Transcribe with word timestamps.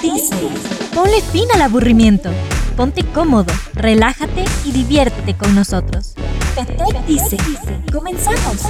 dice, 0.00 0.34
ponle 0.94 1.20
fin 1.20 1.48
al 1.54 1.62
aburrimiento. 1.62 2.30
Ponte 2.76 3.04
cómodo, 3.04 3.52
relájate 3.74 4.44
y 4.64 4.72
diviértete 4.72 5.36
con 5.36 5.54
nosotros. 5.54 6.14
Fentec 6.54 7.04
dice, 7.06 7.36
comenzamos. 7.92 8.62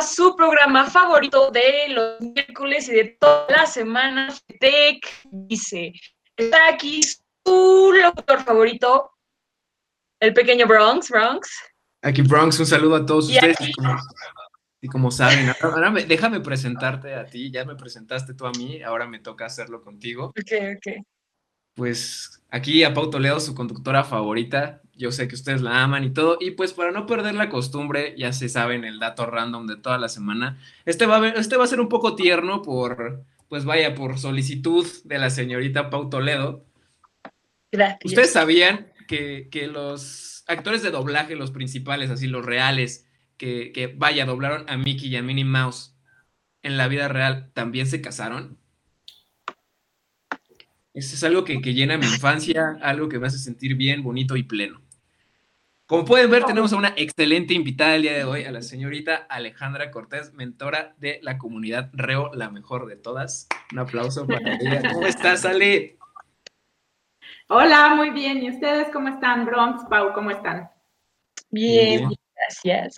A 0.00 0.02
su 0.02 0.34
programa 0.34 0.86
favorito 0.86 1.50
de 1.50 1.88
los 1.90 2.20
miércoles 2.22 2.88
y 2.88 2.92
de 2.92 3.04
toda 3.20 3.46
la 3.50 3.66
semana. 3.66 4.34
Tech 4.58 5.06
dice, 5.30 5.92
está 6.34 6.70
aquí 6.70 7.02
su 7.02 7.92
locutor 8.02 8.42
favorito, 8.42 9.10
el 10.18 10.32
pequeño 10.32 10.66
Bronx, 10.66 11.10
Bronx. 11.10 11.50
Aquí 12.00 12.22
Bronx, 12.22 12.58
un 12.60 12.64
saludo 12.64 12.96
a 12.96 13.04
todos 13.04 13.28
ustedes. 13.28 13.58
Y 14.80 14.88
como, 14.88 15.10
saben, 15.10 15.52
ahora, 15.60 15.90
déjame 15.90 16.40
presentarte 16.40 17.14
a 17.14 17.26
ti, 17.26 17.50
ya 17.50 17.66
me 17.66 17.76
presentaste 17.76 18.32
tú 18.32 18.46
a 18.46 18.52
mí, 18.52 18.82
ahora 18.82 19.06
me 19.06 19.18
toca 19.18 19.44
hacerlo 19.44 19.82
contigo. 19.82 20.28
Ok, 20.28 20.52
ok. 20.76 21.04
Pues 21.74 22.42
aquí 22.48 22.84
a 22.84 22.94
Pau 22.94 23.10
Toledo, 23.10 23.38
su 23.38 23.54
conductora 23.54 24.02
favorita, 24.02 24.80
yo 25.00 25.10
sé 25.12 25.26
que 25.26 25.34
ustedes 25.34 25.62
la 25.62 25.82
aman 25.82 26.04
y 26.04 26.10
todo, 26.10 26.36
y 26.40 26.52
pues 26.52 26.72
para 26.72 26.92
no 26.92 27.06
perder 27.06 27.34
la 27.34 27.48
costumbre, 27.48 28.14
ya 28.16 28.32
se 28.32 28.48
saben 28.48 28.84
el 28.84 28.98
dato 28.98 29.26
random 29.26 29.66
de 29.66 29.76
toda 29.76 29.98
la 29.98 30.08
semana, 30.08 30.58
este 30.84 31.06
va 31.06 31.16
a, 31.16 31.28
este 31.30 31.56
va 31.56 31.64
a 31.64 31.68
ser 31.68 31.80
un 31.80 31.88
poco 31.88 32.14
tierno 32.14 32.62
por, 32.62 33.24
pues 33.48 33.64
vaya, 33.64 33.94
por 33.94 34.18
solicitud 34.18 34.86
de 35.04 35.18
la 35.18 35.30
señorita 35.30 35.90
Pau 35.90 36.08
Toledo, 36.10 36.64
¿Ustedes 38.04 38.32
sabían 38.32 38.92
que, 39.06 39.48
los 39.72 40.44
actores 40.46 40.82
de 40.82 40.90
doblaje, 40.90 41.36
los 41.36 41.50
principales, 41.50 42.10
así 42.10 42.26
los 42.26 42.44
reales, 42.44 43.06
que, 43.36 43.94
vaya, 43.96 44.26
doblaron 44.26 44.68
a 44.68 44.76
Mickey 44.76 45.08
y 45.08 45.16
a 45.16 45.22
Minnie 45.22 45.44
Mouse 45.44 45.94
en 46.62 46.76
la 46.76 46.88
vida 46.88 47.08
real, 47.08 47.50
también 47.54 47.86
se 47.86 48.00
casaron? 48.00 48.58
Eso 50.92 51.14
es 51.14 51.24
algo 51.24 51.44
que, 51.44 51.60
llena 51.60 51.96
mi 51.96 52.06
infancia, 52.06 52.76
algo 52.82 53.08
que 53.08 53.18
me 53.18 53.28
hace 53.28 53.38
sentir 53.38 53.76
bien, 53.76 54.02
bonito 54.02 54.36
y 54.36 54.42
pleno. 54.42 54.82
Como 55.90 56.04
pueden 56.04 56.30
ver, 56.30 56.44
tenemos 56.44 56.72
a 56.72 56.76
una 56.76 56.94
excelente 56.96 57.52
invitada 57.52 57.96
el 57.96 58.02
día 58.02 58.12
de 58.12 58.22
hoy, 58.22 58.44
a 58.44 58.52
la 58.52 58.62
señorita 58.62 59.26
Alejandra 59.28 59.90
Cortés, 59.90 60.32
mentora 60.34 60.94
de 60.98 61.18
la 61.20 61.36
comunidad 61.36 61.90
Reo, 61.92 62.30
la 62.32 62.48
mejor 62.48 62.86
de 62.86 62.94
todas. 62.94 63.48
Un 63.72 63.80
aplauso 63.80 64.24
para 64.24 64.54
ella. 64.60 64.92
¿Cómo 64.92 65.04
estás, 65.08 65.44
Ale? 65.44 65.98
Hola, 67.48 67.96
muy 67.96 68.10
bien. 68.10 68.40
¿Y 68.40 68.50
ustedes 68.50 68.86
cómo 68.92 69.08
están, 69.08 69.44
Bronx, 69.44 69.82
Pau? 69.90 70.12
¿Cómo 70.12 70.30
están? 70.30 70.70
Bien, 71.50 72.08
gracias. 72.36 72.94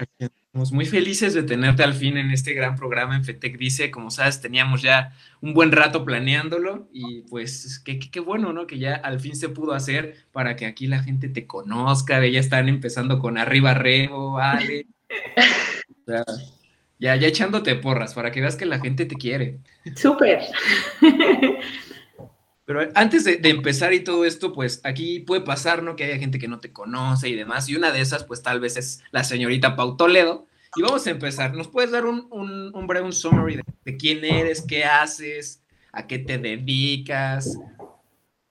Estamos 0.52 0.72
muy 0.72 0.84
felices 0.84 1.32
de 1.32 1.44
tenerte 1.44 1.82
al 1.82 1.94
fin 1.94 2.18
en 2.18 2.30
este 2.30 2.52
gran 2.52 2.76
programa 2.76 3.16
en 3.16 3.24
FETEC 3.24 3.56
Dice. 3.56 3.90
Como 3.90 4.10
sabes, 4.10 4.42
teníamos 4.42 4.82
ya 4.82 5.16
un 5.40 5.54
buen 5.54 5.72
rato 5.72 6.04
planeándolo 6.04 6.90
y 6.92 7.22
pues 7.22 7.80
qué, 7.82 7.98
qué, 7.98 8.20
bueno, 8.20 8.52
¿no? 8.52 8.66
Que 8.66 8.78
ya 8.78 8.96
al 8.96 9.18
fin 9.18 9.34
se 9.34 9.48
pudo 9.48 9.72
hacer 9.72 10.26
para 10.30 10.54
que 10.54 10.66
aquí 10.66 10.88
la 10.88 11.02
gente 11.02 11.30
te 11.30 11.46
conozca. 11.46 12.26
Ya 12.26 12.38
están 12.38 12.68
empezando 12.68 13.18
con 13.18 13.38
Arriba 13.38 13.72
Rebo, 13.72 14.38
Ale. 14.38 14.88
ya, 16.98 17.16
ya 17.16 17.28
echándote 17.28 17.74
porras 17.76 18.12
para 18.12 18.30
que 18.30 18.42
veas 18.42 18.56
que 18.56 18.66
la 18.66 18.78
gente 18.78 19.06
te 19.06 19.14
quiere. 19.14 19.56
Súper. 19.96 20.40
Pero 22.72 22.90
antes 22.94 23.24
de, 23.24 23.38
empezar 23.50 23.92
y 23.92 24.00
todo 24.00 24.24
esto, 24.24 24.54
pues 24.54 24.80
aquí 24.82 25.20
puede 25.20 25.42
pasar, 25.42 25.82
¿no? 25.82 25.94
Que 25.94 26.04
haya 26.04 26.16
gente 26.16 26.38
que 26.38 26.48
no 26.48 26.58
te 26.58 26.72
conoce 26.72 27.28
y 27.28 27.34
demás. 27.34 27.68
Y 27.68 27.76
una 27.76 27.92
de 27.92 28.00
esas, 28.00 28.24
pues 28.24 28.42
tal 28.42 28.60
vez 28.60 28.78
es 28.78 29.02
la 29.10 29.24
señorita 29.24 29.76
Pau 29.76 29.98
Toledo. 29.98 30.46
Y 30.74 30.80
vamos 30.80 31.06
a 31.06 31.10
empezar. 31.10 31.52
¿Nos 31.52 31.68
puedes 31.68 31.90
dar 31.90 32.06
un, 32.06 32.86
breve 32.86 33.04
un 33.04 33.12
summary 33.12 33.60
de, 33.84 33.96
quién 33.98 34.24
eres, 34.24 34.62
qué 34.62 34.86
haces, 34.86 35.62
a 35.92 36.06
qué 36.06 36.18
te 36.18 36.38
dedicas? 36.38 37.58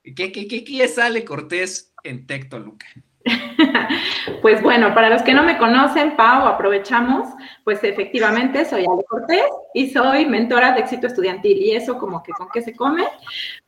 ¿Qué, 0.04 0.30
qué, 0.30 0.46
qué, 0.46 1.24
Cortés 1.24 1.92
en 2.04 2.24
Tecto, 2.24 2.60
Luca? 2.60 2.86
Pues 4.42 4.60
bueno, 4.60 4.92
para 4.92 5.08
los 5.08 5.22
que 5.22 5.34
no 5.34 5.44
me 5.44 5.56
conocen, 5.56 6.16
Pau, 6.16 6.46
aprovechamos, 6.46 7.28
pues 7.64 7.82
efectivamente 7.84 8.64
soy 8.64 8.84
Ale 8.84 9.04
Cortés 9.08 9.44
y 9.72 9.90
soy 9.90 10.26
mentora 10.26 10.72
de 10.72 10.80
éxito 10.80 11.06
estudiantil. 11.06 11.58
¿Y 11.58 11.72
eso 11.72 11.96
como 11.98 12.22
que 12.22 12.32
con 12.32 12.48
qué 12.52 12.60
se 12.60 12.74
come? 12.74 13.04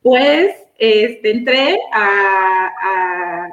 Pues 0.03 0.53
este, 0.77 1.31
entré 1.31 1.79
a, 1.93 3.51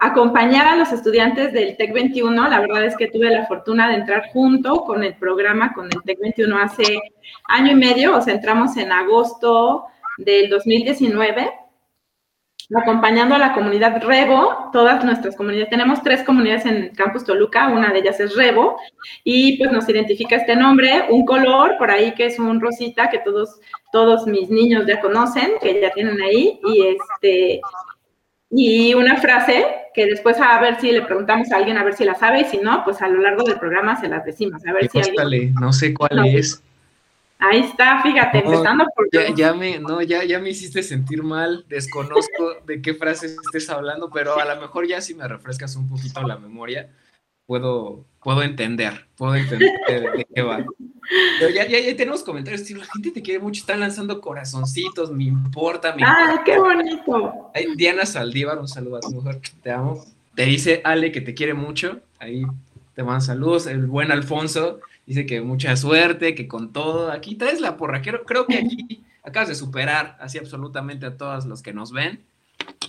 acompañar 0.00 0.66
a 0.66 0.74
los 0.76 0.90
estudiantes 0.90 1.52
del 1.52 1.76
TEC 1.76 1.92
21. 1.92 2.48
La 2.48 2.60
verdad 2.60 2.84
es 2.84 2.96
que 2.96 3.06
tuve 3.06 3.30
la 3.30 3.46
fortuna 3.46 3.88
de 3.88 3.94
entrar 3.94 4.30
junto 4.32 4.84
con 4.84 5.04
el 5.04 5.14
programa, 5.14 5.72
con 5.72 5.86
el 5.86 6.02
TEC 6.02 6.18
21 6.18 6.58
hace 6.58 7.00
año 7.46 7.70
y 7.70 7.76
medio, 7.76 8.16
o 8.16 8.20
sea, 8.20 8.34
entramos 8.34 8.76
en 8.76 8.90
agosto 8.90 9.84
del 10.18 10.48
2019 10.48 11.61
acompañando 12.78 13.34
a 13.34 13.38
la 13.38 13.52
comunidad 13.52 14.02
Rebo, 14.02 14.70
todas 14.72 15.04
nuestras 15.04 15.36
comunidades, 15.36 15.70
tenemos 15.70 16.02
tres 16.02 16.22
comunidades 16.22 16.64
en 16.66 16.90
Campus 16.94 17.24
Toluca, 17.24 17.68
una 17.68 17.92
de 17.92 17.98
ellas 17.98 18.18
es 18.20 18.34
Rebo, 18.34 18.76
y 19.24 19.58
pues 19.58 19.70
nos 19.72 19.88
identifica 19.88 20.36
este 20.36 20.56
nombre, 20.56 21.06
un 21.10 21.24
color 21.24 21.76
por 21.78 21.90
ahí 21.90 22.12
que 22.12 22.26
es 22.26 22.38
un 22.38 22.60
rosita 22.60 23.10
que 23.10 23.18
todos, 23.18 23.60
todos 23.92 24.26
mis 24.26 24.48
niños 24.48 24.86
ya 24.86 25.00
conocen, 25.00 25.52
que 25.60 25.80
ya 25.80 25.90
tienen 25.90 26.20
ahí, 26.22 26.60
y 26.64 26.86
este, 26.86 27.60
y 28.50 28.94
una 28.94 29.16
frase 29.16 29.66
que 29.94 30.06
después 30.06 30.40
a 30.40 30.60
ver 30.60 30.80
si 30.80 30.92
le 30.92 31.02
preguntamos 31.02 31.52
a 31.52 31.56
alguien 31.56 31.76
a 31.76 31.84
ver 31.84 31.94
si 31.94 32.04
la 32.04 32.14
sabe, 32.14 32.40
y 32.40 32.44
si 32.44 32.58
no, 32.58 32.84
pues 32.84 33.02
a 33.02 33.08
lo 33.08 33.20
largo 33.20 33.44
del 33.44 33.58
programa 33.58 34.00
se 34.00 34.08
las 34.08 34.24
decimos, 34.24 34.66
a 34.66 34.72
ver 34.72 34.88
si 34.88 35.00
alguien... 35.00 35.54
no 35.54 35.72
sé 35.72 35.92
cuál 35.94 36.26
es. 36.26 36.62
Ahí 37.42 37.60
está, 37.60 38.00
fíjate, 38.02 38.38
empezando 38.38 38.84
por. 38.94 39.08
Ya, 39.34 39.52
me, 39.52 39.80
no, 39.80 40.00
ya, 40.00 40.22
ya 40.22 40.38
me 40.38 40.50
hiciste 40.50 40.82
sentir 40.84 41.24
mal, 41.24 41.64
desconozco 41.68 42.54
de 42.66 42.80
qué 42.80 42.94
frase 42.94 43.26
estés 43.26 43.68
hablando, 43.68 44.10
pero 44.10 44.38
a 44.38 44.44
lo 44.54 44.60
mejor 44.60 44.86
ya 44.86 45.00
si 45.00 45.14
me 45.14 45.26
refrescas 45.26 45.74
un 45.74 45.88
poquito 45.88 46.22
la 46.22 46.38
memoria, 46.38 46.90
puedo, 47.44 48.04
puedo 48.22 48.44
entender, 48.44 49.08
puedo 49.16 49.34
entender 49.34 49.72
de, 49.88 50.26
qué 50.32 50.42
va. 50.42 50.64
Pero 51.40 51.50
ya, 51.50 51.66
ya, 51.66 51.80
ya 51.80 51.96
tenemos 51.96 52.22
comentarios, 52.22 52.70
la 52.70 52.84
gente 52.84 53.10
te 53.10 53.22
quiere 53.22 53.40
mucho, 53.40 53.60
están 53.60 53.80
lanzando 53.80 54.20
corazoncitos, 54.20 55.10
me 55.10 55.24
importa, 55.24 55.96
me 55.96 56.04
¡Ay, 56.06 56.36
qué 56.44 56.60
bonito! 56.60 57.50
Diana 57.74 58.06
Saldívar, 58.06 58.60
un 58.60 58.68
saludo 58.68 58.98
a 58.98 59.00
tu 59.00 59.10
mujer, 59.10 59.40
te 59.62 59.72
amo. 59.72 60.04
Te 60.36 60.44
dice 60.44 60.80
Ale 60.84 61.10
que 61.10 61.20
te 61.20 61.34
quiere 61.34 61.54
mucho, 61.54 62.00
ahí 62.20 62.44
te 62.94 63.02
mandan 63.02 63.22
saludos, 63.22 63.66
el 63.66 63.86
buen 63.86 64.12
Alfonso 64.12 64.78
dice 65.06 65.26
que 65.26 65.40
mucha 65.40 65.76
suerte, 65.76 66.34
que 66.34 66.48
con 66.48 66.72
todo, 66.72 67.10
aquí 67.10 67.34
traes 67.34 67.60
la 67.60 67.76
porra, 67.76 68.02
creo, 68.02 68.24
creo 68.24 68.46
que 68.46 68.58
aquí 68.58 69.04
acabas 69.22 69.48
de 69.48 69.54
superar 69.54 70.16
así 70.20 70.38
absolutamente 70.38 71.06
a 71.06 71.16
todos 71.16 71.46
los 71.46 71.62
que 71.62 71.72
nos 71.72 71.92
ven. 71.92 72.20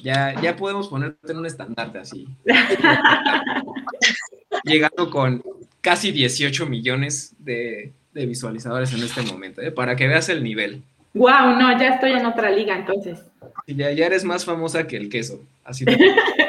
Ya, 0.01 0.39
ya 0.41 0.55
podemos 0.55 0.89
ponerte 0.89 1.31
en 1.31 1.37
un 1.37 1.45
estandarte 1.45 1.99
así. 1.99 2.27
Llegando 4.65 5.09
con 5.09 5.41
casi 5.81 6.11
18 6.11 6.65
millones 6.65 7.33
de, 7.39 7.93
visualizadores 8.13 8.93
en 8.93 9.03
este 9.03 9.21
momento, 9.21 9.61
¿eh? 9.61 9.71
para 9.71 9.95
que 9.95 10.07
veas 10.07 10.29
el 10.29 10.43
nivel. 10.43 10.83
Wow, 11.13 11.57
no, 11.59 11.79
ya 11.79 11.89
estoy 11.89 12.11
en 12.11 12.25
otra 12.25 12.49
liga 12.49 12.75
entonces. 12.75 13.19
Ya, 13.67 13.91
ya 13.91 14.05
eres 14.05 14.23
más 14.23 14.45
famosa 14.45 14.87
que 14.87 14.97
el 14.97 15.09
queso, 15.09 15.41
así. 15.63 15.85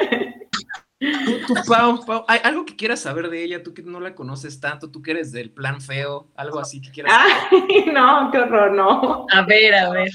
Tú, 1.25 1.53
Pau, 1.67 2.05
Pau, 2.05 2.25
¿hay 2.27 2.39
algo 2.43 2.65
que 2.65 2.75
quieras 2.75 3.01
saber 3.01 3.29
de 3.29 3.43
ella? 3.43 3.63
Tú 3.63 3.73
que 3.73 3.81
no 3.81 3.99
la 3.99 4.15
conoces 4.15 4.59
tanto, 4.59 4.91
tú 4.91 5.01
que 5.01 5.11
eres 5.11 5.31
del 5.31 5.51
plan 5.51 5.81
feo, 5.81 6.27
algo 6.35 6.59
así 6.59 6.81
que 6.81 6.91
quieras 6.91 7.13
Ay, 7.51 7.85
no, 7.93 8.29
qué 8.31 8.39
horror, 8.39 8.71
no. 8.71 9.25
A 9.31 9.41
ver, 9.43 9.73
a 9.75 9.89
ver. 9.89 10.09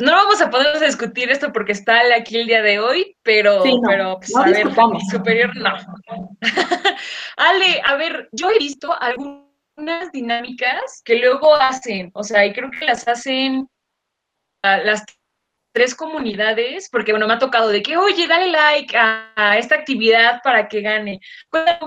No 0.00 0.12
vamos 0.12 0.40
a 0.40 0.50
poder 0.50 0.78
discutir 0.80 1.30
esto 1.30 1.52
porque 1.52 1.72
está 1.72 2.00
aquí 2.14 2.36
el 2.36 2.46
día 2.46 2.60
de 2.60 2.80
hoy, 2.80 3.16
pero, 3.22 3.62
pero 3.86 4.18
pues, 4.18 4.34
a 4.36 4.44
ver, 4.44 4.66
superior 5.10 5.56
no. 5.56 5.74
Ale, 7.36 7.80
a 7.84 7.96
ver, 7.96 8.28
yo 8.32 8.50
he 8.50 8.58
visto 8.58 8.92
algunas 9.00 10.12
dinámicas 10.12 11.02
que 11.04 11.16
luego 11.16 11.54
hacen, 11.54 12.10
o 12.14 12.22
sea, 12.22 12.44
y 12.44 12.52
creo 12.52 12.70
que 12.70 12.84
las 12.84 13.06
hacen 13.06 13.68
las 14.62 15.04
tres 15.76 15.94
comunidades, 15.94 16.88
porque 16.90 17.12
bueno, 17.12 17.26
me 17.28 17.34
ha 17.34 17.38
tocado 17.38 17.68
de 17.68 17.82
que, 17.82 17.98
oye, 17.98 18.26
dale 18.26 18.50
like 18.50 18.96
a, 18.96 19.58
esta 19.58 19.74
actividad 19.74 20.40
para 20.42 20.68
que 20.68 20.80
gane. 20.80 21.20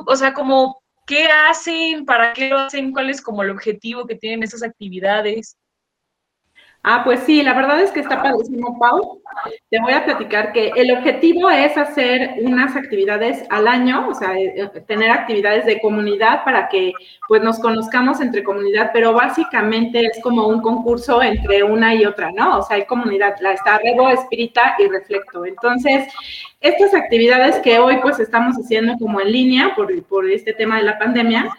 O 0.06 0.16
sea, 0.16 0.32
como, 0.32 0.84
¿qué 1.08 1.26
hacen? 1.26 2.06
¿Para 2.06 2.34
qué 2.34 2.50
lo 2.50 2.60
hacen? 2.60 2.92
¿Cuál 2.92 3.10
es 3.10 3.20
como 3.20 3.42
el 3.42 3.50
objetivo 3.50 4.06
que 4.06 4.14
tienen 4.14 4.44
esas 4.44 4.62
actividades? 4.62 5.58
Ah, 6.82 7.02
pues 7.04 7.20
sí, 7.22 7.44
la 7.44 7.54
verdad 7.54 7.82
es 7.82 7.92
que 7.92 8.00
está 8.00 8.24
padrísimo, 8.24 8.80
Pau. 8.80 9.22
Te 9.70 9.82
voy 9.82 9.92
a 9.92 10.06
platicar 10.06 10.54
que 10.54 10.72
el 10.76 10.92
objetivo 10.92 11.50
es 11.50 11.78
hacer 11.78 12.36
unas 12.42 12.74
actividades 12.74 13.46
al 13.50 13.68
año, 13.68 14.08
o 14.08 14.16
sea, 14.16 14.38
eh, 14.38 14.54
eh, 14.56 14.82
tener 14.88 15.12
actividades 15.12 15.66
de 15.66 15.82
comunidad 15.82 16.46
para 16.46 16.70
que 16.70 16.94
pues 17.28 17.44
nos 17.44 17.60
conozcamos 17.60 18.22
entre 18.22 18.46
comunidad, 18.46 18.92
pero 18.94 19.12
básicamente 19.12 20.06
es 20.06 20.22
como 20.24 20.48
un 20.48 20.62
concurso 20.62 21.22
entre 21.22 21.64
una 21.64 21.94
y 21.96 22.06
otra, 22.06 22.32
¿no? 22.32 22.60
O 22.60 22.62
sea, 22.62 22.78
hay 22.78 22.86
comunidad, 22.86 23.36
la 23.42 23.52
está 23.52 23.78
Rebo, 23.80 24.10
Espírita 24.10 24.76
y 24.80 24.88
Reflecto. 24.88 25.46
Entonces, 25.46 26.08
estas 26.62 26.94
actividades 26.94 27.58
que 27.58 27.78
hoy 27.78 27.98
pues 28.02 28.20
estamos 28.20 28.56
haciendo 28.56 28.98
como 28.98 29.20
en 29.20 29.32
línea 29.34 29.74
por, 29.76 30.02
por 30.04 30.30
este 30.32 30.54
tema 30.54 30.78
de 30.78 30.84
la 30.84 30.98
pandemia, 30.98 31.50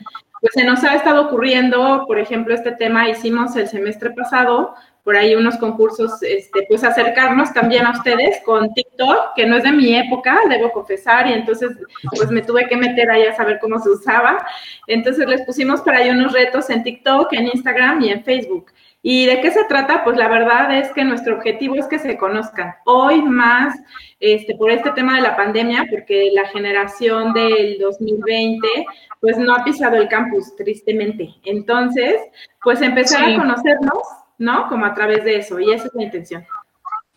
pues 0.41 0.55
se 0.55 0.65
nos 0.65 0.83
ha 0.85 0.95
estado 0.95 1.27
ocurriendo, 1.27 2.05
por 2.07 2.19
ejemplo, 2.19 2.55
este 2.55 2.73
tema 2.73 3.09
hicimos 3.09 3.55
el 3.57 3.69
semestre 3.69 4.11
pasado, 4.11 4.75
por 5.11 5.17
ahí 5.17 5.35
unos 5.35 5.57
concursos, 5.57 6.23
este, 6.23 6.67
pues 6.69 6.85
acercarnos 6.85 7.53
también 7.53 7.85
a 7.85 7.91
ustedes 7.91 8.41
con 8.45 8.73
TikTok, 8.73 9.35
que 9.35 9.45
no 9.45 9.57
es 9.57 9.65
de 9.65 9.73
mi 9.73 9.93
época, 9.97 10.39
debo 10.49 10.71
confesar, 10.71 11.27
y 11.27 11.33
entonces 11.33 11.73
pues 12.17 12.31
me 12.31 12.43
tuve 12.43 12.69
que 12.69 12.77
meter 12.77 13.11
ahí 13.11 13.25
a 13.25 13.35
saber 13.35 13.59
cómo 13.61 13.81
se 13.81 13.91
usaba. 13.91 14.47
Entonces 14.87 15.27
les 15.27 15.43
pusimos 15.43 15.81
por 15.81 15.97
ahí 15.97 16.11
unos 16.11 16.33
retos 16.33 16.71
en 16.71 16.85
TikTok, 16.85 17.33
en 17.33 17.49
Instagram 17.49 18.01
y 18.03 18.11
en 18.11 18.23
Facebook. 18.23 18.71
¿Y 19.03 19.27
de 19.27 19.41
qué 19.41 19.51
se 19.51 19.65
trata? 19.65 20.05
Pues 20.05 20.17
la 20.17 20.29
verdad 20.29 20.79
es 20.79 20.93
que 20.93 21.03
nuestro 21.03 21.35
objetivo 21.39 21.75
es 21.75 21.89
que 21.89 21.99
se 21.99 22.17
conozcan. 22.17 22.77
Hoy 22.85 23.21
más 23.21 23.81
este, 24.21 24.55
por 24.55 24.71
este 24.71 24.93
tema 24.93 25.17
de 25.17 25.23
la 25.23 25.35
pandemia, 25.35 25.87
porque 25.91 26.31
la 26.33 26.47
generación 26.51 27.33
del 27.33 27.79
2020 27.81 28.69
pues 29.21 29.37
no 29.39 29.57
ha 29.57 29.65
pisado 29.65 29.97
el 29.97 30.07
campus, 30.07 30.55
tristemente. 30.55 31.31
Entonces, 31.45 32.15
pues 32.63 32.81
empezar 32.81 33.29
a 33.29 33.37
conocernos 33.37 34.03
¿no? 34.41 34.69
Como 34.69 34.87
a 34.87 34.95
través 34.95 35.23
de 35.23 35.37
eso, 35.37 35.61
y 35.61 35.71
esa 35.71 35.87
es 35.87 35.95
la 35.95 36.03
intención. 36.03 36.45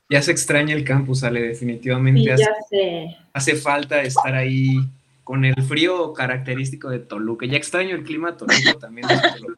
Ya 0.10 0.22
se 0.22 0.32
extraña 0.32 0.76
el 0.76 0.84
campus, 0.84 1.24
Ale, 1.24 1.42
definitivamente. 1.42 2.22
Sí, 2.22 2.30
hace, 2.30 2.44
ya 2.44 2.54
sé. 2.70 3.18
hace 3.34 3.56
falta 3.56 4.02
estar 4.02 4.36
ahí 4.36 4.82
con 5.24 5.46
el 5.46 5.56
frío 5.64 6.14
característico 6.14 6.90
de 6.90 7.00
Toluca. 7.00 7.46
Ya 7.46 7.58
extraño 7.58 7.96
el 7.96 8.04
clima 8.04 8.36
Toluca 8.36 8.74
también. 8.80 9.08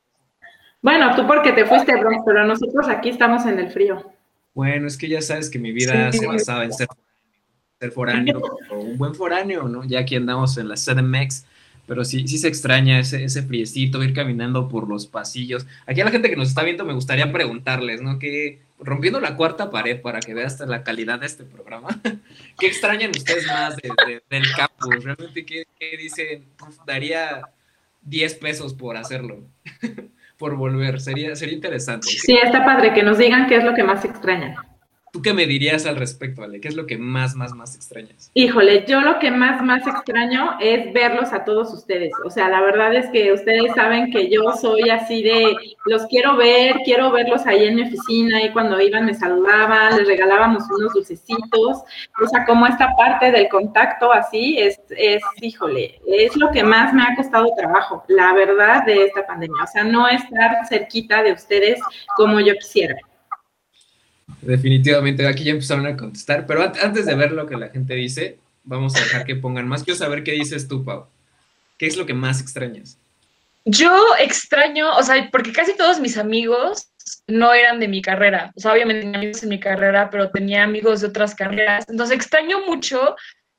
bueno, 0.82 1.16
tú 1.16 1.26
porque 1.28 1.52
te 1.52 1.66
fuiste, 1.66 1.96
bro, 2.00 2.12
pero 2.24 2.46
nosotros 2.46 2.88
aquí 2.88 3.10
estamos 3.10 3.46
en 3.48 3.60
el 3.60 3.72
frío. 3.72 4.12
Bueno, 4.54 4.88
es 4.88 4.96
que 4.96 5.10
ya 5.10 5.22
sabes 5.22 5.50
que 5.50 5.60
mi 5.60 5.72
vida 5.72 6.12
se 6.12 6.26
basaba 6.28 6.64
en 6.64 6.72
ser, 6.72 6.88
ser 7.80 7.92
foráneo, 7.92 8.42
o 8.70 8.76
un 8.80 8.98
buen 8.98 9.16
foráneo, 9.16 9.68
¿no? 9.68 9.84
Ya 9.84 10.02
aquí 10.02 10.16
andamos 10.16 10.58
en 10.58 10.70
la 10.70 10.76
CDMX 10.76 11.46
pero 11.88 12.04
sí, 12.06 12.28
sí 12.28 12.38
se 12.38 12.48
extraña 12.48 13.00
ese, 13.00 13.24
ese 13.24 13.44
friecito, 13.44 14.04
ir 14.04 14.14
caminando 14.14 14.68
por 14.68 14.90
los 14.90 15.08
pasillos. 15.08 15.66
Aquí 15.86 16.02
a 16.02 16.06
la 16.06 16.12
gente 16.12 16.30
que 16.30 16.36
nos 16.36 16.50
está 16.50 16.64
viendo 16.64 16.86
me 16.86 16.94
gustaría 16.94 17.32
preguntarles, 17.32 18.02
¿no? 18.02 18.20
Que 18.20 18.60
rompiendo 18.80 19.20
la 19.20 19.36
cuarta 19.36 19.70
pared 19.70 20.02
para 20.02 20.20
que 20.20 20.34
veas 20.34 20.60
la 20.60 20.84
calidad 20.84 21.20
de 21.20 21.28
este 21.28 21.44
programa, 21.44 21.90
¿qué 22.60 22.68
extrañan 22.68 23.12
ustedes 23.12 23.46
más 23.48 23.76
del 23.78 24.44
campus? 24.56 25.04
¿Realmente 25.04 25.46
qué, 25.46 25.66
dicen? 25.98 26.46
daría 26.86 27.42
10 28.02 28.36
pesos 28.36 28.74
por 28.74 28.98
hacerlo, 28.98 29.44
por 30.38 30.56
volver, 30.56 31.00
sería, 31.00 31.36
sería 31.36 31.56
interesante. 31.56 32.08
Sí, 32.08 32.38
está 32.42 32.66
padre 32.66 32.94
que 32.94 33.04
nos 33.04 33.18
digan 33.18 33.48
qué 33.48 33.58
es 33.58 33.64
lo 33.64 33.74
que 33.74 33.84
más 33.84 34.04
extrañan. 34.04 34.56
¿Tú 35.16 35.22
qué 35.22 35.32
me 35.32 35.46
dirías 35.46 35.86
al 35.86 35.96
respecto, 35.96 36.44
Ale? 36.44 36.60
¿Qué 36.60 36.68
es 36.68 36.76
lo 36.76 36.86
que 36.86 36.98
más, 36.98 37.38
más, 37.38 37.54
más 37.54 37.74
extrañas? 37.74 38.30
Híjole, 38.34 38.84
yo 38.86 39.00
lo 39.00 39.18
que 39.18 39.32
más, 39.32 39.64
más 39.64 39.88
extraño 39.88 40.58
es 40.60 40.92
verlos 40.92 41.32
a 41.32 41.46
todos 41.46 41.74
ustedes. 41.74 42.12
O 42.26 42.30
sea, 42.30 42.50
la 42.50 42.60
verdad 42.60 42.94
es 42.94 43.10
que 43.12 43.32
ustedes 43.32 43.74
saben 43.76 44.12
que 44.12 44.30
yo 44.30 44.52
soy 44.60 44.90
así 44.90 45.24
de, 45.24 45.56
los 45.86 46.06
quiero 46.08 46.36
ver, 46.36 46.76
quiero 46.84 47.14
verlos 47.14 47.46
ahí 47.46 47.64
en 47.64 47.76
mi 47.76 47.84
oficina 47.84 48.44
y 48.44 48.52
cuando 48.52 48.82
iban 48.82 49.06
me 49.06 49.14
saludaban, 49.14 49.96
les 49.96 50.06
regalábamos 50.06 50.66
unos 50.70 50.92
dulcecitos. 50.94 51.84
O 52.22 52.28
sea, 52.28 52.44
como 52.46 52.68
esta 52.68 52.90
parte 52.98 53.32
del 53.32 53.48
contacto 53.48 54.12
así 54.12 54.58
es, 54.60 54.82
es, 54.90 55.24
híjole, 55.40 56.02
es 56.08 56.36
lo 56.36 56.52
que 56.52 56.62
más 56.62 56.94
me 56.94 57.04
ha 57.04 57.16
costado 57.16 57.54
trabajo, 57.56 58.04
la 58.10 58.34
verdad, 58.34 58.86
de 58.86 59.06
esta 59.06 59.26
pandemia. 59.26 59.64
O 59.64 59.68
sea, 59.68 59.86
no 59.86 60.10
estar 60.10 60.68
cerquita 60.68 61.24
de 61.24 61.32
ustedes 61.32 61.80
como 62.18 62.42
yo 62.42 62.54
quisiera. 62.56 62.98
Definitivamente, 64.46 65.28
aquí 65.28 65.44
ya 65.44 65.52
empezaron 65.52 65.88
a 65.88 65.98
contestar, 65.98 66.46
pero 66.46 66.62
antes 66.64 67.06
de 67.06 67.16
ver 67.16 67.32
lo 67.32 67.48
que 67.48 67.58
la 67.58 67.70
gente 67.70 67.96
dice, 67.96 68.38
vamos 68.64 68.96
a 68.96 69.00
dejar 69.00 69.26
que 69.26 69.36
pongan 69.36 69.68
más. 69.68 69.84
Quiero 69.84 69.98
saber 69.98 70.24
qué 70.24 70.34
dices 70.34 70.68
tú, 70.68 70.84
Pau. 70.84 71.08
¿Qué 71.78 71.88
es 71.88 71.98
lo 71.98 72.06
que 72.06 72.14
más 72.14 72.42
extrañas? 72.42 72.98
Yo 73.66 74.00
extraño, 74.20 74.96
o 74.96 75.04
sea, 75.04 75.28
porque 75.32 75.52
casi 75.52 75.76
todos 75.76 76.00
mis 76.00 76.18
amigos 76.18 76.90
no 77.28 77.54
eran 77.54 77.80
de 77.80 77.88
mi 77.88 78.02
carrera. 78.02 78.52
O 78.56 78.60
sea, 78.60 78.74
obviamente 78.74 79.02
tenía 79.02 79.18
amigos 79.18 79.44
en 79.44 79.50
mi 79.50 79.60
carrera, 79.60 80.10
pero 80.10 80.30
tenía 80.30 80.64
amigos 80.64 81.02
de 81.02 81.08
otras 81.08 81.34
carreras. 81.34 81.86
Entonces 81.90 82.16
extraño 82.16 82.62
mucho 82.68 83.16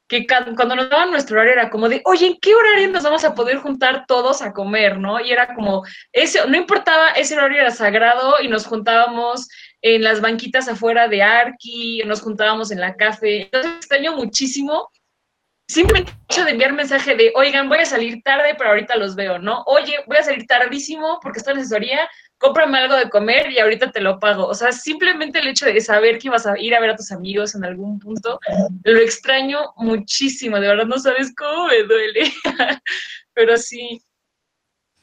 que 0.08 0.24
cuando 0.54 0.76
nos 0.76 0.88
daban 0.88 1.10
nuestro 1.10 1.36
horario 1.36 1.54
era 1.54 1.70
como 1.70 1.88
de, 1.88 2.00
oye, 2.04 2.26
¿en 2.28 2.38
qué 2.40 2.54
horario 2.54 2.88
nos 2.88 3.02
vamos 3.02 3.24
a 3.24 3.34
poder 3.34 3.56
juntar 3.56 4.04
todos 4.06 4.40
a 4.40 4.52
comer, 4.52 4.98
no? 4.98 5.20
Y 5.20 5.32
era 5.32 5.52
como, 5.54 5.84
ese, 6.12 6.46
no 6.46 6.56
importaba, 6.56 7.10
ese 7.10 7.36
horario 7.36 7.62
era 7.62 7.72
sagrado 7.72 8.34
y 8.40 8.46
nos 8.46 8.66
juntábamos 8.66 9.48
en 9.94 10.02
las 10.02 10.20
banquitas 10.20 10.68
afuera 10.68 11.06
de 11.06 11.22
Arki, 11.22 12.02
nos 12.06 12.20
juntábamos 12.20 12.72
en 12.72 12.80
la 12.80 12.96
café. 12.96 13.42
Entonces 13.42 13.72
extraño 13.76 14.16
muchísimo 14.16 14.90
simplemente 15.68 16.12
el 16.12 16.18
hecho 16.28 16.44
de 16.44 16.50
enviar 16.52 16.72
mensaje 16.72 17.16
de, 17.16 17.32
oigan, 17.34 17.68
voy 17.68 17.78
a 17.78 17.86
salir 17.86 18.22
tarde, 18.22 18.54
pero 18.56 18.70
ahorita 18.70 18.96
los 18.96 19.14
veo, 19.14 19.38
¿no? 19.38 19.62
Oye, 19.66 19.96
voy 20.06 20.16
a 20.16 20.22
salir 20.22 20.46
tardísimo 20.46 21.18
porque 21.22 21.38
estoy 21.38 21.54
en 21.54 21.60
asesoría, 21.60 22.08
cómprame 22.38 22.78
algo 22.78 22.96
de 22.96 23.10
comer 23.10 23.50
y 23.50 23.58
ahorita 23.58 23.90
te 23.90 24.00
lo 24.00 24.18
pago. 24.18 24.46
O 24.46 24.54
sea, 24.54 24.72
simplemente 24.72 25.38
el 25.38 25.48
hecho 25.48 25.66
de 25.66 25.80
saber 25.80 26.18
que 26.18 26.28
ibas 26.28 26.46
a 26.46 26.58
ir 26.58 26.74
a 26.74 26.80
ver 26.80 26.90
a 26.90 26.96
tus 26.96 27.12
amigos 27.12 27.54
en 27.54 27.64
algún 27.64 27.98
punto, 27.98 28.38
lo 28.84 28.98
extraño 28.98 29.72
muchísimo, 29.76 30.58
de 30.60 30.68
verdad 30.68 30.86
no 30.86 30.98
sabes 30.98 31.34
cómo 31.36 31.66
me 31.66 31.82
duele, 31.82 32.32
pero 33.34 33.56
sí. 33.56 34.00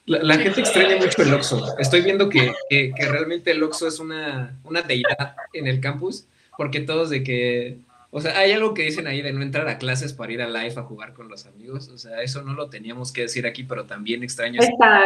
La, 0.05 0.37
gente 0.37 0.59
extraña 0.59 0.97
mucho 0.97 1.21
el 1.21 1.33
Oxxo. 1.33 1.77
Estoy 1.79 2.01
viendo 2.01 2.27
que, 2.27 2.53
realmente 2.97 3.51
el 3.51 3.63
Oxxo 3.63 3.87
es 3.87 3.99
una, 3.99 4.59
una 4.65 4.81
deidad 4.81 5.35
en 5.53 5.67
el 5.67 5.79
campus, 5.79 6.27
porque 6.57 6.81
todos 6.81 7.09
de 7.09 7.23
que, 7.23 7.79
o 8.11 8.19
sea, 8.19 8.37
hay 8.37 8.51
algo 8.51 8.73
que 8.73 8.83
dicen 8.83 9.07
ahí 9.07 9.21
de 9.21 9.31
no 9.31 9.41
entrar 9.41 9.67
a 9.69 9.77
clases 9.77 10.11
para 10.11 10.33
ir 10.33 10.41
a 10.41 10.47
live 10.47 10.73
a 10.77 10.83
jugar 10.83 11.13
con 11.13 11.29
los 11.29 11.45
amigos, 11.45 11.87
o 11.87 11.97
sea, 11.97 12.21
eso 12.21 12.43
no 12.43 12.53
lo 12.53 12.69
teníamos 12.69 13.13
que 13.13 13.21
decir 13.21 13.47
aquí, 13.47 13.63
pero 13.63 13.85
también 13.85 14.23
extraño. 14.23 14.59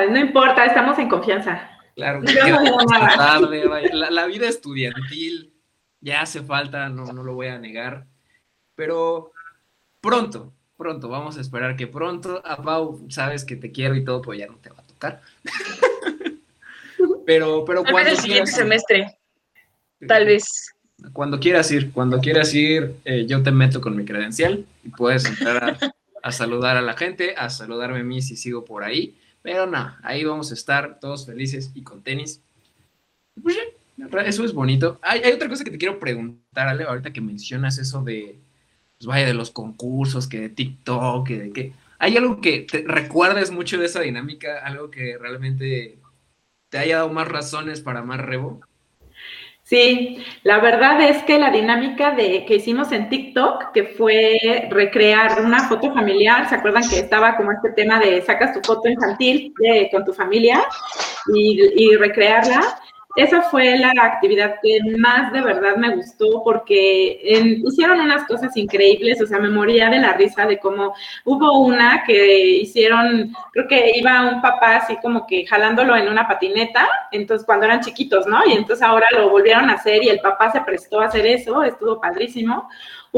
no 0.09 0.19
importa, 0.19 0.65
estamos 0.65 0.97
en 0.97 1.09
confianza. 1.09 1.69
Claro, 1.95 2.21
la, 2.21 4.11
la, 4.11 4.25
vida 4.27 4.47
estudiantil 4.47 5.51
ya 5.99 6.21
hace 6.21 6.41
falta, 6.43 6.89
no, 6.89 7.05
no 7.05 7.23
lo 7.23 7.33
voy 7.33 7.47
a 7.47 7.57
negar, 7.57 8.05
pero 8.75 9.31
pronto, 9.99 10.53
pronto, 10.75 11.09
vamos 11.09 11.37
a 11.37 11.41
esperar 11.41 11.75
que 11.75 11.87
pronto, 11.87 12.41
a 12.45 12.61
Pau, 12.61 13.03
sabes 13.09 13.45
que 13.45 13.55
te 13.55 13.71
quiero 13.71 13.95
y 13.95 14.03
todo, 14.03 14.21
pues 14.21 14.37
ya 14.37 14.45
no 14.45 14.57
te 14.57 14.69
va 14.69 14.86
pero, 17.25 17.65
pero 17.65 17.83
cuando. 17.83 18.11
el 18.11 18.17
siguiente 18.17 18.51
semestre. 18.51 19.17
Tal 20.07 20.25
vez. 20.25 20.73
Cuando 21.13 21.39
quieras 21.39 21.71
ir, 21.71 21.91
cuando 21.91 22.19
quieras 22.19 22.53
ir, 22.53 22.95
eh, 23.05 23.25
yo 23.27 23.43
te 23.43 23.51
meto 23.51 23.81
con 23.81 23.95
mi 23.95 24.03
credencial 24.03 24.65
y 24.83 24.89
puedes 24.89 25.25
entrar 25.25 25.77
a, 26.23 26.31
saludar 26.31 26.75
a 26.75 26.81
la 26.81 26.97
gente, 26.97 27.35
a 27.37 27.51
saludarme 27.51 27.99
a 27.99 28.03
mí 28.03 28.21
si 28.21 28.35
sigo 28.35 28.65
por 28.65 28.83
ahí. 28.83 29.15
Pero 29.43 29.67
no, 29.67 29.95
ahí 30.01 30.23
vamos 30.23 30.51
a 30.51 30.55
estar 30.55 30.99
todos 30.99 31.27
felices 31.27 31.71
y 31.75 31.83
con 31.83 32.01
tenis. 32.01 32.41
Pues 33.41 33.57
eso 34.25 34.43
es 34.43 34.53
bonito. 34.53 34.99
Hay, 35.03 35.21
hay, 35.21 35.33
otra 35.33 35.47
cosa 35.47 35.63
que 35.63 35.71
te 35.71 35.77
quiero 35.77 35.99
preguntar, 35.99 36.67
Ale, 36.67 36.85
ahorita 36.85 37.13
que 37.13 37.21
mencionas 37.21 37.77
eso 37.77 38.03
de, 38.03 38.35
pues 38.97 39.05
vaya, 39.05 39.27
de 39.27 39.33
los 39.33 39.51
concursos, 39.51 40.27
que 40.27 40.39
de 40.39 40.49
TikTok, 40.49 41.27
que 41.27 41.37
de 41.37 41.51
qué. 41.51 41.73
¿Hay 41.99 42.15
algo 42.17 42.41
que 42.41 42.59
te 42.61 42.83
recuerdes 42.85 43.51
mucho 43.51 43.77
de 43.77 43.85
esa 43.87 44.01
dinámica? 44.01 44.59
¿Algo 44.63 44.91
que 44.91 45.17
realmente 45.17 45.97
te 46.69 46.77
haya 46.77 46.97
dado 46.97 47.09
más 47.09 47.27
razones 47.27 47.81
para 47.81 48.03
más 48.03 48.19
rebo? 48.19 48.61
Sí, 49.63 50.23
la 50.43 50.59
verdad 50.59 51.01
es 51.01 51.23
que 51.23 51.37
la 51.37 51.51
dinámica 51.51 52.11
de 52.11 52.45
que 52.45 52.55
hicimos 52.55 52.93
en 52.93 53.09
TikTok, 53.09 53.73
que 53.73 53.83
fue 53.83 54.67
recrear 54.69 55.41
una 55.43 55.67
foto 55.67 55.93
familiar, 55.93 56.47
¿se 56.47 56.55
acuerdan 56.55 56.87
que 56.89 56.99
estaba 56.99 57.35
como 57.35 57.51
este 57.51 57.71
tema 57.71 57.99
de 57.99 58.21
sacas 58.21 58.53
tu 58.53 58.61
foto 58.61 58.87
infantil 58.87 59.53
con 59.91 60.05
tu 60.05 60.13
familia 60.13 60.63
y 61.33 61.95
recrearla? 61.97 62.61
Esa 63.17 63.41
fue 63.41 63.79
la 63.79 63.91
actividad 63.99 64.57
que 64.61 64.79
más 64.97 65.33
de 65.33 65.41
verdad 65.41 65.75
me 65.75 65.95
gustó 65.95 66.43
porque 66.43 67.19
hicieron 67.65 67.99
unas 67.99 68.25
cosas 68.25 68.55
increíbles, 68.55 69.19
o 69.19 69.25
sea, 69.25 69.39
me 69.39 69.49
moría 69.49 69.89
de 69.89 69.97
la 69.99 70.13
risa 70.13 70.45
de 70.45 70.59
cómo 70.59 70.93
hubo 71.25 71.59
una 71.61 72.03
que 72.05 72.59
hicieron, 72.61 73.33
creo 73.51 73.67
que 73.67 73.93
iba 73.95 74.29
un 74.29 74.39
papá 74.39 74.77
así 74.77 74.97
como 75.01 75.25
que 75.25 75.47
jalándolo 75.47 75.95
en 75.95 76.09
una 76.09 76.27
patineta, 76.27 76.87
entonces 77.11 77.43
cuando 77.43 77.65
eran 77.65 77.81
chiquitos, 77.81 78.27
¿no? 78.27 78.45
Y 78.45 78.51
entonces 78.51 78.83
ahora 78.83 79.07
lo 79.11 79.31
volvieron 79.31 79.67
a 79.71 79.73
hacer 79.73 80.03
y 80.03 80.09
el 80.09 80.19
papá 80.19 80.51
se 80.51 80.61
prestó 80.61 81.01
a 81.01 81.05
hacer 81.05 81.25
eso, 81.25 81.63
estuvo 81.63 81.99
padrísimo. 81.99 82.69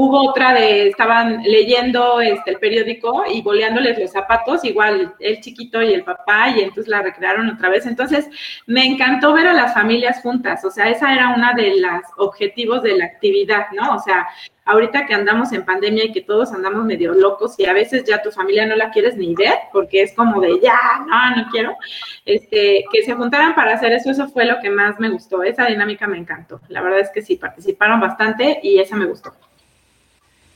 Hubo 0.01 0.29
otra 0.29 0.53
de, 0.53 0.87
estaban 0.87 1.43
leyendo 1.43 2.21
este, 2.21 2.51
el 2.51 2.57
periódico 2.57 3.23
y 3.29 3.41
boleándoles 3.41 3.99
los 3.99 4.11
zapatos, 4.11 4.63
igual 4.63 5.13
el 5.19 5.41
chiquito 5.41 5.81
y 5.81 5.93
el 5.93 6.05
papá, 6.05 6.51
y 6.51 6.61
entonces 6.61 6.87
la 6.87 7.01
recrearon 7.01 7.49
otra 7.49 7.67
vez. 7.67 7.85
Entonces, 7.85 8.29
me 8.65 8.85
encantó 8.85 9.33
ver 9.33 9.47
a 9.47 9.53
las 9.53 9.73
familias 9.73 10.21
juntas, 10.21 10.63
o 10.63 10.71
sea, 10.71 10.87
esa 10.87 11.13
era 11.13 11.35
una 11.35 11.53
de 11.53 11.81
los 11.81 12.01
objetivos 12.15 12.81
de 12.81 12.97
la 12.97 13.03
actividad, 13.03 13.65
¿no? 13.73 13.93
O 13.93 13.99
sea, 13.99 14.25
ahorita 14.63 15.05
que 15.05 15.13
andamos 15.13 15.51
en 15.51 15.65
pandemia 15.65 16.05
y 16.05 16.13
que 16.13 16.21
todos 16.21 16.53
andamos 16.53 16.85
medio 16.85 17.13
locos 17.13 17.59
y 17.59 17.65
a 17.65 17.73
veces 17.73 18.05
ya 18.05 18.21
tu 18.21 18.31
familia 18.31 18.65
no 18.65 18.77
la 18.77 18.91
quieres 18.91 19.17
ni 19.17 19.35
ver 19.35 19.55
porque 19.73 20.01
es 20.01 20.13
como 20.13 20.39
de 20.39 20.61
ya, 20.61 20.79
no, 21.07 21.35
no 21.35 21.49
quiero, 21.51 21.75
este, 22.23 22.85
que 22.89 23.03
se 23.03 23.15
juntaran 23.15 23.53
para 23.53 23.73
hacer 23.73 23.91
eso, 23.91 24.11
eso 24.11 24.29
fue 24.29 24.45
lo 24.45 24.61
que 24.61 24.69
más 24.69 24.97
me 24.97 25.09
gustó, 25.09 25.43
esa 25.43 25.65
dinámica 25.65 26.07
me 26.07 26.17
encantó. 26.17 26.61
La 26.69 26.81
verdad 26.81 27.01
es 27.01 27.09
que 27.09 27.21
sí, 27.21 27.35
participaron 27.35 27.99
bastante 27.99 28.61
y 28.63 28.79
esa 28.79 28.95
me 28.95 29.05
gustó. 29.05 29.33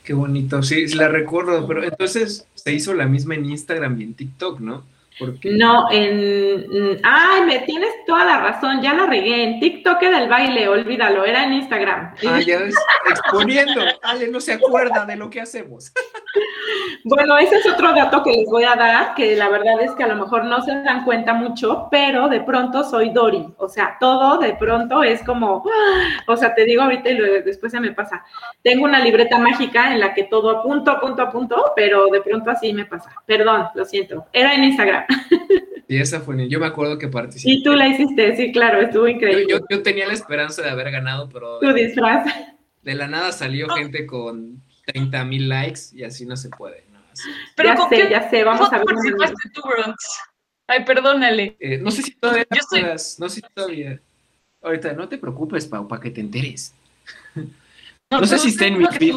Qué 0.03 0.13
bonito, 0.13 0.61
sí, 0.63 0.87
la 0.95 1.07
recuerdo, 1.07 1.65
pero 1.65 1.83
entonces 1.83 2.45
se 2.55 2.73
hizo 2.73 2.93
la 2.93 3.07
misma 3.07 3.35
en 3.35 3.45
Instagram 3.45 3.99
y 3.99 4.03
en 4.03 4.13
TikTok, 4.13 4.59
¿no? 4.59 4.83
No, 5.43 5.91
en... 5.91 6.99
Ay, 7.03 7.43
me 7.45 7.59
tienes 7.59 7.91
toda 8.05 8.25
la 8.25 8.39
razón, 8.39 8.81
ya 8.81 8.93
la 8.93 9.05
regué. 9.05 9.43
En 9.43 9.59
TikTok 9.59 10.01
era 10.01 10.23
el 10.23 10.29
baile, 10.29 10.67
olvídalo, 10.67 11.25
era 11.25 11.43
en 11.43 11.53
Instagram. 11.53 12.15
Ah, 12.27 12.39
ya 12.45 12.59
ves, 12.59 12.75
exponiendo. 13.09 13.81
Ale 14.01 14.27
no 14.27 14.39
se 14.39 14.53
acuerda 14.53 15.05
de 15.05 15.15
lo 15.15 15.29
que 15.29 15.41
hacemos. 15.41 15.91
Bueno, 17.03 17.37
ese 17.37 17.57
es 17.57 17.65
otro 17.67 17.93
dato 17.93 18.23
que 18.23 18.31
les 18.31 18.49
voy 18.49 18.63
a 18.63 18.75
dar, 18.75 19.13
que 19.13 19.35
la 19.35 19.49
verdad 19.49 19.81
es 19.81 19.91
que 19.91 20.03
a 20.03 20.07
lo 20.07 20.15
mejor 20.15 20.45
no 20.45 20.61
se 20.61 20.71
dan 20.83 21.03
cuenta 21.03 21.33
mucho, 21.33 21.87
pero 21.91 22.29
de 22.29 22.41
pronto 22.41 22.83
soy 22.83 23.09
Dori. 23.09 23.45
O 23.57 23.67
sea, 23.67 23.97
todo 23.99 24.37
de 24.37 24.53
pronto 24.55 25.03
es 25.03 25.21
como, 25.23 25.63
o 26.27 26.37
sea, 26.37 26.55
te 26.55 26.65
digo 26.65 26.83
ahorita 26.83 27.09
y 27.09 27.17
luego, 27.17 27.45
después 27.45 27.71
se 27.71 27.79
me 27.79 27.91
pasa. 27.91 28.23
Tengo 28.63 28.85
una 28.85 28.99
libreta 28.99 29.37
mágica 29.37 29.93
en 29.93 29.99
la 29.99 30.13
que 30.13 30.23
todo 30.23 30.49
apunto, 30.49 30.91
apunto, 30.91 31.21
apunto, 31.21 31.73
pero 31.75 32.07
de 32.07 32.21
pronto 32.21 32.49
así 32.49 32.73
me 32.73 32.85
pasa. 32.85 33.11
Perdón, 33.25 33.67
lo 33.75 33.85
siento. 33.85 34.25
Era 34.31 34.53
en 34.53 34.63
Instagram. 34.63 35.02
Y 35.87 35.97
esa 36.01 36.21
fue, 36.21 36.47
yo 36.49 36.59
me 36.59 36.65
acuerdo 36.65 36.97
que 36.97 37.07
participé. 37.07 37.51
Y 37.51 37.63
tú 37.63 37.73
la 37.73 37.87
hiciste, 37.87 38.35
sí, 38.35 38.51
claro, 38.51 38.81
estuvo 38.81 39.07
increíble. 39.07 39.45
Yo, 39.49 39.59
yo, 39.69 39.83
tenía 39.83 40.07
la 40.07 40.13
esperanza 40.13 40.61
de 40.61 40.69
haber 40.69 40.91
ganado, 40.91 41.29
pero... 41.29 41.59
Tu 41.59 41.73
disfraz. 41.73 42.25
De 42.81 42.95
la 42.95 43.07
nada 43.07 43.31
salió 43.31 43.69
gente 43.69 44.05
con 44.05 44.61
30 44.85 45.23
mil 45.25 45.49
likes 45.49 45.81
y 45.93 46.03
así 46.03 46.25
no 46.25 46.35
se 46.35 46.49
puede. 46.49 46.83
Pero 47.55 47.69
ya 47.69 47.89
sé, 47.89 48.09
ya 48.09 48.29
sé, 48.29 48.43
vamos 48.43 48.71
a 48.71 48.77
ver. 48.77 48.85
tú, 49.53 49.61
Ay, 50.67 50.83
perdónale. 50.85 51.55
Eh, 51.59 51.77
no 51.77 51.91
sé 51.91 52.01
si 52.01 52.15
todavía 52.15 52.45
no 53.19 53.29
sé 53.29 53.35
si 53.35 53.41
todavía. 53.53 53.99
Ahorita, 54.61 54.93
no 54.93 55.07
te 55.09 55.17
preocupes, 55.17 55.67
Pau, 55.67 55.87
para 55.87 56.01
que 56.01 56.09
te 56.09 56.21
enteres. 56.21 56.73
No, 58.09 58.25
sé 58.25 58.37
si 58.39 58.49
está 58.49 58.67
en 58.67 58.77
mi 58.77 58.85
feed. 58.85 59.15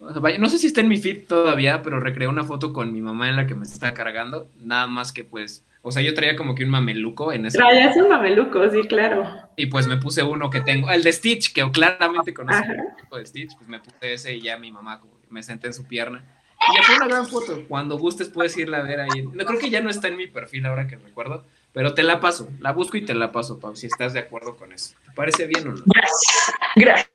No 0.00 0.48
sé 0.48 0.58
si 0.58 0.66
está 0.66 0.80
en 0.80 0.88
mi 0.88 0.96
feed 0.96 1.26
todavía, 1.26 1.82
pero 1.82 2.00
recreé 2.00 2.26
una 2.26 2.44
foto 2.44 2.72
con 2.72 2.90
mi 2.90 3.02
mamá 3.02 3.28
en 3.28 3.36
la 3.36 3.46
que 3.46 3.54
me 3.54 3.64
está 3.64 3.92
cargando. 3.92 4.48
Nada 4.56 4.86
más 4.86 5.12
que 5.12 5.24
pues, 5.24 5.66
o 5.82 5.92
sea, 5.92 6.00
yo 6.00 6.14
traía 6.14 6.36
como 6.36 6.54
que 6.54 6.64
un 6.64 6.70
mameluco 6.70 7.32
en 7.32 7.44
ese. 7.44 7.58
Traías 7.58 7.94
un 7.98 8.08
mameluco, 8.08 8.66
sí, 8.70 8.82
claro. 8.88 9.28
Y 9.56 9.66
pues 9.66 9.86
me 9.86 9.98
puse 9.98 10.22
uno 10.22 10.48
que 10.48 10.62
tengo, 10.62 10.90
el 10.90 11.02
de 11.02 11.12
Stitch, 11.12 11.52
que 11.52 11.70
claramente 11.70 12.32
conoce 12.32 12.64
el 12.64 12.96
tipo 12.98 13.18
de 13.18 13.26
Stitch, 13.26 13.54
pues 13.56 13.68
me 13.68 13.78
puse 13.78 14.14
ese 14.14 14.34
y 14.34 14.40
ya 14.40 14.56
mi 14.56 14.72
mamá 14.72 15.02
me 15.28 15.42
senté 15.42 15.66
en 15.66 15.74
su 15.74 15.86
pierna. 15.86 16.24
Y 16.70 16.76
ya 16.76 16.82
fue 16.82 16.96
una 16.96 17.06
gran 17.06 17.26
foto. 17.26 17.62
Cuando 17.68 17.98
gustes 17.98 18.30
puedes 18.30 18.56
irla 18.56 18.78
a 18.78 18.82
ver 18.82 19.00
ahí. 19.00 19.22
No 19.22 19.44
creo 19.44 19.58
que 19.58 19.68
ya 19.68 19.82
no 19.82 19.90
está 19.90 20.08
en 20.08 20.16
mi 20.16 20.26
perfil 20.26 20.64
ahora 20.64 20.86
que 20.86 20.96
recuerdo, 20.96 21.44
pero 21.72 21.92
te 21.92 22.02
la 22.02 22.20
paso. 22.20 22.48
La 22.58 22.72
busco 22.72 22.96
y 22.96 23.04
te 23.04 23.14
la 23.14 23.32
paso, 23.32 23.60
Pau, 23.60 23.76
si 23.76 23.86
estás 23.86 24.14
de 24.14 24.20
acuerdo 24.20 24.56
con 24.56 24.72
eso. 24.72 24.94
¿Te 25.04 25.12
parece 25.12 25.46
bien 25.46 25.68
o 25.68 25.72
no? 25.72 25.82
Gracias. 25.84 26.52
Gracias 26.74 27.10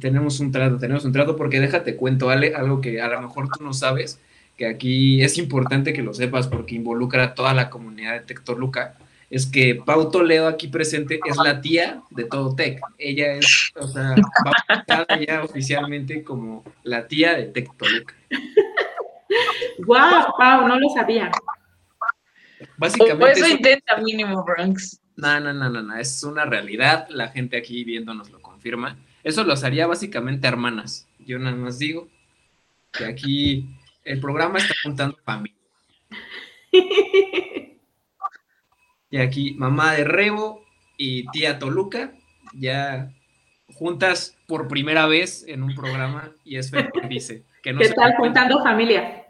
tenemos 0.00 0.40
un 0.40 0.52
trato, 0.52 0.78
tenemos 0.78 1.04
un 1.04 1.12
trato, 1.12 1.36
porque 1.36 1.60
déjate 1.60 1.96
cuento, 1.96 2.30
Ale, 2.30 2.54
algo 2.54 2.80
que 2.80 3.00
a 3.00 3.08
lo 3.08 3.20
mejor 3.20 3.48
tú 3.48 3.64
no 3.64 3.72
sabes, 3.72 4.20
que 4.56 4.66
aquí 4.66 5.22
es 5.22 5.38
importante 5.38 5.92
que 5.92 6.02
lo 6.02 6.14
sepas 6.14 6.48
porque 6.48 6.74
involucra 6.74 7.24
a 7.24 7.34
toda 7.34 7.54
la 7.54 7.70
comunidad 7.70 8.14
de 8.14 8.20
Tector 8.20 8.58
Luca, 8.58 8.96
es 9.28 9.46
que 9.46 9.74
Pau 9.74 10.10
Toledo 10.10 10.46
aquí 10.46 10.68
presente 10.68 11.20
es 11.24 11.36
la 11.36 11.60
tía 11.60 12.02
de 12.10 12.24
todo 12.24 12.54
Tech. 12.54 12.80
Ella 12.96 13.32
es, 13.32 13.72
o 13.74 13.86
sea, 13.88 14.14
va 14.88 15.20
ya 15.20 15.42
oficialmente 15.42 16.22
como 16.22 16.64
la 16.84 17.08
tía 17.08 17.34
de 17.34 17.46
Tector 17.46 17.90
Luca. 17.90 18.14
¡Guau, 19.84 20.32
Pau! 20.38 20.68
No 20.68 20.78
lo 20.78 20.88
sabía. 20.90 21.30
Básicamente. 22.76 23.40
eso 23.40 23.48
intenta 23.48 23.96
mínimo, 23.98 24.44
Bronx. 24.44 25.00
No, 25.16 25.40
no, 25.40 25.52
no, 25.52 25.70
no, 25.70 25.82
no, 25.82 25.96
es 25.96 26.22
una 26.22 26.44
realidad. 26.44 27.08
La 27.08 27.28
gente 27.28 27.56
aquí 27.56 27.84
viéndonos 27.84 28.30
lo 28.30 28.40
confirma. 28.40 28.96
Eso 29.26 29.42
los 29.42 29.64
haría 29.64 29.88
básicamente 29.88 30.46
hermanas. 30.46 31.08
Yo 31.18 31.40
nada 31.40 31.56
más 31.56 31.80
digo 31.80 32.06
que 32.92 33.04
aquí 33.06 33.66
el 34.04 34.20
programa 34.20 34.58
está 34.58 34.72
juntando 34.84 35.18
familia. 35.24 35.58
Y 39.08 39.18
aquí 39.18 39.54
mamá 39.54 39.94
de 39.94 40.02
Rebo 40.02 40.64
y 40.96 41.28
tía 41.30 41.60
Toluca 41.60 42.12
ya 42.54 43.12
juntas 43.74 44.36
por 44.48 44.66
primera 44.66 45.06
vez 45.06 45.44
en 45.46 45.62
un 45.62 45.76
programa 45.76 46.32
y 46.44 46.56
es 46.56 46.70
feliz, 46.70 46.90
dice. 47.08 47.44
Que 47.62 47.72
no 47.72 47.78
¿Qué 47.78 47.90
tal 47.90 48.16
juntando 48.16 48.60
familia? 48.64 49.26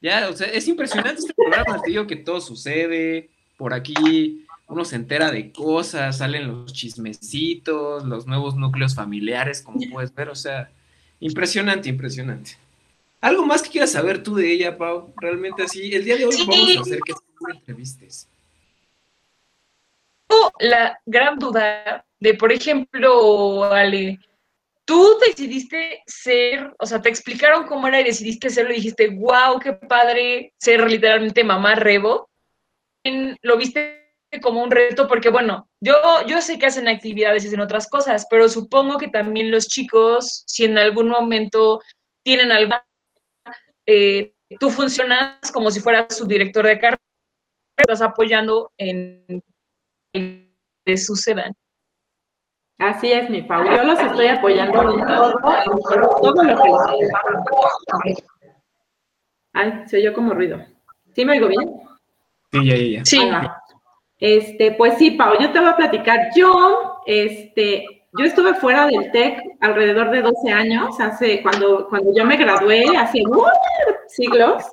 Ya, 0.00 0.28
o 0.28 0.32
sea, 0.32 0.46
es 0.46 0.68
impresionante 0.68 1.20
este 1.20 1.34
programa, 1.34 1.82
te 1.82 1.90
digo 1.90 2.06
que 2.06 2.16
todo 2.16 2.40
sucede 2.40 3.30
por 3.56 3.74
aquí 3.74 4.46
uno 4.68 4.84
se 4.84 4.96
entera 4.96 5.30
de 5.30 5.52
cosas, 5.52 6.18
salen 6.18 6.48
los 6.48 6.72
chismecitos, 6.72 8.04
los 8.04 8.26
nuevos 8.26 8.56
núcleos 8.56 8.94
familiares, 8.94 9.62
como 9.62 9.78
puedes 9.92 10.14
ver, 10.14 10.28
o 10.30 10.34
sea, 10.34 10.70
impresionante, 11.20 11.88
impresionante. 11.88 12.52
¿Algo 13.20 13.46
más 13.46 13.62
que 13.62 13.70
quieras 13.70 13.92
saber 13.92 14.22
tú 14.22 14.34
de 14.34 14.52
ella, 14.52 14.76
Pau? 14.76 15.12
Realmente 15.16 15.62
así, 15.62 15.94
el 15.94 16.04
día 16.04 16.16
de 16.16 16.26
hoy 16.26 16.36
vamos 16.46 16.76
a 16.76 16.80
hacer 16.80 17.00
que 17.00 17.14
entrevistes. 17.52 18.28
La 20.58 20.98
gran 21.06 21.38
duda 21.38 22.04
de, 22.20 22.34
por 22.34 22.52
ejemplo, 22.52 23.64
Ale, 23.64 24.18
tú 24.84 25.18
decidiste 25.26 26.02
ser, 26.06 26.74
o 26.78 26.86
sea, 26.86 27.00
te 27.00 27.08
explicaron 27.08 27.66
cómo 27.66 27.86
era 27.86 28.00
y 28.00 28.04
decidiste 28.04 28.50
serlo 28.50 28.72
y 28.72 28.76
dijiste, 28.76 29.08
wow, 29.08 29.58
qué 29.58 29.72
padre 29.72 30.52
ser 30.58 30.90
literalmente 30.90 31.44
mamá 31.44 31.74
rebo. 31.74 32.28
¿Lo 33.42 33.56
viste 33.56 34.03
como 34.40 34.62
un 34.62 34.70
reto 34.70 35.06
porque, 35.08 35.30
bueno, 35.30 35.68
yo, 35.80 35.94
yo 36.26 36.40
sé 36.40 36.58
que 36.58 36.66
hacen 36.66 36.88
actividades 36.88 37.44
y 37.44 37.48
hacen 37.48 37.60
otras 37.60 37.88
cosas, 37.88 38.26
pero 38.30 38.48
supongo 38.48 38.98
que 38.98 39.08
también 39.08 39.50
los 39.50 39.68
chicos, 39.68 40.44
si 40.46 40.64
en 40.64 40.78
algún 40.78 41.08
momento 41.08 41.80
tienen 42.22 42.52
algo, 42.52 42.74
eh, 43.86 44.32
tú 44.58 44.70
funcionas 44.70 45.52
como 45.52 45.70
si 45.70 45.80
fueras 45.80 46.16
su 46.16 46.26
director 46.26 46.66
de 46.66 46.78
carrera, 46.78 47.02
estás 47.76 48.02
apoyando 48.02 48.72
en 48.78 49.42
que 50.12 50.96
sucedan. 50.96 51.52
Así 52.78 53.12
es, 53.12 53.30
mi 53.30 53.42
Pau. 53.42 53.64
Yo 53.64 53.84
los 53.84 54.00
estoy 54.00 54.26
apoyando 54.26 54.98
en 54.98 55.06
todo, 55.06 55.34
todo 56.20 56.42
lo 56.42 56.56
que 56.56 58.14
Ay, 59.52 59.84
se 59.86 59.98
oyó 59.98 60.12
como 60.12 60.34
ruido. 60.34 60.64
¿Sí 61.14 61.24
me 61.24 61.32
oigo 61.32 61.46
bien? 61.46 61.80
Sí, 62.50 62.66
ya, 62.66 62.76
ya, 62.76 62.98
ya. 62.98 63.04
Sí. 63.04 63.30
Este, 64.24 64.72
pues 64.72 64.96
sí, 64.96 65.10
Pau, 65.10 65.34
yo 65.38 65.52
te 65.52 65.60
voy 65.60 65.68
a 65.68 65.76
platicar. 65.76 66.30
Yo, 66.34 67.02
este, 67.04 67.84
yo 68.18 68.24
estuve 68.24 68.54
fuera 68.54 68.86
del 68.86 69.12
TEC 69.12 69.38
alrededor 69.60 70.10
de 70.10 70.22
12 70.22 70.50
años, 70.50 70.98
hace, 70.98 71.42
cuando, 71.42 71.86
cuando 71.90 72.10
yo 72.16 72.24
me 72.24 72.38
gradué, 72.38 72.86
hace 72.96 73.20
uh, 73.20 73.44
siglos. 74.08 74.64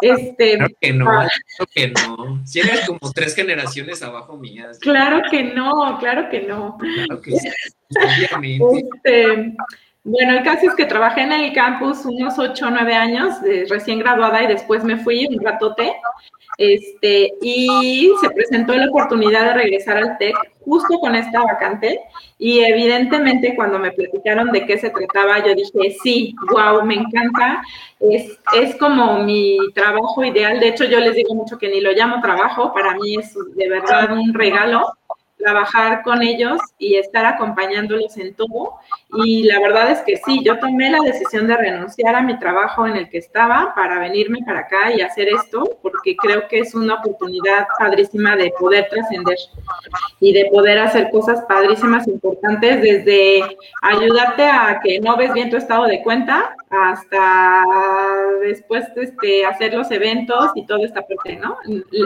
Este, 0.00 0.56
claro 0.56 0.74
que 0.80 0.92
no, 0.92 1.04
claro 1.04 1.70
que 1.72 1.88
no. 1.88 2.44
Si 2.44 2.58
eres 2.58 2.84
como 2.84 3.12
tres 3.12 3.36
generaciones 3.36 4.02
abajo 4.02 4.36
mías. 4.36 4.80
Claro 4.80 5.22
que 5.30 5.44
no, 5.54 5.98
claro 6.00 6.28
que 6.28 6.40
no. 6.40 6.76
Claro 6.76 7.22
que 7.22 7.30
sí, 7.30 7.48
obviamente. 7.96 8.88
Este, 9.04 9.54
bueno, 10.06 10.34
el 10.34 10.44
caso 10.44 10.68
es 10.68 10.74
que 10.76 10.84
trabajé 10.84 11.22
en 11.22 11.32
el 11.32 11.52
campus 11.52 12.04
unos 12.04 12.38
8 12.38 12.64
o 12.64 12.70
9 12.70 12.94
años, 12.94 13.34
recién 13.68 13.98
graduada, 13.98 14.40
y 14.44 14.46
después 14.46 14.84
me 14.84 14.98
fui 14.98 15.26
un 15.26 15.44
ratote. 15.44 15.96
Este, 16.58 17.32
y 17.42 18.10
se 18.20 18.30
presentó 18.30 18.74
la 18.74 18.88
oportunidad 18.88 19.46
de 19.46 19.54
regresar 19.54 19.96
al 19.96 20.16
TEC 20.16 20.36
justo 20.64 21.00
con 21.00 21.16
esta 21.16 21.42
vacante. 21.42 22.00
Y 22.38 22.60
evidentemente 22.60 23.56
cuando 23.56 23.80
me 23.80 23.90
platicaron 23.90 24.52
de 24.52 24.64
qué 24.64 24.78
se 24.78 24.90
trataba, 24.90 25.44
yo 25.44 25.56
dije, 25.56 25.96
sí, 26.00 26.36
wow, 26.52 26.84
me 26.84 26.94
encanta, 26.94 27.62
es, 27.98 28.38
es 28.54 28.76
como 28.76 29.24
mi 29.24 29.58
trabajo 29.74 30.24
ideal, 30.24 30.60
de 30.60 30.68
hecho 30.68 30.84
yo 30.84 31.00
les 31.00 31.16
digo 31.16 31.34
mucho 31.34 31.58
que 31.58 31.68
ni 31.68 31.80
lo 31.80 31.90
llamo 31.90 32.20
trabajo, 32.20 32.72
para 32.72 32.94
mí 32.94 33.16
es 33.16 33.34
de 33.56 33.68
verdad 33.68 34.12
un 34.12 34.32
regalo 34.34 34.86
trabajar 35.36 36.02
con 36.02 36.22
ellos 36.22 36.58
y 36.78 36.96
estar 36.96 37.26
acompañándolos 37.26 38.16
en 38.16 38.34
todo 38.34 38.74
Y 39.08 39.44
la 39.44 39.60
verdad 39.60 39.92
es 39.92 40.00
que 40.00 40.16
sí, 40.16 40.42
yo 40.44 40.58
tomé 40.58 40.90
la 40.90 40.98
decisión 40.98 41.46
de 41.46 41.56
renunciar 41.56 42.16
a 42.16 42.22
mi 42.22 42.38
trabajo 42.40 42.86
en 42.86 42.96
el 42.96 43.08
que 43.08 43.18
estaba 43.18 43.72
para 43.74 44.00
venirme 44.00 44.40
para 44.44 44.60
acá 44.60 44.92
y 44.92 45.00
hacer 45.00 45.28
esto, 45.28 45.78
porque 45.80 46.16
creo 46.16 46.48
que 46.48 46.58
es 46.58 46.74
una 46.74 46.94
oportunidad 46.94 47.68
padrísima 47.78 48.34
de 48.34 48.52
poder 48.58 48.88
trascender 48.90 49.36
y 50.18 50.32
de 50.32 50.46
poder 50.46 50.80
hacer 50.80 51.10
cosas 51.10 51.42
padrísimas, 51.48 52.08
importantes, 52.08 52.82
desde 52.82 53.44
ayudarte 53.82 54.42
a 54.42 54.80
que 54.82 54.98
no 55.00 55.16
ves 55.16 55.32
bien 55.32 55.50
tu 55.50 55.56
estado 55.56 55.84
de 55.84 56.02
cuenta 56.02 56.56
hasta 56.68 57.64
después 58.40 58.86
este, 58.96 59.46
hacer 59.46 59.74
los 59.74 59.90
eventos 59.92 60.50
y 60.56 60.66
toda 60.66 60.84
esta 60.84 61.02
parte, 61.06 61.36
¿no? 61.36 61.56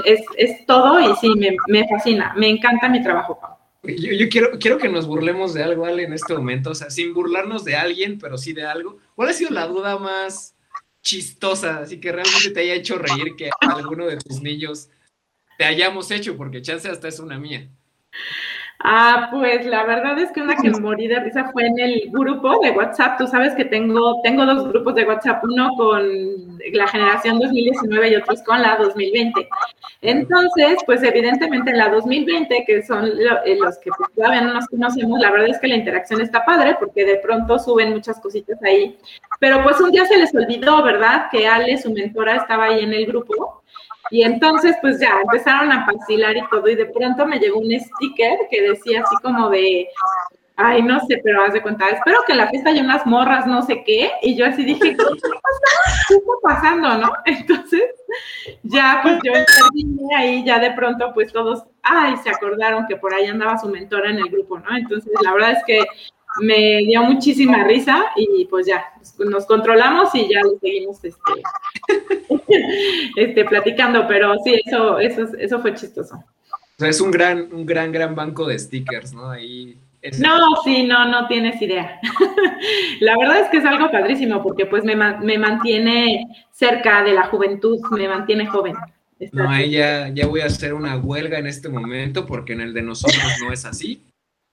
Es, 0.05 0.21
es 0.37 0.67
todo 0.67 1.01
y 1.01 1.17
sí, 1.17 1.31
me, 1.37 1.57
me 1.69 1.89
fascina, 1.89 2.35
me 2.37 2.49
encanta 2.51 2.89
mi 2.89 3.03
trabajo, 3.03 3.39
Pau. 3.41 3.60
Yo, 3.83 4.29
quiero, 4.29 4.59
quiero 4.59 4.79
que 4.79 4.89
nos 4.89 5.07
burlemos 5.07 5.55
de 5.55 5.63
algo, 5.63 5.87
Ale, 5.87 6.05
en 6.05 6.13
este 6.13 6.35
momento. 6.35 6.71
O 6.71 6.75
sea, 6.75 6.91
sin 6.91 7.15
burlarnos 7.15 7.65
de 7.65 7.77
alguien, 7.77 8.19
pero 8.19 8.37
sí 8.37 8.53
de 8.53 8.65
algo. 8.65 8.99
¿Cuál 9.15 9.31
ha 9.31 9.33
sido 9.33 9.51
la 9.51 9.67
duda 9.67 9.99
más 9.99 10.55
chistosa? 11.03 11.79
Así 11.79 11.99
que 11.99 12.13
realmente 12.13 12.51
te 12.51 12.61
haya 12.61 12.75
hecho 12.75 12.99
reír 12.99 13.35
que 13.37 13.51
alguno 13.61 14.07
de 14.07 14.19
tus 14.19 14.43
niños 14.43 14.91
te 15.57 15.65
hayamos 15.65 16.11
hecho, 16.11 16.37
porque 16.37 16.63
chance 16.63 16.89
hasta 16.89 17.09
es 17.09 17.19
una 17.21 17.39
mía. 17.39 17.69
Ah, 18.83 19.29
pues 19.31 19.67
la 19.67 19.85
verdad 19.85 20.19
es 20.19 20.33
que 20.33 20.41
una 20.41 20.57
que 20.57 20.71
morí 20.81 21.07
de 21.07 21.21
risa 21.21 21.51
fue 21.53 21.67
en 21.67 21.79
el 21.79 22.11
grupo 22.11 22.61
de 22.61 22.71
WhatsApp. 22.71 23.19
Tú 23.19 23.27
sabes 23.27 23.55
que 23.55 23.67
tengo, 23.67 24.21
tengo 24.23 24.47
dos 24.47 24.69
grupos 24.69 24.95
de 24.95 25.05
WhatsApp, 25.05 25.45
uno 25.45 25.69
con 25.77 26.03
la 26.73 26.87
generación 26.89 27.39
2019 27.41 28.09
y 28.09 28.17
otros 28.17 28.43
con 28.43 28.63
la 28.63 28.77
2020. 28.77 29.49
Entonces, 30.01 30.79
pues 30.87 31.03
evidentemente 31.03 31.71
en 31.71 31.77
la 31.77 31.91
2020, 31.91 32.65
que 32.67 32.83
son 32.83 33.07
eh, 33.07 33.59
los 33.61 33.79
que 33.79 33.91
pues, 33.97 34.11
todavía 34.15 34.41
no 34.41 34.55
nos 34.55 34.67
conocemos, 34.69 35.21
la 35.21 35.31
verdad 35.31 35.49
es 35.51 35.59
que 35.59 35.69
la 35.69 35.77
interacción 35.77 36.23
está 36.23 36.43
padre 36.47 36.77
porque 36.81 37.05
de 37.05 37.17
pronto 37.17 37.59
suben 37.59 37.91
muchas 37.91 38.19
cositas 38.19 38.59
ahí. 38.63 38.97
Pero 39.41 39.63
pues 39.63 39.79
un 39.81 39.91
día 39.91 40.07
se 40.07 40.17
les 40.17 40.35
olvidó, 40.35 40.83
¿verdad? 40.83 41.27
Que 41.31 41.47
Ale, 41.47 41.77
su 41.77 41.93
mentora, 41.93 42.37
estaba 42.37 42.65
ahí 42.65 42.83
en 42.83 42.95
el 42.95 43.05
grupo 43.05 43.60
y 44.11 44.23
entonces, 44.23 44.77
pues 44.81 45.01
ya 45.01 45.21
empezaron 45.23 45.71
a 45.71 45.87
vacilar 45.87 46.37
y 46.37 46.49
todo, 46.49 46.69
y 46.69 46.75
de 46.75 46.87
pronto 46.87 47.27
me 47.27 47.39
llegó 47.39 47.61
un 47.61 47.71
sticker 47.71 48.39
que 48.51 48.63
decía 48.63 49.03
así 49.03 49.17
como 49.23 49.51
de, 49.51 49.89
ay, 50.57 50.83
no 50.83 51.01
sé, 51.07 51.21
pero 51.23 51.43
haz 51.43 51.53
de 51.53 51.63
cuenta, 51.63 51.89
espero 51.89 52.19
que 52.27 52.33
en 52.33 52.39
la 52.39 52.49
fiesta 52.49 52.71
haya 52.71 52.83
unas 52.83 53.07
morras, 53.07 53.47
no 53.47 53.63
sé 53.63 53.83
qué, 53.85 54.11
y 54.23 54.37
yo 54.37 54.47
así 54.47 54.65
dije, 54.65 54.97
¿qué 54.97 56.15
está 56.15 56.33
pasando, 56.43 56.99
no? 56.99 57.13
Entonces, 57.25 57.83
ya, 58.63 59.01
pues 59.03 59.19
yo 59.25 59.33
terminé 59.33 60.15
ahí, 60.17 60.45
ya 60.45 60.59
de 60.59 60.73
pronto, 60.73 61.13
pues 61.15 61.33
todos, 61.33 61.65
ay, 61.83 62.17
se 62.23 62.31
acordaron 62.31 62.87
que 62.87 62.97
por 62.97 63.15
ahí 63.15 63.27
andaba 63.27 63.59
su 63.59 63.69
mentora 63.69 64.11
en 64.11 64.19
el 64.19 64.29
grupo, 64.29 64.59
¿no? 64.59 64.77
Entonces, 64.77 65.13
la 65.23 65.33
verdad 65.33 65.53
es 65.53 65.65
que 65.67 65.85
me 66.41 66.79
dio 66.79 67.03
muchísima 67.03 67.65
risa 67.65 68.05
y 68.17 68.45
pues 68.47 68.67
ya, 68.67 68.85
nos 69.27 69.47
controlamos 69.47 70.15
y 70.15 70.29
ya 70.33 70.41
lo 70.43 70.59
seguimos 70.59 71.05
este, 71.05 71.21
este, 73.17 73.45
platicando, 73.45 74.07
pero 74.07 74.35
sí, 74.45 74.61
eso, 74.65 74.99
eso, 74.99 75.29
eso 75.39 75.61
fue 75.61 75.75
chistoso. 75.75 76.17
O 76.17 76.79
sea, 76.79 76.89
es 76.89 77.01
un 77.01 77.11
gran, 77.11 77.53
un 77.53 77.67
gran, 77.67 77.93
gran 77.93 78.15
banco 78.15 78.47
de 78.47 78.59
stickers, 78.59 79.13
¿no? 79.13 79.31
Ahí. 79.31 79.77
No, 80.19 80.39
sí, 80.65 80.85
no, 80.85 81.07
no 81.09 81.27
tienes 81.29 81.61
idea. 81.61 82.01
la 83.01 83.19
verdad 83.19 83.41
es 83.41 83.49
que 83.49 83.59
es 83.59 83.67
algo 83.67 83.91
padrísimo 83.91 84.43
porque 84.43 84.65
pues 84.65 84.83
me, 84.83 84.97
me 84.97 85.37
mantiene 85.37 86.27
cerca 86.53 87.03
de 87.03 87.13
la 87.13 87.27
juventud, 87.27 87.79
me 87.91 88.09
mantiene 88.09 88.47
joven. 88.47 88.75
No, 89.33 89.51
ahí 89.51 89.73
ya, 89.73 90.09
ya 90.09 90.27
voy 90.27 90.41
a 90.41 90.47
hacer 90.47 90.73
una 90.73 90.97
huelga 90.97 91.39
en 91.39 91.47
este 91.47 91.69
momento 91.69 92.25
porque 92.25 92.55
en 92.55 92.63
el 92.63 92.73
de 92.73 92.81
nosotros 92.81 93.23
no 93.43 93.53
es 93.53 93.67
así. 93.67 94.01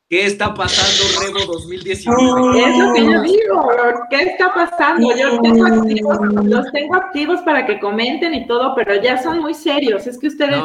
¿Qué 0.10 0.26
está 0.26 0.54
pasando, 0.54 1.20
Rebo 1.22 1.52
2019? 1.52 2.60
Eso 2.60 2.94
que 2.94 3.04
yo 3.04 3.22
digo, 3.24 3.72
¿qué 4.10 4.22
está 4.22 4.54
pasando? 4.54 5.14
Yo 5.14 5.42
tengo 5.42 5.66
activos, 5.66 6.18
los 6.46 6.72
tengo 6.72 6.96
activos 6.96 7.42
para 7.42 7.66
que 7.66 7.78
comenten 7.78 8.34
y 8.34 8.48
todo, 8.48 8.74
pero 8.74 8.96
ya 9.02 9.22
son 9.22 9.40
muy 9.40 9.54
serios. 9.54 10.08
Es 10.08 10.18
que 10.18 10.28
ustedes 10.28 10.62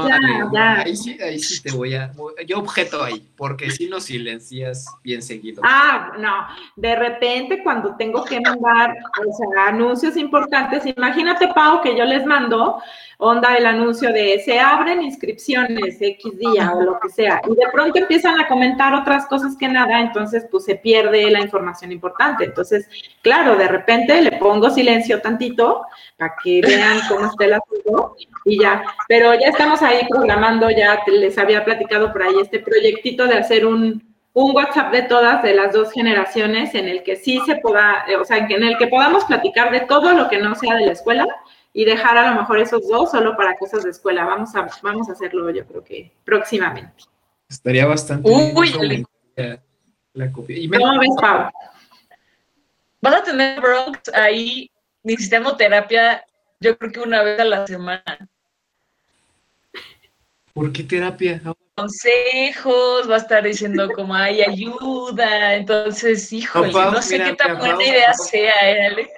ya, 0.53 0.83
Ahí 0.83 0.95
sí, 0.95 1.19
ahí 1.21 1.41
sí 1.41 1.61
te 1.61 1.73
voy 1.73 1.93
a. 1.97 2.13
Yo 2.47 2.61
objeto 2.61 3.03
ahí, 3.03 3.27
porque 3.35 3.69
si 3.73 3.89
no 3.89 3.99
silencias 3.99 4.87
bien 5.03 5.23
seguido. 5.23 5.61
Ah, 5.65 6.13
no. 6.21 6.47
De 6.77 6.95
repente, 6.95 7.65
cuando 7.65 7.97
tengo 7.97 8.23
que 8.23 8.41
mandar 8.41 8.95
o 9.27 9.33
sea, 9.33 9.67
anuncios 9.67 10.17
importantes, 10.17 10.85
imagínate, 10.87 11.49
Pau, 11.49 11.83
que 11.83 11.99
yo 11.99 12.05
les 12.05 12.25
mando 12.25 12.81
onda 13.19 13.57
el 13.57 13.67
anuncio 13.67 14.13
de 14.13 14.41
se 14.45 14.59
abren 14.59 15.01
inscripciones 15.01 15.97
X 16.01 16.39
día 16.39 16.73
o 16.75 16.83
lo 16.83 16.99
que 16.99 17.09
sea, 17.09 17.41
y 17.49 17.55
de 17.55 17.71
pronto 17.73 17.97
empiezan 17.97 18.39
a 18.41 18.49
comentar 18.49 18.93
otras 18.95 19.27
cosas 19.27 19.32
que 19.59 19.69
nada, 19.69 20.01
entonces 20.01 20.47
pues 20.51 20.65
se 20.65 20.77
pierde 20.77 21.31
la 21.31 21.41
información 21.41 21.93
importante. 21.93 22.45
Entonces, 22.45 22.89
claro, 23.23 23.57
de 23.57 23.69
repente 23.69 24.21
le 24.21 24.33
pongo 24.33 24.71
silencio 24.71 25.21
tantito 25.21 25.83
para 26.17 26.35
que 26.43 26.61
vean 26.61 27.01
cómo 27.09 27.27
está 27.27 27.45
el 27.45 27.55
asunto 27.55 28.17
y 28.45 28.61
ya, 28.61 28.83
pero 29.09 29.35
ya 29.35 29.49
estamos 29.49 29.83
ahí 29.83 30.07
programando, 30.09 30.71
ya 30.71 31.01
les 31.07 31.39
había 31.39 31.65
platicado 31.65 32.13
por 32.13 32.23
ahí 32.23 32.35
este 32.41 32.59
proyectito 32.59 33.27
de 33.27 33.35
hacer 33.35 33.67
un, 33.67 34.03
un 34.35 34.57
WhatsApp 34.57 34.93
de 34.93 35.03
todas, 35.03 35.43
de 35.43 35.55
las 35.55 35.73
dos 35.73 35.93
generaciones, 35.93 36.75
en 36.75 36.89
el 36.89 37.03
que 37.03 37.17
sí 37.17 37.41
se 37.47 37.57
pueda, 37.57 38.05
o 38.21 38.25
sea, 38.25 38.39
en 38.39 38.63
el 38.63 38.77
que 38.79 38.87
podamos 38.87 39.25
platicar 39.25 39.71
de 39.71 39.81
todo 39.81 40.13
lo 40.13 40.29
que 40.29 40.39
no 40.39 40.55
sea 40.55 40.75
de 40.77 40.87
la 40.87 40.93
escuela, 40.93 41.27
y 41.73 41.85
dejar 41.85 42.19
a 42.19 42.31
lo 42.31 42.41
mejor 42.41 42.59
esos 42.59 42.87
dos 42.89 43.11
solo 43.11 43.37
para 43.37 43.57
cosas 43.57 43.85
de 43.85 43.91
escuela. 43.91 44.25
Vamos 44.25 44.55
a, 44.55 44.69
vamos 44.83 45.09
a 45.09 45.13
hacerlo 45.13 45.51
yo 45.51 45.67
creo 45.67 45.83
que 45.83 46.13
próximamente. 46.25 47.05
Estaría 47.49 47.87
bastante 47.87 48.31
Uy, 48.31 49.05
la, 50.15 50.33
copia. 50.33 50.57
¿Cómo 50.79 50.99
ves, 50.99 51.11
Pau? 51.21 51.51
Vas 53.01 53.15
a 53.15 53.23
tener 53.25 53.61
Bronx 53.61 54.01
ahí, 54.15 54.71
necesitamos 55.03 55.57
terapia, 55.57 56.25
yo 56.61 56.79
creo 56.79 56.93
que 56.93 57.01
una 57.01 57.23
vez 57.23 57.41
a 57.41 57.45
la 57.45 57.67
semana. 57.67 58.29
¿Por 60.53 60.73
qué 60.73 60.85
terapia? 60.85 61.41
Consejos, 61.75 63.11
va 63.11 63.15
a 63.15 63.19
estar 63.19 63.43
diciendo 63.43 63.89
como 63.95 64.15
hay 64.15 64.43
ayuda, 64.43 65.55
entonces, 65.55 66.33
híjole, 66.33 66.73
no, 66.73 67.03
sé 67.03 67.19
qué 67.19 67.35
tan 67.35 67.59
buena 67.59 67.83
idea 67.83 68.13
sea, 68.13 68.53
¿eh, 68.71 69.09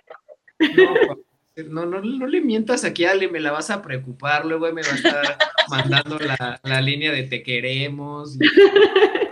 No, 1.69 1.85
no, 1.85 2.01
no, 2.01 2.01
no 2.01 2.27
le 2.27 2.41
mientas 2.41 2.85
aquí, 2.85 3.05
Ale, 3.05 3.29
me 3.29 3.41
la 3.41 3.53
vas 3.53 3.71
a 3.71 3.83
preocupar, 3.83 4.47
luego 4.47 4.73
me 4.73 4.83
va 4.83 4.93
a 4.93 4.95
estar 4.95 5.39
mandando 5.69 6.19
la, 6.19 6.81
línea 6.81 7.13
de 7.13 7.25
te 7.25 7.43
queremos. 7.43 8.39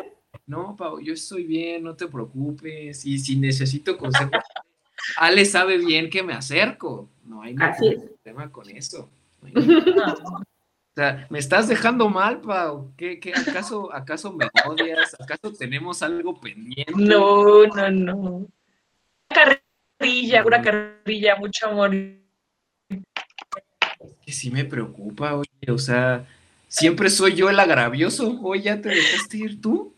No, 0.46 0.76
Pau, 0.76 1.00
yo 1.00 1.14
estoy 1.14 1.44
bien, 1.44 1.84
no 1.84 1.94
te 1.94 2.06
preocupes. 2.08 3.04
Y 3.04 3.18
si 3.18 3.36
necesito 3.36 3.96
consejo, 3.96 4.30
Ale 5.16 5.44
sabe 5.44 5.78
bien 5.78 6.10
que 6.10 6.22
me 6.22 6.32
acerco. 6.32 7.08
No 7.24 7.42
hay 7.42 7.54
ningún 7.54 8.16
problema 8.22 8.50
con 8.50 8.68
eso. 8.70 9.08
o 9.42 10.94
sea, 10.94 11.26
me 11.30 11.38
estás 11.38 11.68
dejando 11.68 12.08
mal, 12.08 12.40
Pau. 12.40 12.92
¿Qué, 12.96 13.18
qué, 13.18 13.32
acaso, 13.34 13.92
¿Acaso 13.92 14.32
me 14.32 14.48
odias? 14.66 15.16
¿Acaso 15.20 15.52
tenemos 15.52 16.02
algo 16.02 16.38
pendiente? 16.40 16.92
No, 16.96 17.66
no, 17.66 17.90
no 17.90 18.46
carrilla, 19.32 20.44
una 20.44 20.62
carrilla, 20.62 21.36
mucho 21.36 21.66
amor. 21.66 21.90
Que 24.24 24.32
sí 24.32 24.50
me 24.50 24.64
preocupa, 24.64 25.34
oye, 25.34 25.70
o 25.70 25.78
sea, 25.78 26.26
siempre 26.68 27.10
soy 27.10 27.34
yo 27.34 27.50
el 27.50 27.58
agravioso. 27.58 28.38
Hoy 28.42 28.62
ya 28.62 28.80
te 28.80 28.90
dejaste 28.90 29.38
ir 29.38 29.60
tú. 29.60 29.94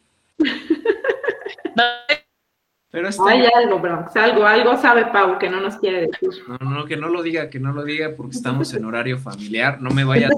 Pero 2.90 3.08
Hay 3.26 3.44
algo, 3.54 3.78
bro. 3.80 4.06
Algo, 4.14 4.46
algo 4.46 4.76
sabe 4.80 5.06
Pau 5.06 5.38
que 5.38 5.50
no 5.50 5.60
nos 5.60 5.76
quiere 5.76 6.06
decir. 6.06 6.30
No, 6.46 6.70
no, 6.70 6.84
que 6.84 6.96
no 6.96 7.08
lo 7.08 7.22
diga, 7.22 7.50
que 7.50 7.58
no 7.58 7.72
lo 7.72 7.82
diga 7.82 8.12
porque 8.16 8.36
estamos 8.36 8.72
en 8.74 8.84
horario 8.84 9.18
familiar. 9.18 9.80
No 9.80 9.90
me 9.90 10.04
vaya 10.04 10.28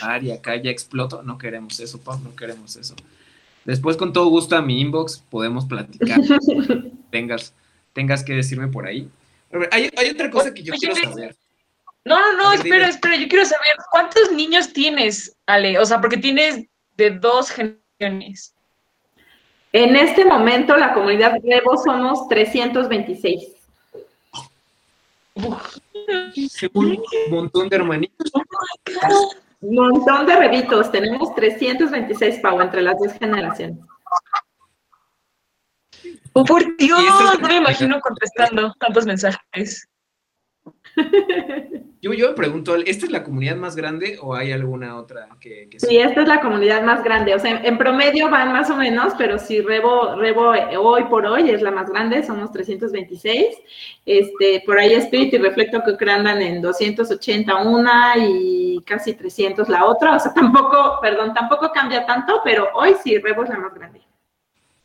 a 0.00 0.18
y 0.18 0.30
acá 0.30 0.56
ya 0.56 0.70
exploto. 0.70 1.22
No 1.22 1.38
queremos 1.38 1.80
eso, 1.80 1.98
Pau, 2.00 2.20
no 2.20 2.36
queremos 2.36 2.76
eso. 2.76 2.94
Después, 3.64 3.96
con 3.96 4.12
todo 4.12 4.28
gusto, 4.28 4.56
a 4.56 4.62
mi 4.62 4.80
inbox 4.80 5.24
podemos 5.28 5.66
platicar. 5.66 6.20
Tengas 7.10 7.52
tengas 7.98 8.22
que 8.22 8.34
decirme 8.34 8.68
por 8.68 8.86
ahí. 8.86 9.10
Hay, 9.72 9.90
hay 9.96 10.10
otra 10.10 10.30
cosa 10.30 10.54
que 10.54 10.62
yo 10.62 10.72
quiero 10.74 10.94
saber. 10.94 11.34
No, 12.04 12.16
no, 12.16 12.38
no, 12.38 12.52
espera, 12.52 12.88
espera, 12.88 13.16
yo 13.16 13.28
quiero 13.28 13.44
saber, 13.44 13.76
¿cuántos 13.90 14.30
niños 14.32 14.72
tienes, 14.72 15.36
Ale? 15.46 15.78
O 15.78 15.84
sea, 15.84 16.00
porque 16.00 16.16
tienes 16.16 16.64
de 16.96 17.10
dos 17.10 17.50
generaciones. 17.50 18.54
En 19.72 19.96
este 19.96 20.24
momento, 20.24 20.76
la 20.76 20.94
comunidad 20.94 21.32
de 21.32 21.56
Revo 21.56 21.76
somos 21.76 22.26
326. 22.28 23.54
un 26.72 27.02
montón 27.30 27.68
de 27.68 27.76
hermanitos. 27.76 28.32
Un 29.60 29.74
montón 29.74 30.26
de 30.26 30.36
revitos. 30.36 30.90
Tenemos 30.90 31.34
326, 31.34 32.40
Pau, 32.40 32.60
entre 32.60 32.82
las 32.82 32.98
dos 32.98 33.12
generaciones. 33.12 33.78
Oh, 36.32 36.44
por 36.44 36.76
Dios, 36.76 37.02
no 37.40 37.48
me 37.48 37.56
imagino 37.56 38.00
contestando 38.00 38.72
tantos 38.78 39.04
mensajes. 39.04 39.88
Yo, 42.00 42.12
yo 42.12 42.28
me 42.28 42.34
pregunto, 42.34 42.76
¿esta 42.76 43.06
es 43.06 43.10
la 43.10 43.24
comunidad 43.24 43.56
más 43.56 43.74
grande 43.74 44.18
o 44.22 44.34
hay 44.34 44.52
alguna 44.52 44.96
otra 44.96 45.28
que, 45.40 45.68
Sí, 45.78 45.96
esta 45.96 46.22
es 46.22 46.28
la 46.28 46.40
comunidad 46.40 46.82
más 46.82 47.02
grande. 47.02 47.34
O 47.34 47.38
sea, 47.40 47.60
en, 47.64 47.76
promedio 47.76 48.30
van 48.30 48.52
más 48.52 48.70
o 48.70 48.76
menos, 48.76 49.14
pero 49.18 49.38
si 49.38 49.60
Rebo, 49.60 50.14
Rebo 50.14 50.54
eh, 50.54 50.76
hoy 50.76 51.04
por 51.04 51.26
hoy 51.26 51.50
es 51.50 51.60
la 51.60 51.72
más 51.72 51.90
grande, 51.90 52.22
somos 52.22 52.52
326. 52.52 53.56
Este, 54.06 54.62
por 54.64 54.78
ahí 54.78 54.94
Espíritu 54.94 55.36
y 55.36 55.38
Reflecto 55.40 55.82
que 55.82 56.10
andan 56.10 56.40
en 56.40 56.62
280 56.62 57.56
una 57.64 58.14
y 58.16 58.80
casi 58.86 59.14
300 59.14 59.68
la 59.68 59.84
otra. 59.84 60.14
O 60.14 60.20
sea, 60.20 60.32
tampoco, 60.34 60.98
perdón, 61.02 61.34
tampoco 61.34 61.72
cambia 61.72 62.06
tanto, 62.06 62.40
pero 62.44 62.68
hoy 62.74 62.94
sí, 63.02 63.18
Rebo 63.18 63.42
es 63.42 63.48
la 63.48 63.58
más 63.58 63.74
grande. 63.74 64.07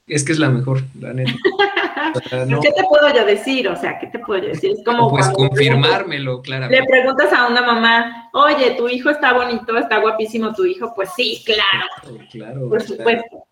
Es 0.07 0.23
que 0.23 0.33
es 0.33 0.39
la 0.39 0.49
mejor, 0.49 0.83
la 0.99 1.13
neta. 1.13 1.31
¿Qué 2.61 2.71
te 2.71 2.83
puedo 2.89 3.13
yo 3.13 3.25
decir? 3.25 3.67
O 3.69 3.75
sea, 3.75 3.97
¿qué 3.99 4.07
te 4.07 4.19
puedo 4.19 4.41
yo 4.41 4.49
decir? 4.49 4.71
Es 4.71 4.83
como. 4.83 5.09
Pues 5.09 5.29
confirmármelo, 5.29 6.41
claramente. 6.41 6.81
Le 6.81 6.87
preguntas 6.87 7.31
a 7.31 7.47
una 7.47 7.61
mamá, 7.61 8.29
oye, 8.33 8.71
tu 8.71 8.89
hijo 8.89 9.09
está 9.09 9.33
bonito, 9.33 9.77
está 9.77 9.99
guapísimo 9.99 10.53
tu 10.53 10.65
hijo. 10.65 10.93
Pues 10.93 11.09
sí, 11.15 11.41
claro. 11.45 12.21
Claro. 12.31 12.69
Por 12.69 12.81
supuesto. 12.81 13.45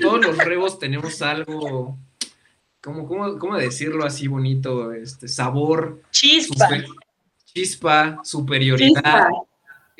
todos 0.00 0.24
los 0.24 0.38
rebos 0.38 0.78
tenemos 0.78 1.20
algo. 1.20 1.98
¿Cómo, 2.80 3.06
cómo, 3.06 3.38
cómo 3.38 3.56
decirlo 3.58 4.06
así 4.06 4.26
bonito? 4.26 4.92
Este 4.92 5.28
sabor. 5.28 6.00
Chispa. 6.10 6.68
chispa, 7.44 8.20
superioridad 8.24 9.28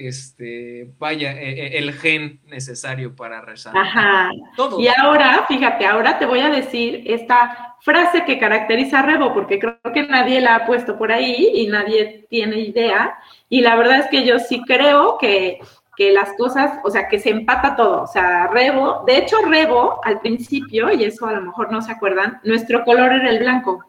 este, 0.09 0.91
vaya, 0.99 1.33
e, 1.33 1.67
e, 1.67 1.79
el 1.79 1.93
gen 1.93 2.41
necesario 2.47 3.15
para 3.15 3.41
rezar. 3.41 3.77
Ajá. 3.77 4.31
Y 4.79 4.89
ahora, 4.89 5.45
fíjate, 5.47 5.87
ahora 5.87 6.19
te 6.19 6.27
voy 6.27 6.41
a 6.41 6.51
decir 6.51 7.03
esta 7.07 7.77
frase 7.81 8.25
que 8.25 8.39
caracteriza 8.39 9.01
a 9.01 9.03
Rebo, 9.03 9.35
porque 9.35 9.59
creo 9.59 9.79
que 9.93 10.07
nadie 10.07 10.41
la 10.41 10.57
ha 10.57 10.67
puesto 10.67 10.97
por 10.99 11.13
ahí 11.13 11.51
y 11.55 11.67
nadie 11.67 12.27
tiene 12.29 12.61
idea. 12.61 13.15
Y 13.49 13.61
la 13.61 13.77
verdad 13.77 14.01
es 14.01 14.07
que 14.09 14.25
yo 14.25 14.39
sí 14.39 14.63
creo 14.67 15.19
que, 15.19 15.61
que 15.97 16.13
las 16.13 16.33
cosas, 16.37 16.79
o 16.85 16.91
sea, 16.91 17.09
que 17.09 17.19
se 17.19 17.31
empata 17.31 17.77
todo. 17.77 18.03
O 18.03 18.07
sea, 18.07 18.47
Rebo, 18.47 19.05
de 19.07 19.19
hecho, 19.19 19.37
Rebo 19.47 20.01
al 20.05 20.21
principio, 20.21 20.91
y 20.93 21.05
eso 21.05 21.27
a 21.27 21.33
lo 21.33 21.43
mejor 21.43 21.71
no 21.71 21.83
se 21.83 21.93
acuerdan, 21.93 22.41
nuestro 22.45 22.85
color 22.85 23.13
era 23.13 23.31
el 23.31 23.39
blanco. 23.39 23.85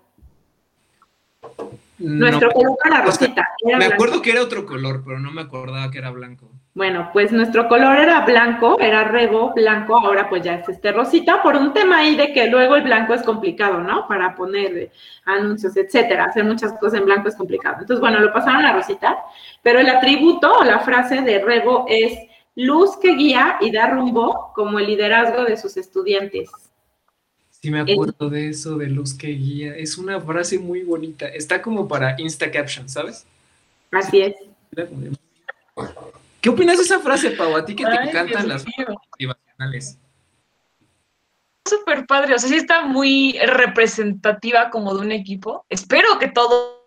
Nuestro 2.01 2.51
color 2.51 2.77
era 2.83 3.01
rosita. 3.01 3.47
me 3.77 3.85
acuerdo 3.85 4.21
que 4.21 4.31
era 4.31 4.41
otro 4.41 4.65
color, 4.65 5.03
pero 5.05 5.19
no 5.19 5.31
me 5.31 5.41
acordaba 5.41 5.91
que 5.91 5.99
era 5.99 6.09
blanco. 6.09 6.51
Bueno, 6.73 7.09
pues 7.11 7.33
nuestro 7.33 7.67
color 7.67 7.97
era 7.97 8.21
blanco, 8.21 8.79
era 8.79 9.03
rebo 9.03 9.53
blanco, 9.53 9.97
ahora 9.97 10.29
pues 10.29 10.41
ya 10.41 10.55
es 10.55 10.69
este 10.69 10.93
rosita, 10.93 11.43
por 11.43 11.57
un 11.57 11.73
tema 11.73 11.97
ahí 11.97 12.15
de 12.15 12.31
que 12.31 12.47
luego 12.47 12.77
el 12.77 12.83
blanco 12.83 13.13
es 13.13 13.23
complicado, 13.23 13.79
¿no? 13.81 14.07
Para 14.07 14.35
poner 14.35 14.89
anuncios, 15.25 15.75
etcétera, 15.75 16.25
hacer 16.25 16.45
muchas 16.45 16.71
cosas 16.79 16.99
en 16.99 17.05
blanco 17.05 17.27
es 17.27 17.35
complicado. 17.35 17.77
Entonces, 17.81 17.99
bueno, 17.99 18.19
lo 18.19 18.31
pasaron 18.31 18.63
a 18.63 18.71
rosita, 18.71 19.17
pero 19.61 19.79
el 19.79 19.89
atributo 19.89 20.59
o 20.59 20.63
la 20.63 20.79
frase 20.79 21.21
de 21.21 21.39
rebo 21.39 21.85
es 21.89 22.17
luz 22.55 22.97
que 22.97 23.15
guía 23.15 23.57
y 23.59 23.69
da 23.71 23.87
rumbo 23.87 24.51
como 24.55 24.79
el 24.79 24.87
liderazgo 24.87 25.43
de 25.43 25.57
sus 25.57 25.75
estudiantes. 25.75 26.70
Sí 27.61 27.69
me 27.69 27.81
acuerdo 27.81 28.29
de 28.29 28.49
eso, 28.49 28.77
de 28.77 28.87
luz 28.87 29.13
que 29.13 29.27
guía. 29.27 29.75
Es 29.75 29.97
una 29.97 30.19
frase 30.19 30.57
muy 30.57 30.81
bonita. 30.81 31.27
Está 31.27 31.61
como 31.61 31.87
para 31.87 32.15
Insta 32.19 32.49
Caption, 32.49 32.89
¿sabes? 32.89 33.25
Así 33.91 34.21
es. 34.21 34.35
¿Qué 36.41 36.49
opinas 36.49 36.77
de 36.77 36.83
esa 36.83 36.99
frase, 36.99 37.31
Pau? 37.31 37.55
A 37.55 37.63
ti 37.63 37.75
que 37.75 37.85
te 37.85 37.93
encantan 37.93 38.47
las 38.47 38.65
motivacionales. 38.65 39.99
Súper 41.69 42.07
padre, 42.07 42.33
o 42.33 42.39
sea, 42.39 42.49
sí 42.49 42.55
está 42.55 42.85
muy 42.85 43.37
representativa 43.45 44.71
como 44.71 44.95
de 44.95 45.01
un 45.01 45.11
equipo. 45.11 45.63
Espero 45.69 46.17
que 46.19 46.29
todos 46.29 46.79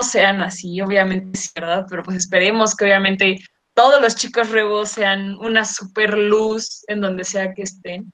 sean 0.00 0.40
así, 0.42 0.80
obviamente, 0.80 1.36
sí, 1.36 1.50
¿verdad? 1.56 1.86
Pero 1.90 2.04
pues 2.04 2.16
esperemos 2.16 2.76
que 2.76 2.84
obviamente 2.84 3.40
todos 3.74 4.00
los 4.00 4.14
chicos 4.14 4.50
rebos 4.50 4.90
sean 4.90 5.36
una 5.38 5.64
super 5.64 6.16
luz 6.16 6.84
en 6.86 7.00
donde 7.00 7.24
sea 7.24 7.52
que 7.52 7.62
estén 7.62 8.12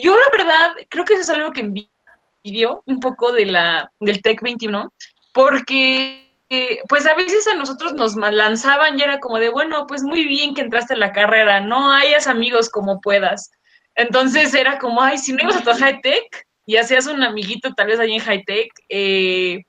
yo 0.00 0.16
la 0.16 0.36
verdad 0.36 0.72
creo 0.88 1.04
que 1.04 1.14
eso 1.14 1.22
es 1.22 1.30
algo 1.30 1.52
que 1.52 1.60
envidio 1.60 2.82
un 2.86 3.00
poco 3.00 3.32
de 3.32 3.46
la, 3.46 3.92
del 4.00 4.22
TEC 4.22 4.40
21, 4.42 4.92
porque 5.32 6.30
eh, 6.48 6.80
pues 6.88 7.06
a 7.06 7.14
veces 7.14 7.46
a 7.46 7.54
nosotros 7.54 7.94
nos 7.94 8.16
lanzaban 8.16 8.98
y 8.98 9.02
era 9.02 9.20
como 9.20 9.38
de, 9.38 9.50
bueno, 9.50 9.86
pues 9.86 10.02
muy 10.02 10.24
bien 10.24 10.54
que 10.54 10.62
entraste 10.62 10.94
en 10.94 11.00
la 11.00 11.12
carrera, 11.12 11.60
no 11.60 11.92
hayas 11.92 12.26
amigos 12.26 12.68
como 12.68 13.00
puedas. 13.00 13.50
Entonces 13.94 14.54
era 14.54 14.78
como, 14.78 15.02
ay, 15.02 15.18
si 15.18 15.32
no 15.32 15.42
ibas 15.42 15.56
a 15.56 15.62
tu 15.62 15.70
high 15.78 16.00
tech 16.00 16.46
y 16.66 16.76
hacías 16.76 17.06
un 17.06 17.22
amiguito 17.22 17.72
tal 17.74 17.88
vez 17.88 18.00
ahí 18.00 18.14
en 18.14 18.20
high 18.20 18.44
tech, 18.44 18.72
eh, 18.88 19.62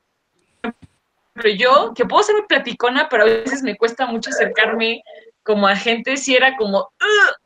pero 1.34 1.50
yo, 1.50 1.94
que 1.96 2.06
puedo 2.06 2.24
ser 2.24 2.36
muy 2.36 2.46
platicona, 2.46 3.08
pero 3.10 3.24
a 3.24 3.28
veces 3.28 3.64
me 3.64 3.78
cuesta 3.78 4.06
mucho 4.06 4.30
acercarme 4.30 5.02
como 5.44 5.68
a 5.68 5.76
gente, 5.76 6.18
si 6.18 6.36
era 6.36 6.56
como, 6.56 6.92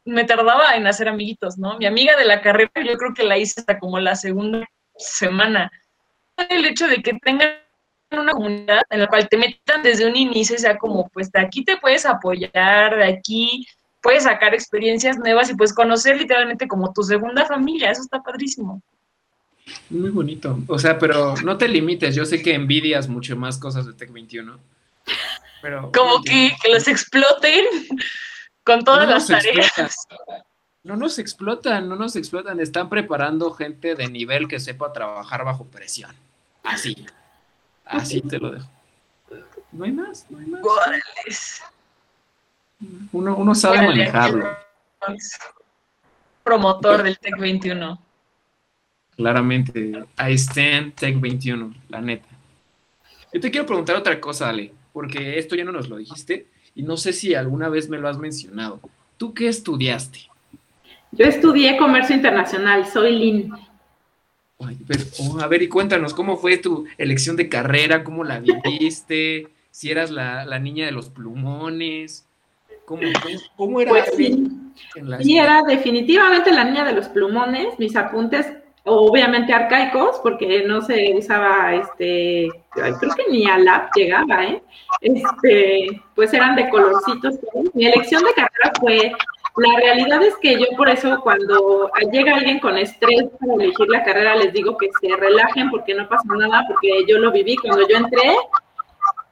me 0.03 0.25
tardaba 0.25 0.75
en 0.75 0.87
hacer 0.87 1.07
amiguitos, 1.07 1.57
¿no? 1.57 1.77
Mi 1.77 1.85
amiga 1.85 2.17
de 2.17 2.25
la 2.25 2.41
carrera, 2.41 2.71
yo 2.85 2.97
creo 2.97 3.13
que 3.13 3.23
la 3.23 3.37
hice 3.37 3.61
hasta 3.61 3.79
como 3.79 3.99
la 3.99 4.15
segunda 4.15 4.67
semana. 4.97 5.71
El 6.49 6.65
hecho 6.65 6.87
de 6.87 7.01
que 7.01 7.13
tengan 7.13 7.55
una 8.11 8.33
comunidad 8.33 8.81
en 8.89 8.99
la 9.01 9.07
cual 9.07 9.27
te 9.29 9.37
metan 9.37 9.81
desde 9.83 10.07
un 10.07 10.15
inicio, 10.15 10.57
sea 10.57 10.77
como, 10.77 11.07
pues 11.09 11.31
de 11.31 11.39
aquí 11.39 11.63
te 11.63 11.77
puedes 11.77 12.05
apoyar, 12.05 12.97
de 12.97 13.05
aquí 13.05 13.65
puedes 14.01 14.23
sacar 14.23 14.53
experiencias 14.53 15.17
nuevas 15.17 15.49
y 15.49 15.55
pues 15.55 15.73
conocer 15.73 16.17
literalmente 16.17 16.67
como 16.67 16.93
tu 16.93 17.01
segunda 17.01 17.45
familia, 17.45 17.91
eso 17.91 18.01
está 18.01 18.21
padrísimo. 18.21 18.81
Muy 19.89 20.11
bonito. 20.11 20.59
O 20.67 20.77
sea, 20.77 20.99
pero 20.99 21.33
no 21.43 21.57
te 21.57 21.67
limites, 21.67 22.13
yo 22.13 22.25
sé 22.25 22.43
que 22.43 22.53
envidias 22.53 23.07
mucho 23.07 23.35
más 23.35 23.57
cosas 23.57 23.87
de 23.87 23.93
Tech 23.93 24.11
21 24.11 24.59
como 25.93 26.21
que, 26.23 26.55
los 26.71 26.87
exploten 26.87 27.65
con 28.63 28.83
todas 28.83 29.07
las 29.07 29.27
tareas. 29.27 30.07
No 30.83 30.95
nos 30.95 31.17
explotan, 31.17 31.89
no 31.89 31.95
nos 31.95 32.15
explotan. 32.15 32.59
Están 32.59 32.89
preparando 32.89 33.51
gente 33.51 33.95
de 33.95 34.07
nivel 34.07 34.47
que 34.47 34.59
sepa 34.59 34.93
trabajar 34.93 35.43
bajo 35.43 35.65
presión. 35.65 36.15
Así. 36.63 37.05
Así 37.85 38.21
te 38.21 38.39
lo 38.39 38.51
dejo. 38.51 38.69
No 39.71 39.85
hay 39.85 39.91
más, 39.91 40.25
no 40.29 40.39
hay 40.39 40.45
más. 40.45 41.61
Uno, 43.11 43.35
uno 43.35 43.55
sabe 43.55 43.81
manejarlo. 43.81 44.55
Promotor 46.43 47.03
del 47.03 47.17
Tech 47.17 47.37
21. 47.37 48.01
Claramente, 49.15 50.05
I 50.19 50.33
stand 50.33 50.93
Tech 50.95 51.19
21, 51.19 51.73
la 51.89 52.01
neta. 52.01 52.27
Yo 53.33 53.39
te 53.39 53.49
quiero 53.49 53.65
preguntar 53.65 53.95
otra 53.95 54.19
cosa, 54.19 54.49
Ale 54.49 54.71
porque 54.95 55.37
esto 55.37 55.57
ya 55.57 55.65
no 55.65 55.73
nos 55.73 55.89
lo 55.89 55.97
dijiste 55.97 56.47
y 56.73 56.81
no 56.81 56.95
sé 56.95 57.11
si 57.11 57.35
alguna 57.35 57.67
vez 57.67 57.89
me 57.89 57.97
lo 57.97 58.07
has 58.07 58.17
mencionado. 58.17 58.79
¿Tú 59.17 59.33
qué 59.33 59.49
estudiaste? 59.49 60.19
Yo 61.11 61.25
estudié 61.25 61.75
comercio 61.75 62.15
internacional, 62.15 62.87
soy 62.87 63.11
Lin. 63.19 63.51
Oh, 64.55 65.39
a 65.41 65.47
ver, 65.47 65.63
y 65.63 65.67
cuéntanos, 65.67 66.13
¿cómo 66.13 66.37
fue 66.37 66.55
tu 66.55 66.85
elección 66.97 67.35
de 67.35 67.49
carrera? 67.49 68.05
¿Cómo 68.05 68.23
la 68.23 68.39
viviste? 68.39 69.49
si 69.69 69.91
eras 69.91 70.11
la, 70.11 70.59
niña 70.59 70.85
de 70.85 70.93
los 70.93 71.09
plumones. 71.09 72.25
¿Cómo, 72.85 73.01
cómo, 73.57 73.81
era? 73.81 73.89
Pues 73.89 74.05
sí, 74.15 74.47
sí 75.19 75.37
era 75.37 75.61
definitivamente 75.63 76.53
la 76.53 76.63
niña 76.63 76.85
de 76.85 76.93
los 76.93 77.09
plumones. 77.09 77.77
Mis 77.79 77.97
apuntes 77.97 78.47
obviamente 78.85 79.51
arcaicos, 79.51 80.19
porque 80.21 80.63
no 80.63 80.81
se 80.81 81.13
usaba, 81.15 81.73
este, 81.73 82.49
creo 82.71 83.15
que 83.15 83.31
ni 83.31 83.47
a 83.49 83.57
la 83.57 83.89
llegaba, 83.95 84.45
¿eh? 84.45 84.61
Este, 85.01 86.01
pues 86.15 86.33
eran 86.33 86.55
de 86.55 86.69
colorcitos. 86.69 87.35
Mi 87.73 87.87
elección 87.87 88.23
de 88.23 88.33
carrera 88.33 88.71
fue, 88.79 89.11
la 89.57 89.79
realidad 89.79 90.21
es 90.23 90.35
que 90.37 90.59
yo 90.59 90.65
por 90.77 90.89
eso 90.89 91.19
cuando 91.21 91.89
llega 92.11 92.35
alguien 92.35 92.59
con 92.59 92.77
estrés 92.77 93.25
para 93.39 93.53
elegir 93.55 93.87
la 93.87 94.03
carrera, 94.03 94.35
les 94.35 94.53
digo 94.53 94.77
que 94.77 94.89
se 95.01 95.15
relajen 95.15 95.71
porque 95.71 95.95
no 95.95 96.07
pasa 96.07 96.23
nada, 96.37 96.63
porque 96.67 97.05
yo 97.07 97.17
lo 97.17 97.31
viví 97.31 97.55
cuando 97.57 97.87
yo 97.87 97.97
entré, 97.97 98.35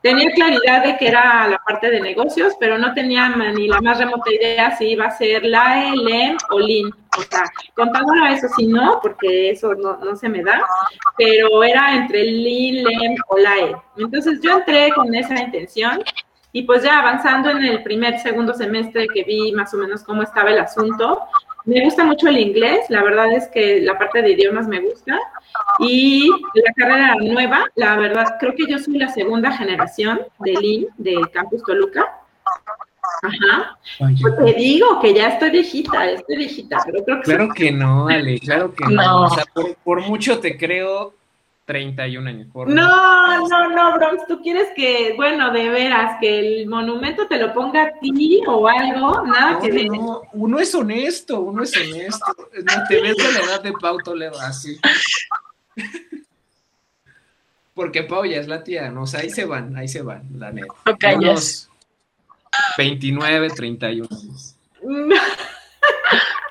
Tenía 0.03 0.29
claridad 0.31 0.83
de 0.83 0.97
que 0.97 1.07
era 1.07 1.47
la 1.47 1.57
parte 1.59 1.89
de 1.89 2.01
negocios, 2.01 2.55
pero 2.59 2.77
no 2.77 2.93
tenía 2.93 3.29
ni 3.29 3.69
la 3.69 3.79
más 3.79 3.97
remota 3.99 4.33
idea 4.33 4.75
si 4.75 4.89
iba 4.89 5.05
a 5.05 5.17
ser 5.17 5.45
la 5.45 5.93
LEM 5.95 6.35
o 6.49 6.59
LIN. 6.59 6.89
O 7.17 7.21
sea, 7.21 7.45
contándolo 7.73 8.25
eso 8.25 8.49
sí 8.53 8.67
no, 8.67 8.99
porque 9.01 9.51
eso 9.51 9.73
no, 9.75 9.95
no 9.95 10.17
se 10.17 10.27
me 10.27 10.43
da, 10.43 10.61
pero 11.17 11.63
era 11.63 11.95
entre 11.95 12.21
LIN, 12.21 12.83
LEM 12.83 13.15
o 13.29 13.37
LAE. 13.37 13.75
Entonces 13.95 14.41
yo 14.41 14.57
entré 14.57 14.91
con 14.93 15.15
esa 15.15 15.39
intención 15.39 16.03
y 16.51 16.63
pues 16.63 16.83
ya 16.83 16.99
avanzando 16.99 17.51
en 17.51 17.63
el 17.63 17.81
primer, 17.81 18.19
segundo 18.19 18.53
semestre 18.53 19.07
que 19.07 19.23
vi 19.23 19.53
más 19.53 19.73
o 19.73 19.77
menos 19.77 20.03
cómo 20.03 20.21
estaba 20.21 20.51
el 20.51 20.59
asunto, 20.59 21.21
me 21.65 21.83
gusta 21.83 22.03
mucho 22.03 22.27
el 22.27 22.37
inglés, 22.37 22.85
la 22.89 23.03
verdad 23.03 23.31
es 23.31 23.47
que 23.47 23.81
la 23.81 23.97
parte 23.97 24.21
de 24.21 24.31
idiomas 24.31 24.67
me 24.67 24.81
gusta. 24.81 25.17
Y 25.79 26.29
la 26.55 26.73
carrera 26.75 27.15
nueva, 27.21 27.65
la 27.75 27.95
verdad, 27.95 28.35
creo 28.39 28.53
que 28.55 28.65
yo 28.67 28.79
soy 28.79 28.97
la 28.97 29.09
segunda 29.09 29.51
generación 29.51 30.21
de 30.39 30.51
LIN 30.53 30.87
del 30.97 31.29
Campus 31.31 31.63
Toluca. 31.63 32.19
Ajá. 33.21 33.77
Pues 33.99 34.35
te 34.37 34.53
digo 34.53 34.99
que 34.99 35.13
ya 35.13 35.29
estoy 35.29 35.51
viejita, 35.51 36.09
estoy 36.09 36.37
viejita, 36.37 36.77
pero 36.85 37.03
creo 37.03 37.17
que... 37.19 37.23
Claro 37.23 37.49
que 37.53 37.71
no, 37.71 38.07
Ale, 38.07 38.39
claro 38.39 38.73
que 38.73 38.85
no. 38.85 39.23
O 39.23 39.29
sea, 39.29 39.45
por, 39.83 40.01
mucho 40.01 40.39
te 40.39 40.57
creo 40.57 41.13
31 41.65 42.29
años. 42.29 42.47
Por 42.51 42.69
no, 42.69 43.47
no, 43.47 43.69
no, 43.69 43.93
Bronx, 43.97 44.27
tú 44.27 44.41
quieres 44.41 44.69
que, 44.75 45.13
bueno, 45.15 45.51
de 45.51 45.69
veras, 45.69 46.17
que 46.19 46.39
el 46.39 46.67
monumento 46.67 47.27
te 47.27 47.37
lo 47.37 47.53
ponga 47.53 47.83
a 47.83 47.99
ti 47.99 48.41
o 48.47 48.67
algo, 48.67 49.25
nada 49.25 49.59
que 49.59 49.85
no, 49.85 50.21
uno 50.33 50.59
es 50.59 50.75
honesto, 50.75 51.39
uno 51.39 51.63
es 51.63 51.75
honesto. 51.75 52.35
No 52.53 52.83
te 52.87 53.01
ves 53.01 53.17
de 53.17 53.31
la 53.33 53.39
edad 53.39 53.63
de 53.63 53.73
Pau 53.73 53.97
Toledo 53.99 54.39
así. 54.41 54.77
Porque 57.73 58.03
Pau 58.03 58.25
ya 58.25 58.37
es 58.37 58.47
la 58.47 58.63
tía, 58.63 58.89
¿no? 58.89 59.03
O 59.03 59.07
sea, 59.07 59.21
ahí 59.21 59.29
se 59.29 59.45
van, 59.45 59.75
ahí 59.77 59.87
se 59.87 60.01
van, 60.01 60.23
la 60.37 60.51
neta. 60.51 60.73
Ok, 60.85 61.03
Unos 61.17 61.69
29, 62.77 63.49
31 63.49 64.07
años. 64.11 64.55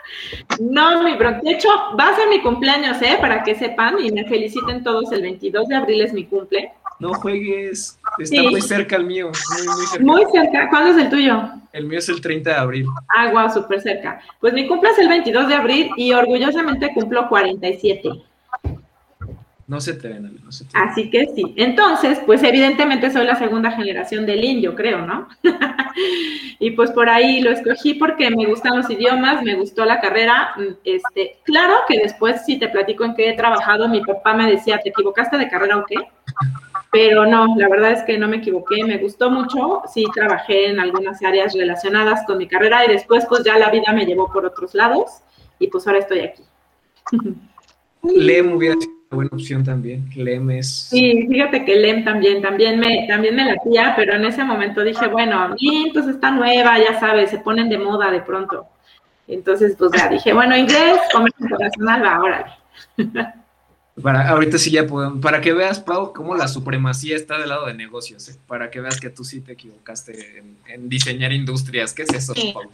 No, 0.61 1.03
mi 1.03 1.15
bro. 1.15 1.41
De 1.43 1.51
hecho, 1.53 1.69
va 1.99 2.09
a 2.09 2.17
ser 2.17 2.29
mi 2.29 2.41
cumpleaños, 2.41 3.01
¿eh? 3.03 3.19
Para 3.21 3.43
que 3.43 3.55
sepan 3.55 3.97
y 4.03 4.11
me 4.11 4.25
feliciten 4.25 4.83
todos. 4.83 5.11
El 5.13 5.23
22 5.23 5.69
de 5.69 5.75
abril 5.75 6.03
es 6.03 6.13
mi 6.13 6.25
cumple. 6.25 6.73
No 6.99 7.15
juegues. 7.15 7.99
Está 8.19 8.43
muy 8.43 8.61
cerca 8.61 8.97
el 8.97 9.05
mío. 9.05 9.27
Muy, 9.29 9.87
cerca. 9.87 10.05
Muy 10.05 10.25
cerca. 10.33 10.69
¿Cuándo 10.71 10.91
es 10.93 10.99
el 10.99 11.11
tuyo? 11.11 11.43
El 11.73 11.87
mío 11.87 11.99
es 11.99 12.09
el 12.09 12.21
30 12.21 12.51
de 12.51 12.57
abril. 12.57 12.87
Ah, 13.09 13.31
guau, 13.31 13.51
súper 13.51 13.81
cerca. 13.81 14.21
Pues 14.41 14.53
mi 14.53 14.69
cumple 14.69 14.91
es 14.91 14.99
el 14.99 15.09
22 15.09 15.49
de 15.49 15.55
abril 15.55 15.91
y 15.97 16.13
orgullosamente 16.13 16.93
cumplo 16.95 17.29
47. 17.29 18.11
No 19.73 19.81
se 19.81 19.95
te 19.95 20.07
ven, 20.07 20.39
no 20.45 20.53
se 20.53 20.67
te 20.67 20.79
ven. 20.79 20.87
Así 20.87 21.09
que 21.09 21.29
sí. 21.35 21.55
Entonces, 21.57 22.21
pues 22.27 22.43
evidentemente 22.43 23.11
soy 23.11 23.25
la 23.25 23.37
segunda 23.37 23.71
generación 23.71 24.27
del 24.27 24.45
indio, 24.45 24.75
creo, 24.75 25.07
¿no? 25.07 25.29
y 26.59 26.73
pues 26.73 26.91
por 26.91 27.09
ahí 27.09 27.41
lo 27.41 27.51
escogí 27.51 27.95
porque 27.95 28.29
me 28.29 28.45
gustan 28.45 28.77
los 28.77 28.91
idiomas, 28.91 29.43
me 29.43 29.55
gustó 29.55 29.87
la 29.87 29.99
carrera. 29.99 30.55
Este, 30.85 31.39
claro 31.45 31.73
que 31.89 32.01
después, 32.01 32.45
si 32.45 32.59
te 32.59 32.69
platico 32.69 33.07
en 33.07 33.15
qué 33.15 33.31
he 33.31 33.33
trabajado, 33.35 33.89
mi 33.89 34.03
papá 34.03 34.35
me 34.35 34.51
decía, 34.51 34.77
¿te 34.77 34.91
equivocaste 34.91 35.39
de 35.39 35.49
carrera 35.49 35.79
o 35.79 35.87
qué? 35.87 35.97
Pero 36.91 37.25
no, 37.25 37.57
la 37.57 37.71
verdad 37.71 37.93
es 37.93 38.03
que 38.03 38.19
no 38.19 38.29
me 38.29 38.37
equivoqué, 38.37 38.85
me 38.85 38.99
gustó 38.99 39.31
mucho, 39.31 39.81
sí 39.91 40.05
trabajé 40.15 40.67
en 40.67 40.81
algunas 40.81 41.23
áreas 41.23 41.55
relacionadas 41.55 42.27
con 42.27 42.37
mi 42.37 42.47
carrera 42.47 42.85
y 42.85 42.89
después 42.89 43.25
pues 43.27 43.43
ya 43.43 43.57
la 43.57 43.71
vida 43.71 43.91
me 43.95 44.05
llevó 44.05 44.31
por 44.31 44.45
otros 44.45 44.75
lados 44.75 45.23
y 45.59 45.69
pues 45.69 45.87
ahora 45.87 46.01
estoy 46.01 46.21
aquí. 46.21 46.43
Lem 48.03 48.53
hubiera 48.53 48.79
sido 48.79 49.02
buena 49.13 49.31
opción 49.33 49.65
también. 49.65 50.09
Lem 50.15 50.51
es. 50.51 50.89
Sí, 50.91 51.27
fíjate 51.29 51.65
que 51.65 51.77
Lem 51.77 52.05
también, 52.05 52.43
también 52.43 52.79
me, 52.79 53.07
también 53.07 53.37
me 53.37 53.45
latía, 53.45 53.95
pero 53.97 54.15
en 54.15 54.25
ese 54.25 54.45
momento 54.45 54.83
dije, 54.83 55.07
bueno, 55.09 55.55
bien, 55.61 55.93
pues 55.93 56.07
está 56.07 56.31
nueva, 56.31 56.79
ya 56.79 56.99
sabes, 56.99 57.31
se 57.31 57.39
ponen 57.39 57.69
de 57.69 57.79
moda 57.79 58.11
de 58.11 58.21
pronto. 58.21 58.67
Entonces, 59.29 59.77
pues 59.79 59.93
ya 59.97 60.09
dije, 60.09 60.33
bueno, 60.33 60.57
inglés, 60.57 60.99
comercio 61.13 61.45
internacional, 61.45 62.03
va, 62.05 62.21
órale. 62.21 62.53
Para, 64.03 64.27
ahorita 64.31 64.57
sí 64.57 64.71
ya 64.71 64.87
podemos, 64.87 65.21
para 65.21 65.43
que 65.43 65.53
veas, 65.53 65.79
Pau, 65.79 66.15
cómo 66.15 66.35
la 66.35 66.49
supremacía 66.49 67.15
está 67.15 67.39
del 67.39 67.51
lado 67.51 67.67
de 67.67 67.75
negocios, 67.75 68.27
¿eh? 68.31 68.37
para 68.47 68.71
que 68.71 68.81
veas 68.81 68.99
que 68.99 69.11
tú 69.11 69.23
sí 69.23 69.43
te 69.43 69.53
equivocaste 69.53 70.43
en, 70.67 70.89
diseñar 70.89 71.31
industrias. 71.31 71.93
¿Qué 71.93 72.05
es 72.05 72.15
eso, 72.15 72.33
Pau? 72.55 72.71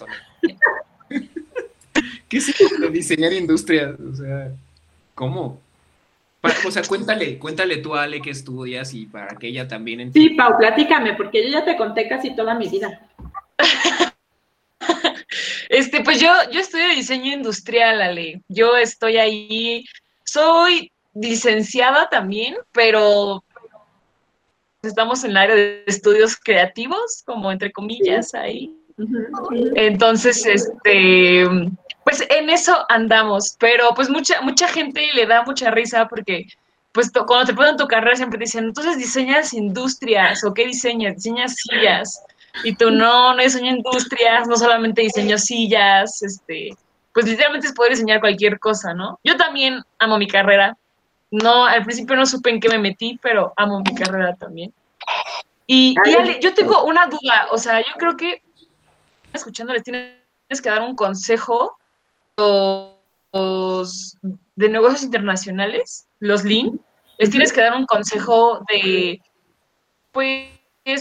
¿Qué 2.28 2.36
es 2.36 2.48
eso 2.48 2.78
de 2.78 2.90
diseñar 2.90 3.32
industrias? 3.32 3.98
O 3.98 4.14
sea, 4.14 4.52
¿Cómo? 5.18 5.60
O 6.42 6.70
sea, 6.70 6.82
cuéntale, 6.82 7.38
cuéntale 7.38 7.78
tú 7.78 7.94
a 7.94 8.04
Ale 8.04 8.22
que 8.22 8.30
estudias 8.30 8.94
y 8.94 9.06
para 9.06 9.36
que 9.36 9.48
ella 9.48 9.66
también 9.66 10.00
entienda. 10.00 10.30
Sí, 10.30 10.36
Pau, 10.36 10.56
platícame, 10.58 11.14
porque 11.14 11.44
yo 11.44 11.50
ya 11.50 11.64
te 11.64 11.76
conté 11.76 12.08
casi 12.08 12.34
toda 12.34 12.54
mi 12.54 12.68
vida. 12.68 13.00
Este, 15.68 16.02
pues 16.02 16.18
yo, 16.18 16.32
yo 16.50 16.60
estudio 16.60 16.88
diseño 16.88 17.32
industrial, 17.32 18.00
Ale. 18.00 18.40
Yo 18.48 18.74
estoy 18.76 19.18
ahí, 19.18 19.84
soy 20.24 20.90
licenciada 21.14 22.08
también, 22.08 22.56
pero 22.72 23.44
estamos 24.82 25.24
en 25.24 25.32
el 25.32 25.36
área 25.36 25.56
de 25.56 25.84
estudios 25.86 26.36
creativos, 26.36 27.22
como 27.26 27.52
entre 27.52 27.70
comillas, 27.70 28.34
ahí. 28.34 28.74
Entonces, 29.74 30.46
este, 30.46 31.46
pues 32.08 32.24
en 32.30 32.48
eso 32.48 32.86
andamos, 32.88 33.54
pero 33.60 33.92
pues 33.94 34.08
mucha, 34.08 34.40
mucha 34.40 34.66
gente 34.66 35.10
le 35.12 35.26
da 35.26 35.42
mucha 35.42 35.70
risa 35.70 36.08
porque 36.08 36.46
pues 36.92 37.10
cuando 37.10 37.44
te 37.44 37.52
ponen 37.52 37.76
tu 37.76 37.86
carrera 37.86 38.16
siempre 38.16 38.38
te 38.38 38.44
dicen, 38.46 38.64
entonces 38.64 38.96
diseñas 38.96 39.52
industrias, 39.52 40.42
¿o 40.42 40.54
qué 40.54 40.64
diseñas? 40.64 41.16
Diseñas 41.16 41.56
sillas. 41.56 42.24
Y 42.64 42.74
tú 42.74 42.90
no, 42.90 43.34
no 43.34 43.42
diseño 43.42 43.76
industrias, 43.76 44.48
no 44.48 44.56
solamente 44.56 45.02
diseño 45.02 45.36
sillas, 45.36 46.22
este, 46.22 46.70
pues 47.12 47.26
literalmente 47.26 47.66
es 47.66 47.74
poder 47.74 47.92
diseñar 47.92 48.20
cualquier 48.20 48.58
cosa, 48.58 48.94
¿no? 48.94 49.20
Yo 49.22 49.36
también 49.36 49.82
amo 49.98 50.16
mi 50.16 50.28
carrera. 50.28 50.78
No, 51.30 51.66
al 51.66 51.84
principio 51.84 52.16
no 52.16 52.24
supe 52.24 52.48
en 52.48 52.58
qué 52.58 52.70
me 52.70 52.78
metí, 52.78 53.18
pero 53.20 53.52
amo 53.54 53.80
mi 53.80 53.94
carrera 53.94 54.34
también. 54.34 54.72
Y, 55.66 55.94
y 56.06 56.40
yo 56.40 56.54
tengo 56.54 56.84
una 56.84 57.04
duda, 57.04 57.48
o 57.50 57.58
sea, 57.58 57.80
yo 57.80 57.92
creo 57.98 58.16
que 58.16 58.40
escuchándoles 59.34 59.82
tienes 59.82 60.62
que 60.62 60.70
dar 60.70 60.80
un 60.80 60.96
consejo 60.96 61.77
los 62.38 64.16
de 64.22 64.68
negocios 64.68 65.02
internacionales, 65.02 66.08
los 66.20 66.44
Lean, 66.44 66.80
les 67.18 67.30
tienes 67.30 67.52
que 67.52 67.60
dar 67.60 67.74
un 67.74 67.86
consejo 67.86 68.64
de, 68.72 69.20
pues, 70.12 70.48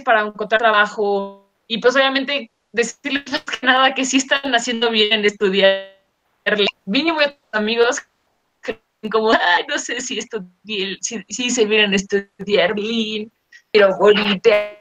para 0.03 0.21
encontrar 0.21 0.59
trabajo 0.59 1.49
y 1.67 1.79
pues 1.79 1.95
obviamente 1.95 2.51
decirles 2.71 3.23
que 3.43 3.65
nada 3.65 3.93
que 3.93 4.05
sí 4.05 4.17
están 4.17 4.53
haciendo 4.53 4.89
bien 4.89 5.23
estudiar. 5.23 5.95
Mínimo 6.85 7.19
amigos 7.51 8.01
como, 9.11 9.31
ay, 9.31 9.63
no 9.69 9.77
sé 9.77 10.01
si 10.01 10.17
estudié, 10.17 10.97
si, 11.01 11.23
si 11.29 11.49
se 11.49 11.65
vienen 11.65 11.93
a 11.93 11.95
estudiar 11.95 12.77
Lean, 12.77 13.31
pero 13.71 13.95
bonita 13.97 14.71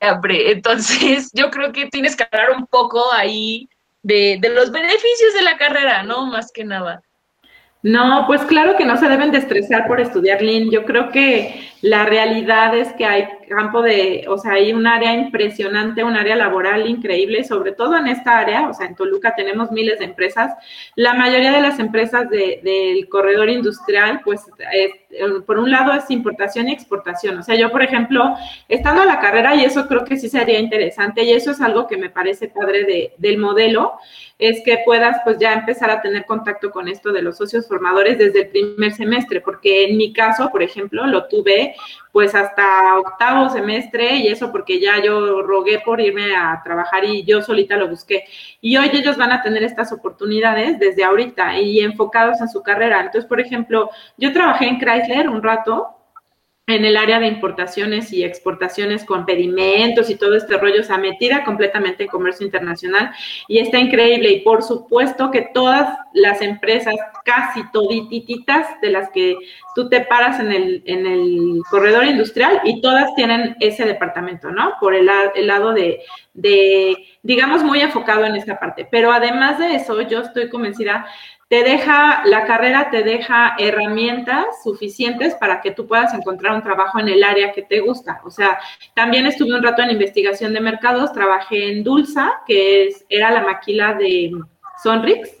Entonces, 0.00 1.30
yo 1.34 1.50
creo 1.50 1.72
que 1.72 1.86
tienes 1.86 2.16
que 2.16 2.26
hablar 2.30 2.56
un 2.56 2.66
poco 2.66 3.12
ahí 3.12 3.68
de, 4.06 4.50
los 4.54 4.70
beneficios 4.70 5.34
de 5.34 5.42
la 5.42 5.56
carrera, 5.56 6.02
¿no? 6.02 6.26
Más 6.26 6.52
que 6.52 6.64
nada. 6.64 7.02
No, 7.82 8.24
pues 8.26 8.42
claro 8.42 8.76
que 8.76 8.84
no 8.84 8.96
se 8.96 9.08
deben 9.08 9.30
de 9.30 9.38
estresar 9.38 9.86
por 9.86 10.00
estudiar 10.00 10.42
Lean. 10.42 10.70
Yo 10.70 10.84
creo 10.84 11.10
que 11.10 11.68
la 11.82 12.04
realidad 12.04 12.76
es 12.76 12.92
que 12.94 13.04
hay 13.04 13.28
campo 13.48 13.80
de, 13.80 14.24
o 14.28 14.38
sea, 14.38 14.52
hay 14.52 14.72
un 14.72 14.88
área 14.88 15.14
impresionante, 15.14 16.02
un 16.02 16.16
área 16.16 16.34
laboral 16.34 16.88
increíble, 16.88 17.44
sobre 17.44 17.72
todo 17.72 17.96
en 17.96 18.08
esta 18.08 18.38
área, 18.38 18.68
o 18.68 18.74
sea, 18.74 18.86
en 18.86 18.96
Toluca 18.96 19.34
tenemos 19.36 19.70
miles 19.70 20.00
de 20.00 20.06
empresas. 20.06 20.52
La 20.96 21.14
mayoría 21.14 21.52
de 21.52 21.60
las 21.60 21.78
empresas 21.78 22.28
del 22.28 23.08
corredor 23.08 23.50
industrial, 23.50 24.20
pues, 24.24 24.40
por 25.46 25.58
un 25.58 25.70
lado 25.70 25.92
es 25.92 26.10
importación 26.10 26.68
y 26.68 26.72
exportación. 26.72 27.38
O 27.38 27.42
sea, 27.42 27.54
yo, 27.54 27.70
por 27.70 27.82
ejemplo, 27.82 28.34
estando 28.68 29.02
en 29.02 29.08
la 29.08 29.20
carrera, 29.20 29.54
y 29.54 29.64
eso 29.64 29.86
creo 29.86 30.04
que 30.04 30.16
sí 30.16 30.28
sería 30.28 30.58
interesante, 30.58 31.22
y 31.24 31.32
eso 31.32 31.50
es 31.50 31.60
algo 31.60 31.86
que 31.86 31.96
me 31.96 32.10
parece 32.10 32.48
padre 32.48 32.84
de, 32.84 33.14
del 33.18 33.38
modelo, 33.38 33.94
es 34.38 34.62
que 34.64 34.82
puedas 34.84 35.18
pues 35.24 35.38
ya 35.38 35.54
empezar 35.54 35.90
a 35.90 36.02
tener 36.02 36.26
contacto 36.26 36.70
con 36.70 36.88
esto 36.88 37.12
de 37.12 37.22
los 37.22 37.38
socios 37.38 37.66
formadores 37.66 38.18
desde 38.18 38.42
el 38.42 38.48
primer 38.48 38.92
semestre, 38.92 39.40
porque 39.40 39.86
en 39.86 39.96
mi 39.96 40.12
caso, 40.12 40.50
por 40.50 40.62
ejemplo, 40.62 41.06
lo 41.06 41.26
tuve 41.26 41.74
pues 42.16 42.34
hasta 42.34 42.98
octavo 42.98 43.50
semestre 43.50 44.16
y 44.16 44.28
eso 44.28 44.50
porque 44.50 44.80
ya 44.80 45.02
yo 45.04 45.42
rogué 45.42 45.80
por 45.84 46.00
irme 46.00 46.34
a 46.34 46.62
trabajar 46.64 47.04
y 47.04 47.22
yo 47.24 47.42
solita 47.42 47.76
lo 47.76 47.90
busqué. 47.90 48.24
Y 48.62 48.78
hoy 48.78 48.88
ellos 48.90 49.18
van 49.18 49.32
a 49.32 49.42
tener 49.42 49.62
estas 49.62 49.92
oportunidades 49.92 50.78
desde 50.78 51.04
ahorita 51.04 51.60
y 51.60 51.80
enfocados 51.80 52.40
en 52.40 52.48
su 52.48 52.62
carrera. 52.62 53.00
Entonces, 53.00 53.26
por 53.26 53.38
ejemplo, 53.38 53.90
yo 54.16 54.32
trabajé 54.32 54.66
en 54.66 54.78
Chrysler 54.78 55.28
un 55.28 55.42
rato 55.42 55.88
en 56.68 56.84
el 56.84 56.96
área 56.96 57.20
de 57.20 57.28
importaciones 57.28 58.12
y 58.12 58.24
exportaciones 58.24 59.04
con 59.04 59.24
pedimentos 59.24 60.10
y 60.10 60.16
todo 60.16 60.34
este 60.34 60.56
rollo, 60.56 60.80
o 60.80 60.84
sea, 60.84 60.98
metida 60.98 61.44
completamente 61.44 62.02
en 62.04 62.08
comercio 62.08 62.44
internacional 62.44 63.12
y 63.46 63.58
está 63.60 63.78
increíble. 63.78 64.30
Y 64.30 64.40
por 64.40 64.64
supuesto 64.64 65.30
que 65.30 65.48
todas 65.54 65.96
las 66.12 66.40
empresas, 66.42 66.96
casi 67.24 67.62
todititas 67.70 68.66
de 68.82 68.90
las 68.90 69.10
que 69.10 69.36
tú 69.76 69.88
te 69.88 70.00
paras 70.00 70.40
en 70.40 70.50
el, 70.50 70.82
en 70.86 71.06
el 71.06 71.62
corredor 71.70 72.04
industrial 72.04 72.60
y 72.64 72.80
todas 72.80 73.14
tienen 73.14 73.54
ese 73.60 73.84
departamento, 73.84 74.50
¿no? 74.50 74.72
Por 74.80 74.96
el, 74.96 75.06
lado 75.06 75.72
de, 75.72 76.00
de, 76.34 76.96
digamos, 77.22 77.62
muy 77.62 77.80
enfocado 77.80 78.24
en 78.24 78.34
esta 78.34 78.58
parte. 78.58 78.88
Pero 78.90 79.12
además 79.12 79.60
de 79.60 79.76
eso, 79.76 80.00
yo 80.00 80.22
estoy 80.22 80.48
convencida 80.48 81.06
te 81.48 81.62
deja, 81.62 82.24
la 82.24 82.44
carrera 82.44 82.90
te 82.90 83.04
deja 83.04 83.54
herramientas 83.58 84.46
suficientes 84.64 85.34
para 85.36 85.60
que 85.60 85.70
tú 85.70 85.86
puedas 85.86 86.12
encontrar 86.12 86.56
un 86.56 86.62
trabajo 86.62 86.98
en 86.98 87.08
el 87.08 87.22
área 87.22 87.52
que 87.52 87.62
te 87.62 87.80
gusta. 87.80 88.20
O 88.24 88.30
sea, 88.30 88.58
también 88.94 89.26
estuve 89.26 89.54
un 89.54 89.62
rato 89.62 89.82
en 89.82 89.90
investigación 89.90 90.52
de 90.52 90.60
mercados, 90.60 91.12
trabajé 91.12 91.70
en 91.70 91.84
Dulsa, 91.84 92.40
que 92.46 92.88
es, 92.88 93.04
era 93.08 93.30
la 93.30 93.42
maquila 93.42 93.94
de 93.94 94.32
Sonrix. 94.82 95.35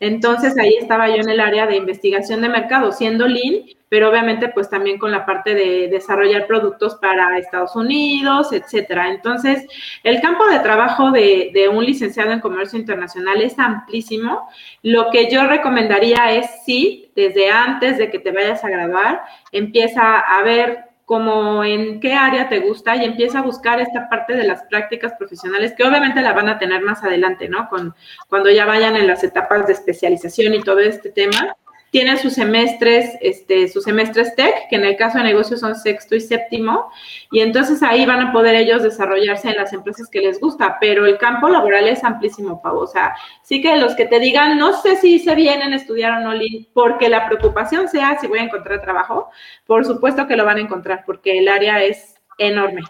Entonces 0.00 0.56
ahí 0.58 0.74
estaba 0.78 1.08
yo 1.08 1.16
en 1.16 1.28
el 1.28 1.40
área 1.40 1.66
de 1.66 1.76
investigación 1.76 2.40
de 2.40 2.48
mercado, 2.48 2.92
siendo 2.92 3.26
Lean, 3.26 3.64
pero 3.88 4.10
obviamente 4.10 4.48
pues 4.48 4.68
también 4.68 4.98
con 4.98 5.10
la 5.10 5.24
parte 5.24 5.54
de 5.54 5.88
desarrollar 5.88 6.46
productos 6.46 6.96
para 6.96 7.38
Estados 7.38 7.74
Unidos, 7.74 8.52
etcétera. 8.52 9.08
Entonces, 9.08 9.66
el 10.04 10.20
campo 10.20 10.46
de 10.46 10.60
trabajo 10.60 11.10
de, 11.10 11.50
de, 11.54 11.68
un 11.68 11.84
licenciado 11.84 12.32
en 12.32 12.40
comercio 12.40 12.78
internacional 12.78 13.40
es 13.40 13.58
amplísimo. 13.58 14.48
Lo 14.82 15.10
que 15.10 15.30
yo 15.30 15.46
recomendaría 15.46 16.32
es 16.32 16.46
sí, 16.64 17.10
desde 17.16 17.50
antes 17.50 17.98
de 17.98 18.10
que 18.10 18.18
te 18.18 18.30
vayas 18.30 18.62
a 18.64 18.70
graduar, 18.70 19.22
empieza 19.52 20.18
a 20.18 20.42
ver 20.42 20.87
como 21.08 21.64
en 21.64 22.00
qué 22.00 22.12
área 22.12 22.50
te 22.50 22.58
gusta 22.58 22.94
y 22.94 23.06
empieza 23.06 23.38
a 23.38 23.42
buscar 23.42 23.80
esta 23.80 24.10
parte 24.10 24.34
de 24.34 24.44
las 24.44 24.64
prácticas 24.64 25.14
profesionales 25.14 25.72
que 25.74 25.82
obviamente 25.82 26.20
la 26.20 26.34
van 26.34 26.50
a 26.50 26.58
tener 26.58 26.82
más 26.82 27.02
adelante, 27.02 27.48
¿no? 27.48 27.66
Con, 27.70 27.94
cuando 28.28 28.50
ya 28.50 28.66
vayan 28.66 28.94
en 28.94 29.06
las 29.06 29.24
etapas 29.24 29.66
de 29.66 29.72
especialización 29.72 30.52
y 30.52 30.62
todo 30.62 30.80
este 30.80 31.08
tema 31.08 31.56
tienen 31.90 32.18
sus 32.18 32.34
semestres, 32.34 33.16
este, 33.20 33.68
sus 33.68 33.84
semestres 33.84 34.34
TEC, 34.34 34.68
que 34.68 34.76
en 34.76 34.84
el 34.84 34.96
caso 34.96 35.18
de 35.18 35.24
negocios 35.24 35.60
son 35.60 35.74
sexto 35.74 36.14
y 36.14 36.20
séptimo, 36.20 36.90
y 37.30 37.40
entonces 37.40 37.82
ahí 37.82 38.04
van 38.04 38.20
a 38.20 38.32
poder 38.32 38.54
ellos 38.54 38.82
desarrollarse 38.82 39.48
en 39.48 39.56
las 39.56 39.72
empresas 39.72 40.08
que 40.08 40.20
les 40.20 40.40
gusta, 40.40 40.76
pero 40.80 41.06
el 41.06 41.18
campo 41.18 41.48
laboral 41.48 41.88
es 41.88 42.04
amplísimo, 42.04 42.60
Pau. 42.60 42.78
O 42.78 42.86
sea, 42.86 43.14
sí 43.42 43.62
que 43.62 43.76
los 43.76 43.94
que 43.94 44.06
te 44.06 44.20
digan, 44.20 44.58
no 44.58 44.80
sé 44.80 44.96
si 44.96 45.18
se 45.18 45.34
vienen 45.34 45.72
a 45.72 45.76
estudiar 45.76 46.20
o 46.20 46.20
no, 46.20 46.38
porque 46.72 47.08
la 47.08 47.26
preocupación 47.26 47.88
sea 47.88 48.18
si 48.20 48.26
voy 48.26 48.38
a 48.40 48.44
encontrar 48.44 48.80
trabajo, 48.82 49.30
por 49.66 49.84
supuesto 49.84 50.26
que 50.26 50.36
lo 50.36 50.44
van 50.44 50.58
a 50.58 50.62
encontrar, 50.62 51.04
porque 51.06 51.38
el 51.38 51.48
área 51.48 51.82
es 51.82 52.14
enorme. 52.38 52.82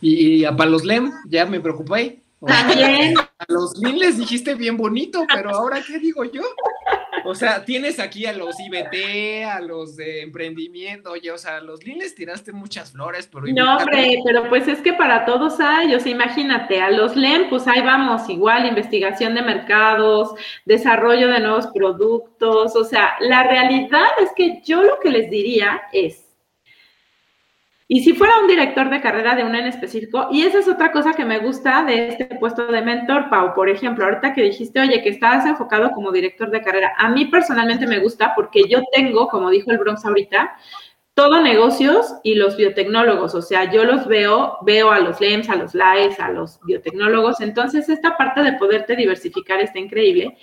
Y, 0.00 0.44
a 0.44 0.56
para 0.56 0.70
los 0.70 0.84
LEM, 0.84 1.12
ya 1.28 1.44
me 1.44 1.60
preocupé. 1.60 2.22
También. 2.44 3.14
A 3.18 3.44
los 3.48 3.76
LIN 3.76 3.98
les 3.98 4.16
dijiste 4.16 4.54
bien 4.54 4.78
bonito, 4.78 5.26
pero 5.32 5.50
ahora, 5.50 5.82
¿qué 5.86 5.98
digo 5.98 6.24
yo? 6.24 6.42
O 7.24 7.34
sea, 7.34 7.64
tienes 7.64 7.98
aquí 7.98 8.26
a 8.26 8.32
los 8.32 8.58
IBT, 8.58 9.44
a 9.44 9.60
los 9.60 9.96
de 9.96 10.22
emprendimiento, 10.22 11.12
oye, 11.12 11.30
o 11.30 11.38
sea, 11.38 11.56
a 11.56 11.60
los 11.60 11.84
LIN 11.84 12.00
tiraste 12.16 12.52
muchas 12.52 12.92
flores, 12.92 13.28
pero... 13.30 13.46
No, 13.46 13.76
hombre, 13.76 14.18
pero 14.24 14.48
pues 14.48 14.68
es 14.68 14.80
que 14.80 14.92
para 14.92 15.24
todos 15.24 15.60
hay, 15.60 15.94
o 15.94 16.00
sea, 16.00 16.12
imagínate, 16.12 16.80
a 16.80 16.90
los 16.90 17.16
LEM, 17.16 17.48
pues 17.48 17.66
ahí 17.66 17.80
vamos, 17.82 18.28
igual, 18.28 18.66
investigación 18.66 19.34
de 19.34 19.42
mercados, 19.42 20.34
desarrollo 20.64 21.28
de 21.28 21.40
nuevos 21.40 21.66
productos, 21.68 22.74
o 22.74 22.84
sea, 22.84 23.14
la 23.20 23.44
realidad 23.44 24.08
es 24.22 24.30
que 24.34 24.60
yo 24.64 24.82
lo 24.82 24.98
que 25.00 25.10
les 25.10 25.30
diría 25.30 25.82
es, 25.92 26.29
y 27.92 28.04
si 28.04 28.12
fuera 28.12 28.38
un 28.38 28.46
director 28.46 28.88
de 28.88 29.00
carrera 29.00 29.34
de 29.34 29.42
una 29.42 29.58
en 29.58 29.66
específico, 29.66 30.28
y 30.30 30.42
esa 30.42 30.60
es 30.60 30.68
otra 30.68 30.92
cosa 30.92 31.12
que 31.12 31.24
me 31.24 31.40
gusta 31.40 31.82
de 31.82 32.06
este 32.06 32.24
puesto 32.26 32.68
de 32.68 32.82
mentor, 32.82 33.28
Pau, 33.28 33.52
por 33.52 33.68
ejemplo, 33.68 34.04
ahorita 34.04 34.32
que 34.32 34.44
dijiste, 34.44 34.78
oye, 34.78 35.02
que 35.02 35.08
estás 35.08 35.44
enfocado 35.44 35.90
como 35.90 36.12
director 36.12 36.52
de 36.52 36.62
carrera, 36.62 36.92
a 36.96 37.08
mí 37.08 37.24
personalmente 37.24 37.88
me 37.88 37.98
gusta 37.98 38.32
porque 38.36 38.62
yo 38.68 38.78
tengo, 38.92 39.26
como 39.26 39.50
dijo 39.50 39.72
el 39.72 39.78
Bronx 39.78 40.04
ahorita, 40.04 40.56
todo 41.14 41.42
negocios 41.42 42.14
y 42.22 42.36
los 42.36 42.56
biotecnólogos, 42.56 43.34
o 43.34 43.42
sea, 43.42 43.72
yo 43.72 43.82
los 43.82 44.06
veo, 44.06 44.58
veo 44.62 44.92
a 44.92 45.00
los 45.00 45.20
LEMS, 45.20 45.50
a 45.50 45.56
los 45.56 45.74
LAES, 45.74 46.20
a 46.20 46.30
los 46.30 46.60
biotecnólogos, 46.62 47.40
entonces 47.40 47.88
esta 47.88 48.16
parte 48.16 48.44
de 48.44 48.52
poderte 48.52 48.94
diversificar 48.94 49.58
está 49.58 49.80
increíble. 49.80 50.38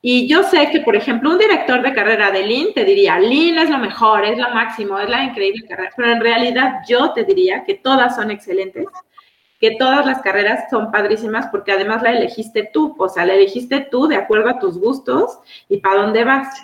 Y 0.00 0.28
yo 0.28 0.44
sé 0.44 0.70
que, 0.70 0.80
por 0.80 0.94
ejemplo, 0.94 1.30
un 1.30 1.38
director 1.38 1.82
de 1.82 1.92
carrera 1.92 2.30
de 2.30 2.46
Lean 2.46 2.72
te 2.72 2.84
diría, 2.84 3.18
Lean 3.18 3.58
es 3.58 3.68
lo 3.68 3.78
mejor, 3.78 4.24
es 4.24 4.38
lo 4.38 4.48
máximo, 4.50 4.98
es 4.98 5.08
la 5.08 5.24
increíble 5.24 5.66
carrera, 5.66 5.90
pero 5.96 6.12
en 6.12 6.20
realidad 6.20 6.82
yo 6.88 7.12
te 7.12 7.24
diría 7.24 7.64
que 7.64 7.74
todas 7.74 8.14
son 8.14 8.30
excelentes, 8.30 8.86
que 9.58 9.72
todas 9.76 10.06
las 10.06 10.22
carreras 10.22 10.70
son 10.70 10.92
padrísimas 10.92 11.48
porque 11.48 11.72
además 11.72 12.02
la 12.02 12.12
elegiste 12.12 12.70
tú, 12.72 12.94
o 12.96 13.08
sea, 13.08 13.26
la 13.26 13.34
elegiste 13.34 13.88
tú 13.90 14.06
de 14.06 14.16
acuerdo 14.16 14.50
a 14.50 14.60
tus 14.60 14.78
gustos 14.78 15.40
y 15.68 15.78
para 15.78 16.02
dónde 16.02 16.22
vas. 16.22 16.62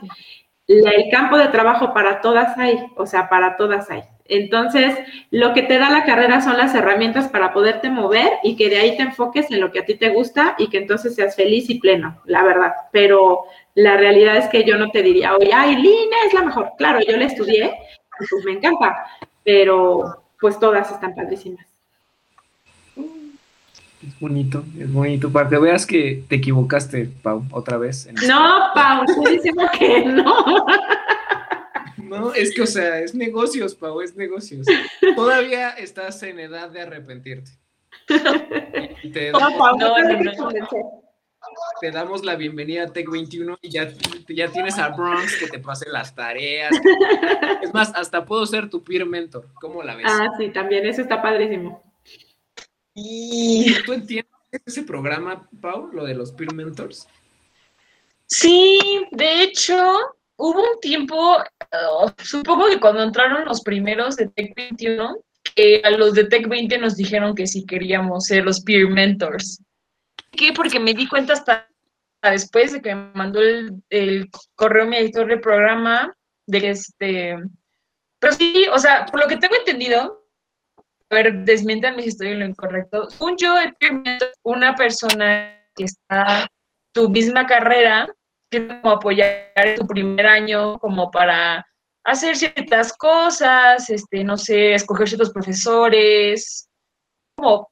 El 0.68 1.10
campo 1.10 1.36
de 1.36 1.48
trabajo 1.48 1.92
para 1.92 2.20
todas 2.20 2.56
hay, 2.56 2.86
o 2.96 3.04
sea, 3.04 3.28
para 3.28 3.56
todas 3.56 3.90
hay. 3.90 4.04
Entonces, 4.26 4.96
lo 5.30 5.52
que 5.52 5.62
te 5.62 5.78
da 5.78 5.90
la 5.90 6.04
carrera 6.04 6.40
son 6.40 6.56
las 6.56 6.74
herramientas 6.74 7.28
para 7.28 7.52
poderte 7.52 7.90
mover 7.90 8.30
y 8.42 8.56
que 8.56 8.70
de 8.70 8.78
ahí 8.78 8.96
te 8.96 9.02
enfoques 9.02 9.50
en 9.50 9.60
lo 9.60 9.70
que 9.70 9.80
a 9.80 9.84
ti 9.84 9.96
te 9.96 10.08
gusta 10.08 10.54
y 10.56 10.68
que 10.68 10.78
entonces 10.78 11.14
seas 11.14 11.36
feliz 11.36 11.68
y 11.68 11.78
pleno, 11.78 12.20
la 12.24 12.42
verdad. 12.42 12.72
Pero 12.90 13.44
la 13.74 13.96
realidad 13.98 14.36
es 14.38 14.48
que 14.48 14.64
yo 14.64 14.78
no 14.78 14.90
te 14.90 15.02
diría, 15.02 15.36
oye, 15.36 15.52
ay, 15.52 15.76
Lina 15.76 16.16
es 16.26 16.32
la 16.32 16.42
mejor. 16.42 16.70
Claro, 16.78 17.00
yo 17.06 17.16
la 17.18 17.26
estudié, 17.26 17.74
pues 18.16 18.44
me 18.46 18.52
encanta, 18.52 19.04
pero 19.42 20.22
pues 20.40 20.58
todas 20.58 20.90
están 20.90 21.14
padrísimas. 21.14 21.66
Es 22.96 24.20
bonito, 24.20 24.64
es 24.78 24.92
bonito. 24.92 25.30
Para 25.30 25.48
que 25.48 25.58
veas 25.58 25.86
que 25.86 26.24
te 26.28 26.36
equivocaste, 26.36 27.10
Pau, 27.22 27.44
otra 27.50 27.76
vez. 27.76 28.08
no, 28.26 28.70
Pau, 28.74 29.04
estoy 29.06 29.34
diciendo 29.34 29.64
que 29.78 30.04
no. 30.04 30.66
No, 32.18 32.32
es 32.32 32.54
que, 32.54 32.62
o 32.62 32.66
sea, 32.66 33.00
es 33.00 33.14
negocios, 33.14 33.74
Pau, 33.74 34.00
es 34.00 34.14
negocios. 34.16 34.66
Todavía 35.16 35.70
estás 35.70 36.22
en 36.22 36.40
edad 36.40 36.70
de 36.70 36.82
arrepentirte. 36.82 37.50
Te, 39.12 39.32
te 41.80 41.90
damos 41.90 42.24
la 42.24 42.36
bienvenida 42.36 42.84
a 42.84 42.92
Tech 42.92 43.08
21 43.08 43.58
y 43.62 43.70
ya, 43.70 43.92
ya 44.28 44.50
tienes 44.50 44.78
a 44.78 44.88
Bronx 44.88 45.36
que 45.36 45.48
te 45.48 45.58
pase 45.58 45.88
las 45.88 46.14
tareas. 46.14 46.72
Es 47.62 47.72
más, 47.72 47.92
hasta 47.94 48.24
puedo 48.24 48.44
ser 48.46 48.70
tu 48.70 48.82
peer 48.82 49.06
mentor. 49.06 49.48
¿Cómo 49.60 49.82
la 49.82 49.94
ves? 49.96 50.06
Ah, 50.08 50.28
sí, 50.38 50.50
también, 50.50 50.86
eso 50.86 51.02
está 51.02 51.20
padrísimo. 51.20 51.82
¿Y 52.94 53.74
tú 53.84 53.92
entiendes 53.92 54.32
ese 54.64 54.82
programa, 54.82 55.48
Pau, 55.60 55.90
lo 55.92 56.04
de 56.04 56.14
los 56.14 56.32
peer 56.32 56.54
mentors? 56.54 57.08
Sí, 58.26 58.78
de 59.10 59.42
hecho, 59.42 60.16
hubo 60.36 60.60
un 60.60 60.80
tiempo, 60.80 61.36
uh, 61.38 62.10
supongo 62.22 62.66
que 62.68 62.80
cuando 62.80 63.02
entraron 63.02 63.44
los 63.44 63.62
primeros 63.62 64.16
de 64.16 64.28
Tech 64.28 64.54
21, 64.56 65.16
que 65.54 65.80
a 65.84 65.90
los 65.90 66.14
de 66.14 66.24
Tech 66.24 66.48
20 66.48 66.78
nos 66.78 66.96
dijeron 66.96 67.34
que 67.34 67.46
sí 67.46 67.64
queríamos 67.64 68.24
ser 68.24 68.44
los 68.44 68.60
peer 68.62 68.88
mentors. 68.88 69.62
¿Qué? 70.32 70.52
Porque 70.52 70.80
me 70.80 70.94
di 70.94 71.06
cuenta 71.06 71.34
hasta 71.34 71.68
después 72.22 72.72
de 72.72 72.80
que 72.80 72.94
me 72.94 73.12
mandó 73.14 73.40
el, 73.40 74.30
correo 74.54 74.86
mi 74.86 74.96
editor 74.96 75.26
de 75.26 75.38
programa, 75.38 76.14
de 76.46 76.70
este... 76.70 77.36
Pero 78.18 78.32
sí, 78.32 78.66
o 78.72 78.78
sea, 78.78 79.06
por 79.06 79.20
lo 79.20 79.28
que 79.28 79.36
tengo 79.36 79.54
entendido, 79.54 80.26
a 81.10 81.14
ver, 81.14 81.44
desmientanme 81.44 82.02
si 82.02 82.08
estoy 82.08 82.28
en 82.28 82.40
lo 82.40 82.46
incorrecto. 82.46 83.08
Un 83.20 83.36
yo, 83.36 83.54
el 83.58 83.74
una 84.42 84.74
persona 84.74 85.60
que 85.76 85.84
está 85.84 86.48
tu 86.92 87.10
misma 87.10 87.46
carrera, 87.46 88.08
como 88.60 88.94
apoyar 88.94 89.52
tu 89.76 89.86
primer 89.86 90.26
año 90.26 90.78
como 90.78 91.10
para 91.10 91.66
hacer 92.04 92.36
ciertas 92.36 92.92
cosas, 92.92 93.88
este, 93.90 94.24
no 94.24 94.36
sé, 94.36 94.74
escoger 94.74 95.08
ciertos 95.08 95.32
profesores, 95.32 96.68
como, 97.36 97.70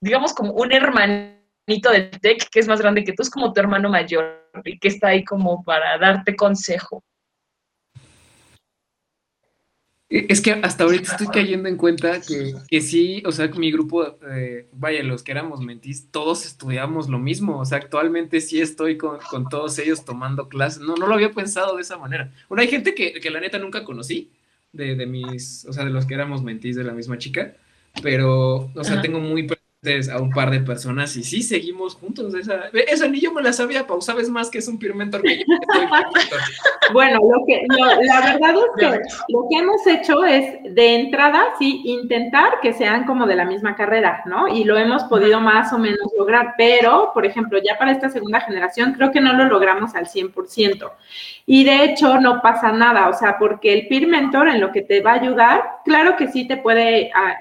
digamos, 0.00 0.34
como 0.34 0.52
un 0.52 0.72
hermanito 0.72 1.90
del 1.90 2.10
TEC 2.10 2.48
que 2.50 2.60
es 2.60 2.68
más 2.68 2.80
grande 2.80 3.04
que 3.04 3.12
tú, 3.12 3.22
es 3.22 3.30
como 3.30 3.52
tu 3.52 3.60
hermano 3.60 3.88
mayor 3.88 4.50
y 4.64 4.78
que 4.78 4.88
está 4.88 5.08
ahí 5.08 5.24
como 5.24 5.64
para 5.64 5.98
darte 5.98 6.36
consejo. 6.36 7.02
Es 10.10 10.40
que 10.40 10.50
hasta 10.50 10.82
ahorita 10.82 11.12
estoy 11.12 11.28
cayendo 11.28 11.68
en 11.68 11.76
cuenta 11.76 12.20
que, 12.20 12.54
que 12.68 12.80
sí, 12.80 13.22
o 13.24 13.30
sea, 13.30 13.46
mi 13.46 13.70
grupo, 13.70 14.18
eh, 14.28 14.66
vaya, 14.72 15.04
los 15.04 15.22
que 15.22 15.30
éramos 15.30 15.60
mentis, 15.60 16.08
todos 16.10 16.44
estudiamos 16.44 17.08
lo 17.08 17.20
mismo. 17.20 17.60
O 17.60 17.64
sea, 17.64 17.78
actualmente 17.78 18.40
sí 18.40 18.60
estoy 18.60 18.96
con, 18.96 19.18
con, 19.30 19.48
todos 19.48 19.78
ellos 19.78 20.04
tomando 20.04 20.48
clases. 20.48 20.80
No, 20.82 20.96
no 20.96 21.06
lo 21.06 21.14
había 21.14 21.30
pensado 21.30 21.76
de 21.76 21.82
esa 21.82 21.96
manera. 21.96 22.32
Bueno, 22.48 22.62
hay 22.62 22.68
gente 22.68 22.92
que, 22.92 23.20
que 23.20 23.30
la 23.30 23.38
neta 23.38 23.60
nunca 23.60 23.84
conocí, 23.84 24.32
de, 24.72 24.96
de, 24.96 25.06
mis, 25.06 25.64
o 25.66 25.72
sea, 25.72 25.84
de 25.84 25.90
los 25.90 26.06
que 26.06 26.14
éramos 26.14 26.42
mentis 26.42 26.74
de 26.74 26.84
la 26.84 26.92
misma 26.92 27.16
chica, 27.16 27.54
pero, 28.02 28.70
o 28.74 28.84
sea, 28.84 29.00
tengo 29.00 29.20
muy 29.20 29.48
a 29.82 30.20
un 30.20 30.28
par 30.28 30.50
de 30.50 30.60
personas 30.60 31.16
y 31.16 31.24
sí 31.24 31.42
seguimos 31.42 31.94
juntos. 31.94 32.34
Esa, 32.34 32.68
esa 32.86 33.08
ni 33.08 33.18
yo 33.18 33.32
me 33.32 33.40
la 33.40 33.50
sabía, 33.50 33.86
Pau, 33.86 34.02
sabes 34.02 34.28
más 34.28 34.50
que 34.50 34.58
es 34.58 34.68
un 34.68 34.78
peer 34.78 34.94
mentor 34.94 35.22
que 35.22 35.38
yo. 35.38 35.44
bueno, 36.92 37.18
lo 37.18 37.46
que, 37.46 37.62
la 37.66 38.20
verdad 38.20 38.56
es 38.56 38.64
que 38.78 39.00
lo 39.28 39.46
que 39.48 39.56
hemos 39.56 39.86
hecho 39.86 40.22
es 40.26 40.74
de 40.74 40.96
entrada, 40.96 41.42
sí, 41.58 41.80
intentar 41.86 42.60
que 42.60 42.74
sean 42.74 43.06
como 43.06 43.26
de 43.26 43.36
la 43.36 43.46
misma 43.46 43.74
carrera, 43.74 44.22
¿no? 44.26 44.48
Y 44.48 44.64
lo 44.64 44.76
hemos 44.76 45.04
podido 45.04 45.40
más 45.40 45.72
o 45.72 45.78
menos 45.78 46.12
lograr, 46.14 46.56
pero, 46.58 47.12
por 47.14 47.24
ejemplo, 47.24 47.58
ya 47.66 47.78
para 47.78 47.92
esta 47.92 48.10
segunda 48.10 48.42
generación 48.42 48.92
creo 48.92 49.10
que 49.10 49.22
no 49.22 49.32
lo 49.32 49.46
logramos 49.46 49.94
al 49.94 50.08
100%. 50.08 50.92
Y 51.46 51.64
de 51.64 51.84
hecho 51.84 52.20
no 52.20 52.40
pasa 52.42 52.70
nada, 52.72 53.08
o 53.08 53.12
sea, 53.12 53.38
porque 53.38 53.72
el 53.72 53.88
peer 53.88 54.06
mentor 54.06 54.48
en 54.48 54.60
lo 54.60 54.70
que 54.72 54.82
te 54.82 55.00
va 55.00 55.12
a 55.12 55.14
ayudar, 55.14 55.62
claro 55.84 56.16
que 56.16 56.28
sí 56.28 56.46
te 56.46 56.56
puede 56.56 57.10
ah, 57.14 57.38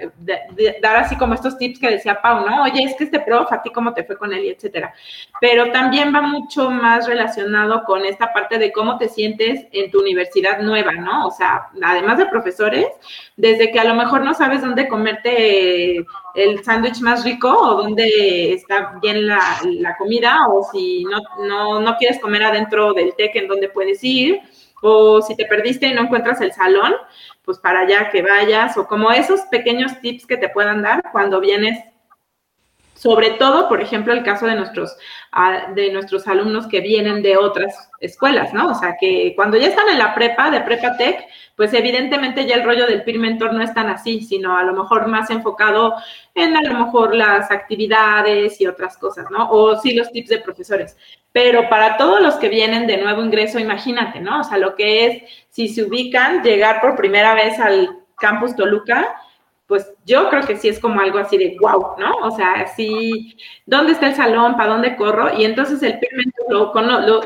dar 0.81 0.95
así 0.97 1.15
como 1.17 1.33
estos 1.33 1.57
tips 1.57 1.79
que 1.79 1.91
decía 1.91 2.21
Pau, 2.21 2.29
Pau, 2.29 2.45
¿no? 2.45 2.63
Oye, 2.63 2.83
es 2.83 2.95
que 2.95 3.05
este 3.05 3.19
prof, 3.19 3.51
a 3.51 3.61
ti 3.61 3.69
cómo 3.71 3.93
te 3.93 4.03
fue 4.03 4.17
con 4.17 4.33
él 4.33 4.45
y 4.45 4.49
etcétera. 4.49 4.93
Pero 5.41 5.71
también 5.71 6.13
va 6.13 6.21
mucho 6.21 6.69
más 6.69 7.07
relacionado 7.07 7.83
con 7.85 8.05
esta 8.05 8.31
parte 8.33 8.57
de 8.57 8.71
cómo 8.71 8.97
te 8.97 9.09
sientes 9.09 9.65
en 9.71 9.91
tu 9.91 9.99
universidad 9.99 10.59
nueva, 10.59 10.91
¿no? 10.93 11.27
O 11.27 11.31
sea, 11.31 11.69
además 11.83 12.17
de 12.17 12.27
profesores, 12.27 12.87
desde 13.35 13.71
que 13.71 13.79
a 13.79 13.85
lo 13.85 13.95
mejor 13.95 14.23
no 14.23 14.33
sabes 14.33 14.61
dónde 14.61 14.87
comerte 14.87 16.05
el 16.35 16.63
sándwich 16.63 17.01
más 17.01 17.23
rico 17.23 17.49
o 17.51 17.83
dónde 17.83 18.53
está 18.53 18.97
bien 19.01 19.27
la, 19.27 19.59
la 19.63 19.97
comida 19.97 20.47
o 20.49 20.63
si 20.71 21.03
no, 21.03 21.19
no, 21.45 21.79
no 21.79 21.97
quieres 21.97 22.19
comer 22.19 22.43
adentro 22.43 22.93
del 22.93 23.15
TEC 23.15 23.35
en 23.35 23.47
donde 23.47 23.69
puedes 23.69 24.03
ir 24.03 24.41
o 24.81 25.21
si 25.21 25.35
te 25.35 25.45
perdiste 25.45 25.87
y 25.87 25.93
no 25.93 26.03
encuentras 26.03 26.41
el 26.41 26.53
salón, 26.53 26.93
pues 27.43 27.59
para 27.59 27.81
allá 27.81 28.09
que 28.09 28.21
vayas, 28.21 28.77
o 28.77 28.87
como 28.87 29.11
esos 29.11 29.41
pequeños 29.51 29.99
tips 30.01 30.25
que 30.25 30.37
te 30.37 30.49
puedan 30.49 30.81
dar 30.81 31.03
cuando 31.11 31.39
vienes 31.39 31.83
sobre 32.99 33.31
todo, 33.31 33.69
por 33.69 33.81
ejemplo, 33.81 34.11
el 34.11 34.23
caso 34.23 34.45
de 34.45 34.55
nuestros, 34.55 34.97
ah, 35.31 35.71
de 35.73 35.89
nuestros 35.89 36.27
alumnos 36.27 36.67
que 36.67 36.81
vienen 36.81 37.23
de 37.23 37.37
otras 37.37 37.89
escuelas, 38.01 38.53
¿no? 38.53 38.71
O 38.71 38.75
sea, 38.75 38.97
que 38.99 39.31
cuando 39.37 39.55
ya 39.55 39.67
están 39.67 39.87
en 39.87 39.99
la 39.99 40.13
prepa, 40.13 40.51
de 40.51 40.59
prepa 40.59 40.97
tech, 40.97 41.25
pues 41.55 41.73
evidentemente 41.73 42.45
ya 42.45 42.55
el 42.55 42.65
rollo 42.65 42.85
del 42.87 43.03
peer 43.03 43.19
mentor 43.19 43.53
no 43.53 43.63
es 43.63 43.73
tan 43.73 43.87
así, 43.87 44.19
sino 44.21 44.57
a 44.57 44.63
lo 44.63 44.73
mejor 44.73 45.07
más 45.07 45.29
enfocado 45.29 45.95
en 46.35 46.57
a 46.57 46.61
lo 46.61 46.73
mejor 46.85 47.15
las 47.15 47.49
actividades 47.51 48.59
y 48.59 48.67
otras 48.67 48.97
cosas, 48.97 49.27
¿no? 49.31 49.49
O 49.49 49.77
sí 49.77 49.93
los 49.93 50.11
tips 50.11 50.27
de 50.27 50.39
profesores. 50.39 50.97
Pero 51.31 51.69
para 51.69 51.95
todos 51.95 52.21
los 52.21 52.35
que 52.35 52.49
vienen 52.49 52.85
de 52.85 52.97
nuevo 52.97 53.23
ingreso, 53.23 53.59
imagínate, 53.59 54.19
¿no? 54.19 54.41
O 54.41 54.43
sea, 54.43 54.57
lo 54.57 54.75
que 54.75 55.05
es, 55.05 55.23
si 55.49 55.69
se 55.69 55.83
ubican, 55.83 56.43
llegar 56.43 56.81
por 56.81 56.97
primera 56.97 57.33
vez 57.33 57.59
al 57.59 57.99
campus 58.17 58.57
Toluca, 58.57 59.15
pues 59.69 59.93
yo 60.03 60.29
creo 60.31 60.41
que 60.47 60.57
sí 60.57 60.67
es 60.67 60.79
como 60.79 60.99
algo 60.99 61.19
así 61.19 61.37
de 61.37 61.55
wow, 61.61 61.93
¿no? 61.99 62.11
O 62.23 62.31
sea, 62.31 62.65
sí, 62.75 63.37
¿dónde 63.67 63.91
está 63.91 64.07
el 64.07 64.15
salón? 64.15 64.57
¿Para 64.57 64.71
dónde 64.71 64.95
corro? 64.95 65.31
Y 65.37 65.45
entonces 65.45 65.83
el 65.83 65.99
pigmento 65.99 66.41
lo, 66.49 66.73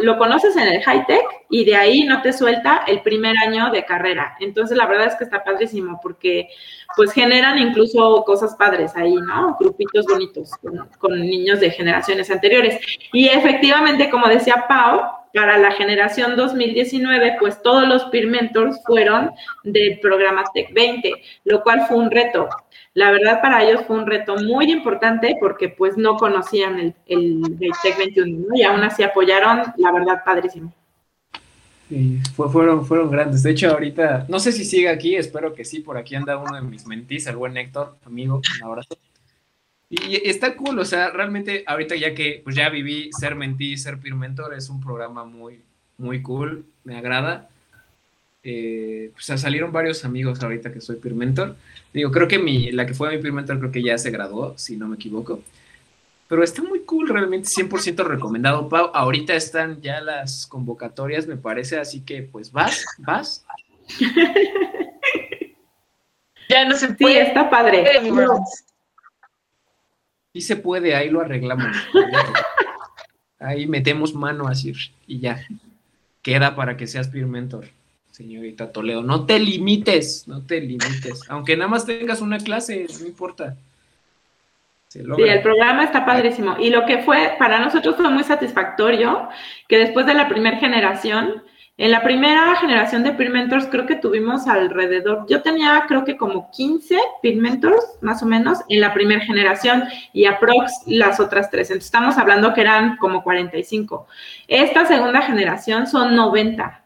lo, 0.02 0.18
conoces 0.18 0.58
en 0.58 0.68
el 0.68 0.84
high 0.84 1.06
tech 1.06 1.24
y 1.50 1.64
de 1.64 1.78
ahí 1.78 2.04
no 2.04 2.22
te 2.22 2.34
suelta 2.34 2.84
el 2.86 3.02
primer 3.02 3.38
año 3.38 3.72
de 3.72 3.86
carrera. 3.86 4.36
Entonces 4.41 4.76
la 4.76 4.88
verdad 4.88 5.08
es 5.08 5.16
que 5.16 5.24
está 5.24 5.41
padrísimo 5.41 6.02
porque 6.04 6.50
pues 6.98 7.14
generan 7.14 7.60
incluso 7.60 8.26
cosas 8.26 8.56
padres 8.56 8.94
ahí, 8.98 9.16
¿no? 9.16 9.56
Grupitos 9.58 10.06
bonitos 10.06 10.52
con, 10.62 10.89
con 11.00 11.18
niños 11.18 11.62
de 11.62 11.72
generaciones 11.72 12.30
anteriores. 12.30 12.78
Y 13.14 13.30
efectivamente, 13.30 14.10
como 14.10 14.28
decía 14.28 14.66
Pau, 14.68 15.22
para 15.34 15.58
la 15.58 15.72
generación 15.72 16.36
2019, 16.36 17.38
pues 17.40 17.62
todos 17.62 17.88
los 17.88 18.06
peer 18.06 18.28
mentors 18.28 18.80
fueron 18.86 19.32
del 19.64 20.00
programa 20.00 20.44
Tech 20.54 20.72
20, 20.74 21.12
lo 21.46 21.64
cual 21.64 21.86
fue 21.88 21.98
un 21.98 22.12
reto. 22.12 22.48
La 22.94 23.12
verdad 23.12 23.42
para 23.42 23.64
ellos 23.64 23.82
fue 23.88 23.98
un 23.98 24.06
reto 24.06 24.36
muy 24.36 24.72
importante 24.72 25.36
porque 25.40 25.70
pues 25.70 25.98
no 25.98 26.16
conocían 26.18 26.80
el, 26.80 26.96
el, 27.08 27.72
Tech 27.82 27.98
21 27.98 28.56
y 28.56 28.62
aún 28.62 28.84
así 28.84 29.02
apoyaron, 29.02 29.64
la 29.78 29.92
verdad, 29.92 30.22
padrísimo. 30.24 30.72
Sí, 31.90 32.20
fueron, 32.36 32.86
fueron 32.86 33.10
grandes. 33.10 33.44
De 33.44 33.52
hecho, 33.52 33.72
ahorita, 33.72 34.26
no 34.30 34.40
sé 34.40 34.52
si 34.52 34.64
sigue 34.64 34.90
aquí, 34.90 35.16
espero 35.16 35.54
que 35.54 35.66
sí, 35.66 35.80
por 35.80 35.98
aquí 35.98 36.16
anda 36.16 36.38
uno 36.38 36.56
de 36.56 36.62
mis 36.62 36.86
mentís, 36.86 37.26
el 37.26 37.36
buen 37.36 37.58
Héctor, 37.58 37.98
amigo, 38.06 38.42
un 38.62 38.68
abrazo. 38.68 38.98
Y 39.96 40.28
está 40.28 40.56
cool, 40.56 40.80
o 40.80 40.86
sea, 40.86 41.12
realmente 41.12 41.64
ahorita 41.68 41.96
ya 41.96 42.16
que 42.16 42.41
pues 42.44 42.56
ya 42.56 42.68
viví 42.70 43.12
ser 43.12 43.36
mentí, 43.36 43.78
ser 43.78 44.00
peer 44.00 44.16
mentor, 44.16 44.56
es 44.56 44.68
un 44.70 44.82
programa 44.82 45.24
muy, 45.24 45.62
muy 46.00 46.24
cool, 46.24 46.66
me 46.84 46.98
agrada. 46.98 47.48
Eh, 48.41 49.12
pues 49.14 49.39
salieron 49.39 49.72
varios 49.72 50.04
amigos 50.04 50.41
ahorita 50.41 50.74
que 50.74 50.82
soy 50.82 50.96
peer 50.96 51.14
mentor. 51.14 51.56
Digo, 51.94 52.10
creo 52.10 52.28
que 52.28 52.39
mi, 52.39 52.72
la 52.72 52.88
que 52.88 52.96
fue 52.96 53.16
mi 53.16 53.22
peer 53.22 53.34
mentor 53.34 53.60
creo 53.60 53.72
que 53.72 53.84
ya 53.84 53.96
se 54.00 54.10
graduó, 54.10 54.58
si 54.58 54.78
no 54.78 54.88
me 54.88 54.96
equivoco. 54.96 55.44
Pero 56.28 56.44
está 56.44 56.64
muy 56.64 56.80
cool, 56.86 57.08
realmente 57.10 57.50
100% 57.50 58.04
recomendado. 58.04 58.68
Pau, 58.70 58.89
ahorita 58.96 59.36
están 59.36 59.80
ya 59.80 60.02
las 60.02 60.48
convocatorias, 60.48 61.28
me 61.28 61.38
parece, 61.38 61.78
así 61.78 62.02
que 62.02 62.24
pues 62.24 62.52
vas, 62.52 62.84
vas. 62.98 63.46
ya 66.50 66.68
no 66.68 66.76
se 66.76 66.88
puede. 66.96 67.14
Sí, 67.14 67.20
está 67.20 67.48
padre 67.48 67.86
sí 70.34 70.42
se 70.42 70.56
puede, 70.56 70.96
ahí 70.96 71.10
lo 71.10 71.22
arreglamos. 71.22 71.68
ahí 73.40 73.68
metemos 73.68 74.14
mano 74.14 74.48
así 74.48 74.74
y 75.08 75.20
ya. 75.20 75.46
Queda 76.22 76.56
para 76.56 76.78
que 76.78 76.88
seas 76.88 77.10
peer 77.10 77.28
mentor, 77.28 77.68
señorita 78.12 78.72
Toledo. 78.72 79.04
No 79.04 79.26
te 79.26 79.40
limites, 79.40 80.28
no 80.28 80.42
te 80.42 80.62
limites. 80.62 81.30
Aunque 81.30 81.56
nada 81.56 81.70
más 81.70 81.86
tengas 81.86 82.22
una 82.22 82.40
clase, 82.40 82.88
no 83.00 83.06
importa. 83.06 83.56
Sí, 84.88 85.00
el 85.00 85.42
programa 85.42 85.84
está 85.84 86.06
padrísimo. 86.06 86.56
Y 86.60 86.70
lo 86.70 86.86
que 86.86 87.00
fue, 87.00 87.36
para 87.40 87.60
nosotros 87.60 87.96
fue 87.96 88.10
muy 88.10 88.24
satisfactorio, 88.24 89.28
que 89.68 89.80
después 89.80 90.06
de 90.06 90.14
la 90.14 90.30
primera 90.30 90.58
generación, 90.58 91.44
en 91.76 91.89
la 91.89 92.03
primera 92.03 92.55
generación 92.57 93.03
de 93.03 93.13
Peer 93.13 93.32
creo 93.71 93.88
que 93.88 93.95
tuvimos 93.95 94.47
alrededor, 94.47 95.26
yo 95.28 95.41
tenía 95.41 95.86
creo 95.88 96.05
que 96.05 96.17
como 96.17 96.51
15 96.51 96.99
Peer 97.21 97.38
más 98.01 98.21
o 98.21 98.28
menos 98.28 98.59
en 98.69 98.80
la 98.80 98.93
primera 98.93 99.26
generación 99.26 99.86
y 100.13 100.26
aprox 100.26 100.71
las 100.86 101.19
otras 101.19 101.49
tres. 101.49 101.71
Entonces 101.71 101.86
estamos 101.86 102.17
hablando 102.19 102.53
que 102.53 102.61
eran 102.61 102.97
como 102.97 103.24
45. 103.24 104.05
Esta 104.47 104.86
segunda 104.86 105.24
generación 105.24 105.88
son 105.88 106.15
90. 106.15 106.83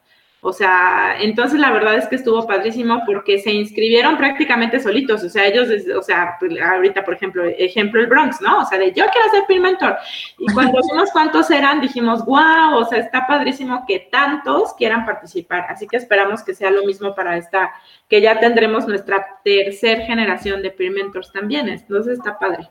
O 0.47 0.53
sea, 0.53 1.17
entonces 1.19 1.59
la 1.59 1.71
verdad 1.71 1.97
es 1.97 2.07
que 2.07 2.15
estuvo 2.15 2.47
padrísimo 2.47 3.03
porque 3.05 3.37
se 3.37 3.51
inscribieron 3.51 4.15
prácticamente 4.15 4.79
solitos. 4.79 5.21
O 5.21 5.29
sea, 5.29 5.45
ellos, 5.45 5.67
o 5.93 6.01
sea, 6.01 6.37
pues, 6.39 6.53
ahorita, 6.57 7.03
por 7.03 7.15
ejemplo, 7.15 7.43
ejemplo 7.43 7.99
el 7.99 8.07
Bronx, 8.07 8.39
¿no? 8.39 8.61
O 8.61 8.65
sea, 8.65 8.77
de 8.77 8.93
yo 8.93 9.03
quiero 9.11 9.29
ser 9.29 9.43
peer 9.45 9.59
mentor. 9.59 9.97
Y 10.37 10.45
cuando 10.53 10.79
vimos 10.89 11.11
cuántos 11.11 11.51
eran, 11.51 11.81
dijimos, 11.81 12.23
wow, 12.23 12.77
o 12.77 12.85
sea, 12.85 12.99
está 12.99 13.27
padrísimo 13.27 13.83
que 13.85 14.07
tantos 14.09 14.73
quieran 14.75 15.05
participar. 15.05 15.65
Así 15.67 15.85
que 15.85 15.97
esperamos 15.97 16.41
que 16.43 16.55
sea 16.55 16.71
lo 16.71 16.85
mismo 16.85 17.13
para 17.13 17.35
esta, 17.35 17.73
que 18.07 18.21
ya 18.21 18.39
tendremos 18.39 18.87
nuestra 18.87 19.41
tercera 19.43 20.05
generación 20.05 20.61
de 20.61 20.71
peer 20.71 20.93
mentors 20.93 21.29
también. 21.33 21.67
Entonces 21.67 22.19
está 22.19 22.39
padre. 22.39 22.69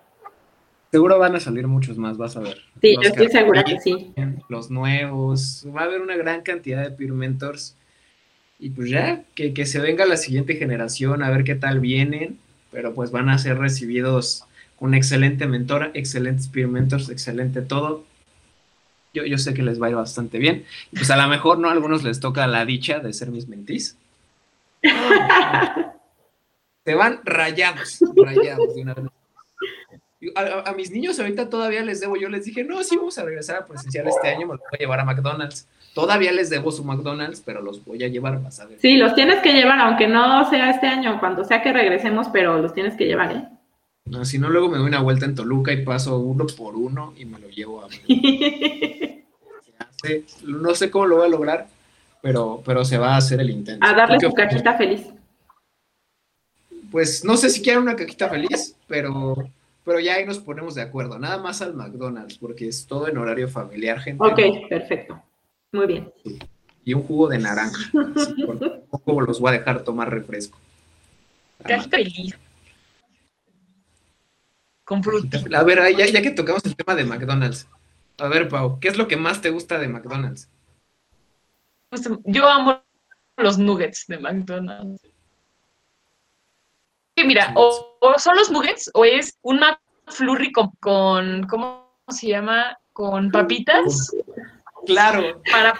Seguro 0.96 1.18
van 1.18 1.36
a 1.36 1.40
salir 1.40 1.66
muchos 1.66 1.98
más, 1.98 2.16
vas 2.16 2.38
a 2.38 2.40
ver. 2.40 2.56
Sí, 2.80 2.94
yo 2.94 3.10
estoy 3.10 3.28
segura 3.28 3.62
que 3.64 3.78
sí. 3.78 4.14
Los 4.48 4.70
nuevos, 4.70 5.66
va 5.76 5.82
a 5.82 5.84
haber 5.84 6.00
una 6.00 6.16
gran 6.16 6.40
cantidad 6.40 6.82
de 6.82 6.90
peer 6.90 7.12
mentors. 7.12 7.76
Y 8.58 8.70
pues 8.70 8.88
ya, 8.88 9.22
que, 9.34 9.66
se 9.66 9.78
venga 9.78 10.06
la 10.06 10.16
siguiente 10.16 10.56
generación 10.56 11.22
a 11.22 11.28
ver 11.28 11.44
qué 11.44 11.54
tal 11.54 11.80
vienen, 11.80 12.38
pero 12.72 12.94
pues 12.94 13.10
van 13.10 13.28
a 13.28 13.36
ser 13.36 13.58
recibidos 13.58 14.44
con 14.78 14.94
excelente 14.94 15.46
mentor, 15.46 15.90
excelentes 15.92 16.48
peer 16.48 16.68
mentors, 16.68 17.10
excelente 17.10 17.60
todo. 17.60 18.06
Yo, 19.12 19.26
yo 19.26 19.36
sé 19.36 19.52
que 19.52 19.62
les 19.62 19.78
va 19.78 19.88
a 19.88 19.90
ir 19.90 19.96
bastante 19.96 20.38
bien. 20.38 20.64
Pues 20.92 21.10
a 21.10 21.18
lo 21.18 21.28
mejor 21.28 21.58
no 21.58 21.68
a 21.68 21.72
algunos 21.72 22.04
les 22.04 22.20
toca 22.20 22.46
la 22.46 22.64
dicha 22.64 23.00
de 23.00 23.12
ser 23.12 23.28
mis 23.28 23.48
mentís. 23.48 23.98
Se 26.86 26.94
van 26.94 27.20
rayados, 27.22 27.98
rayados 28.16 28.74
de 28.74 28.80
una 28.80 28.94
vez 28.94 29.04
a, 30.34 30.72
mis 30.72 30.90
niños 30.90 31.18
ahorita 31.18 31.48
todavía 31.48 31.82
les 31.82 32.00
debo, 32.00 32.16
yo 32.16 32.28
les 32.28 32.44
dije, 32.44 32.64
no, 32.64 32.82
sí 32.82 32.96
vamos 32.96 33.18
a 33.18 33.24
regresar 33.24 33.56
a 33.56 33.66
presencial 33.66 34.08
este 34.08 34.28
año, 34.28 34.46
me 34.46 34.54
los 34.54 34.60
voy 34.60 34.70
a 34.74 34.78
llevar 34.78 35.00
a 35.00 35.04
McDonald's. 35.04 35.68
Todavía 35.94 36.32
les 36.32 36.50
debo 36.50 36.70
su 36.72 36.84
McDonald's, 36.84 37.42
pero 37.44 37.62
los 37.62 37.84
voy 37.84 38.02
a 38.04 38.08
llevar, 38.08 38.42
vas 38.42 38.60
a 38.60 38.66
ver. 38.66 38.78
Sí, 38.80 38.96
los 38.96 39.14
tienes 39.14 39.42
que 39.42 39.52
llevar, 39.52 39.80
aunque 39.80 40.06
no 40.06 40.48
sea 40.50 40.70
este 40.70 40.86
año, 40.86 41.18
cuando 41.20 41.44
sea 41.44 41.62
que 41.62 41.72
regresemos, 41.72 42.28
pero 42.32 42.60
los 42.60 42.74
tienes 42.74 42.96
que 42.96 43.06
llevar, 43.06 43.32
¿eh? 43.32 43.48
No, 44.06 44.24
si 44.24 44.38
no, 44.38 44.48
luego 44.50 44.68
me 44.68 44.78
doy 44.78 44.86
una 44.86 45.00
vuelta 45.00 45.24
en 45.24 45.34
Toluca 45.34 45.72
y 45.72 45.84
paso 45.84 46.18
uno 46.18 46.46
por 46.56 46.76
uno 46.76 47.12
y 47.16 47.24
me 47.24 47.40
lo 47.40 47.48
llevo 47.48 47.82
a... 47.82 47.88
no 50.44 50.74
sé 50.74 50.90
cómo 50.90 51.06
lo 51.06 51.16
voy 51.16 51.26
a 51.26 51.30
lograr, 51.30 51.66
pero, 52.22 52.62
pero 52.64 52.84
se 52.84 52.98
va 52.98 53.14
a 53.14 53.16
hacer 53.16 53.40
el 53.40 53.50
intento. 53.50 53.84
A 53.84 53.94
darle 53.94 54.20
su 54.20 54.32
cajita 54.32 54.74
feliz. 54.74 55.06
Pues 56.90 57.24
no 57.24 57.36
sé 57.36 57.50
si 57.50 57.60
quieren 57.62 57.82
una 57.82 57.96
cajita 57.96 58.28
feliz, 58.28 58.76
pero 58.86 59.34
pero 59.86 60.00
ya 60.00 60.14
ahí 60.14 60.26
nos 60.26 60.40
ponemos 60.40 60.74
de 60.74 60.82
acuerdo, 60.82 61.16
nada 61.16 61.38
más 61.38 61.62
al 61.62 61.72
McDonald's, 61.72 62.38
porque 62.38 62.66
es 62.66 62.88
todo 62.88 63.06
en 63.06 63.18
horario 63.18 63.48
familiar, 63.48 64.00
gente. 64.00 64.20
Ok, 64.20 64.68
perfecto. 64.68 65.22
Muy 65.70 65.86
bien. 65.86 66.12
Y 66.84 66.92
un 66.92 67.04
jugo 67.04 67.28
de 67.28 67.38
naranja. 67.38 67.92
¿Cómo 69.04 69.20
los 69.20 69.38
voy 69.38 69.50
a 69.50 69.58
dejar 69.58 69.84
tomar 69.84 70.10
refresco? 70.10 70.58
feliz. 71.88 72.36
Con 74.82 75.04
fruta. 75.04 75.38
A 75.56 75.62
ver, 75.62 75.96
ya, 75.96 76.06
ya 76.06 76.20
que 76.20 76.32
tocamos 76.32 76.64
el 76.64 76.74
tema 76.74 76.96
de 76.96 77.04
McDonald's. 77.04 77.68
A 78.18 78.26
ver, 78.26 78.48
Pau, 78.48 78.80
¿qué 78.80 78.88
es 78.88 78.96
lo 78.96 79.06
que 79.06 79.16
más 79.16 79.40
te 79.40 79.50
gusta 79.50 79.78
de 79.78 79.86
McDonald's? 79.86 80.48
Pues, 81.90 82.08
yo 82.24 82.48
amo 82.48 82.82
los 83.36 83.56
nuggets 83.56 84.06
de 84.08 84.18
McDonald's 84.18 85.00
mira, 87.24 87.52
o, 87.56 87.98
son 88.18 88.36
los 88.36 88.50
nuggets 88.50 88.90
o 88.94 89.04
es 89.04 89.38
un 89.42 89.60
McFlurry 89.60 90.52
con, 90.52 90.70
con, 90.80 91.46
¿cómo 91.46 91.90
se 92.08 92.28
llama? 92.28 92.78
Con 92.92 93.30
papitas. 93.30 94.14
Claro. 94.86 95.42
Para 95.50 95.74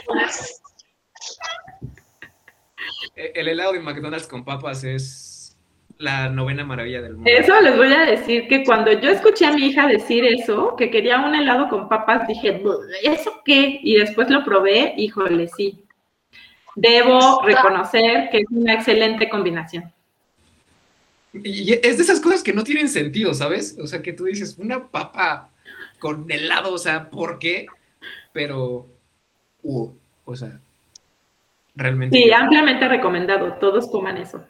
El 3.15 3.49
helado 3.49 3.73
de 3.73 3.81
McDonald's 3.81 4.27
con 4.27 4.45
papas 4.45 4.85
es 4.85 5.57
la 5.99 6.29
novena 6.29 6.65
maravilla 6.65 7.01
del 7.01 7.15
mundo. 7.15 7.31
Eso 7.33 7.59
les 7.61 7.77
voy 7.77 7.93
a 7.93 8.05
decir 8.05 8.49
que 8.49 8.65
cuando 8.65 8.93
yo 8.93 9.11
escuché 9.11 9.47
a 9.47 9.53
mi 9.53 9.67
hija 9.67 9.87
decir 9.87 10.25
eso, 10.25 10.75
que 10.77 10.91
quería 10.91 11.21
un 11.21 11.35
helado 11.35 11.69
con 11.69 11.89
papas, 11.89 12.27
dije, 12.29 12.63
¿eso 13.03 13.41
qué? 13.45 13.81
Y 13.83 13.97
después 13.97 14.29
lo 14.29 14.45
probé, 14.45 14.95
híjole, 14.97 15.49
sí. 15.49 15.83
Debo 16.75 17.43
reconocer 17.43 18.29
que 18.31 18.39
es 18.39 18.47
una 18.51 18.75
excelente 18.75 19.29
combinación. 19.31 19.91
Y 21.45 21.73
es 21.73 21.97
de 21.97 22.03
esas 22.03 22.21
cosas 22.21 22.43
que 22.43 22.53
no 22.53 22.65
tienen 22.65 22.89
sentido, 22.89 23.35
¿sabes? 23.35 23.77
O 23.81 23.87
sea, 23.87 24.03
que 24.03 24.13
tú 24.13 24.25
dices, 24.25 24.57
una 24.59 24.89
papa 24.89 25.51
con 25.99 26.31
helado, 26.31 26.73
o 26.73 26.79
sea, 26.79 27.11
¿por 27.11 27.39
qué? 27.39 27.67
Pero, 28.33 28.87
uh, 29.63 29.91
o 30.25 30.37
sea, 30.37 30.61
realmente. 31.75 32.17
Sí, 32.17 32.31
ampliamente 32.33 32.89
recomendado, 32.89 33.55
todos 33.55 33.89
coman 33.89 34.17
eso. 34.19 34.45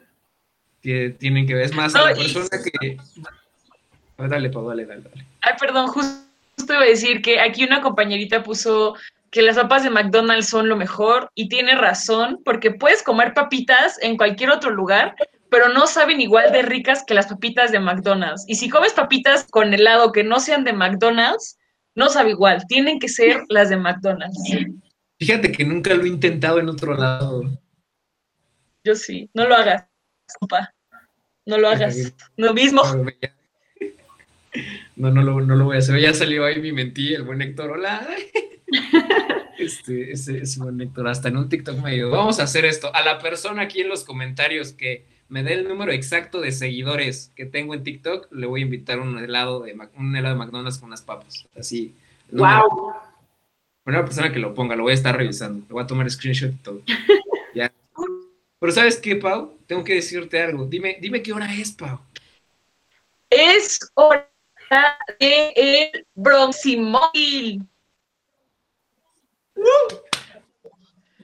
Tienen 0.81 1.47
que 1.47 1.53
ver, 1.53 1.65
es 1.65 1.75
más, 1.75 1.95
a 1.95 2.11
la 2.11 2.15
persona 2.15 2.47
que. 2.49 2.97
dale, 4.17 4.49
Pau, 4.49 4.67
dale, 4.67 4.85
dale, 4.85 5.01
dale. 5.01 5.25
Ay, 5.41 5.53
perdón, 5.59 5.87
justo 5.87 6.27
iba 6.69 6.81
a 6.81 6.85
decir 6.85 7.21
que 7.21 7.39
aquí 7.39 7.63
una 7.63 7.81
compañerita 7.81 8.43
puso 8.43 8.95
que 9.31 9.41
las 9.41 9.57
papas 9.57 9.83
de 9.83 9.89
McDonald's 9.89 10.47
son 10.47 10.69
lo 10.69 10.77
mejor 10.77 11.29
y 11.35 11.49
tiene 11.49 11.75
razón, 11.75 12.39
porque 12.45 12.71
puedes 12.71 13.03
comer 13.03 13.33
papitas 13.33 14.01
en 14.01 14.17
cualquier 14.17 14.51
otro 14.51 14.69
lugar, 14.69 15.15
pero 15.49 15.69
no 15.69 15.87
saben 15.87 16.21
igual 16.21 16.51
de 16.51 16.61
ricas 16.61 17.03
que 17.05 17.13
las 17.13 17.27
papitas 17.27 17.71
de 17.71 17.79
McDonald's. 17.79 18.43
Y 18.47 18.55
si 18.55 18.69
comes 18.69 18.93
papitas 18.93 19.47
con 19.49 19.73
helado 19.73 20.11
que 20.11 20.23
no 20.23 20.39
sean 20.39 20.63
de 20.63 20.73
McDonald's, 20.73 21.57
no 21.95 22.09
sabe 22.09 22.31
igual, 22.31 22.65
tienen 22.67 22.99
que 22.99 23.09
ser 23.09 23.43
las 23.49 23.69
de 23.69 23.77
McDonald's. 23.77 24.37
Fíjate 25.19 25.51
que 25.51 25.65
nunca 25.65 25.93
lo 25.93 26.03
he 26.03 26.09
intentado 26.09 26.59
en 26.59 26.69
otro 26.69 26.95
lado. 26.95 27.43
Yo 28.83 28.95
sí, 28.95 29.29
no 29.33 29.47
lo 29.47 29.55
hagas. 29.55 29.85
No 31.45 31.57
lo 31.57 31.69
hagas. 31.69 32.13
Lo 32.35 32.53
mismo. 32.53 32.83
No, 34.95 35.11
no 35.11 35.21
lo, 35.21 35.41
no 35.41 35.55
lo 35.55 35.65
voy 35.65 35.77
a 35.77 35.79
hacer. 35.79 35.99
Ya 35.99 36.13
salió 36.13 36.45
ahí 36.45 36.61
mi 36.61 36.71
mentí, 36.71 37.13
el 37.13 37.23
buen 37.23 37.41
Héctor. 37.41 37.71
Hola. 37.71 38.07
Este, 39.57 40.11
ese, 40.11 40.37
ese 40.37 40.59
buen 40.59 40.79
Héctor, 40.79 41.07
hasta 41.07 41.29
en 41.29 41.37
un 41.37 41.49
TikTok 41.49 41.81
me 41.81 41.95
dijo, 41.95 42.11
vamos 42.11 42.39
a 42.39 42.43
hacer 42.43 42.63
esto. 42.63 42.93
A 42.93 43.01
la 43.01 43.17
persona 43.17 43.63
aquí 43.63 43.81
en 43.81 43.89
los 43.89 44.03
comentarios 44.03 44.71
que 44.71 45.07
me 45.29 45.43
dé 45.43 45.53
el 45.53 45.67
número 45.67 45.91
exacto 45.91 46.41
de 46.41 46.51
seguidores 46.51 47.31
que 47.35 47.45
tengo 47.45 47.73
en 47.73 47.83
TikTok, 47.83 48.31
le 48.31 48.47
voy 48.47 48.61
a 48.61 48.63
invitar 48.63 48.99
un 48.99 49.17
helado 49.19 49.61
de, 49.61 49.77
un 49.95 50.15
helado 50.15 50.35
de 50.35 50.39
McDonald's 50.39 50.77
con 50.77 50.87
unas 50.87 51.01
papas. 51.01 51.45
Así. 51.57 51.93
Wow. 52.31 52.93
Una 53.85 54.03
persona 54.03 54.31
que 54.31 54.39
lo 54.39 54.53
ponga, 54.53 54.75
lo 54.75 54.83
voy 54.83 54.91
a 54.91 54.95
estar 54.95 55.15
revisando. 55.15 55.65
Le 55.67 55.73
voy 55.73 55.83
a 55.83 55.87
tomar 55.87 56.09
screenshot 56.09 56.51
y 56.51 56.57
todo. 56.57 56.81
ya. 57.55 57.71
Pero 58.59 58.71
¿sabes 58.71 58.97
qué, 58.97 59.15
Pau? 59.15 59.57
Tengo 59.65 59.83
que 59.83 59.95
decirte 59.95 60.41
algo. 60.41 60.65
Dime, 60.65 60.97
dime 60.99 61.21
qué 61.21 61.31
hora 61.33 61.53
es, 61.53 61.71
Pau. 61.71 61.99
Es 63.29 63.79
hora 63.93 64.29
de 65.19 65.53
el 65.55 66.07
Bronximóvil. 66.15 67.61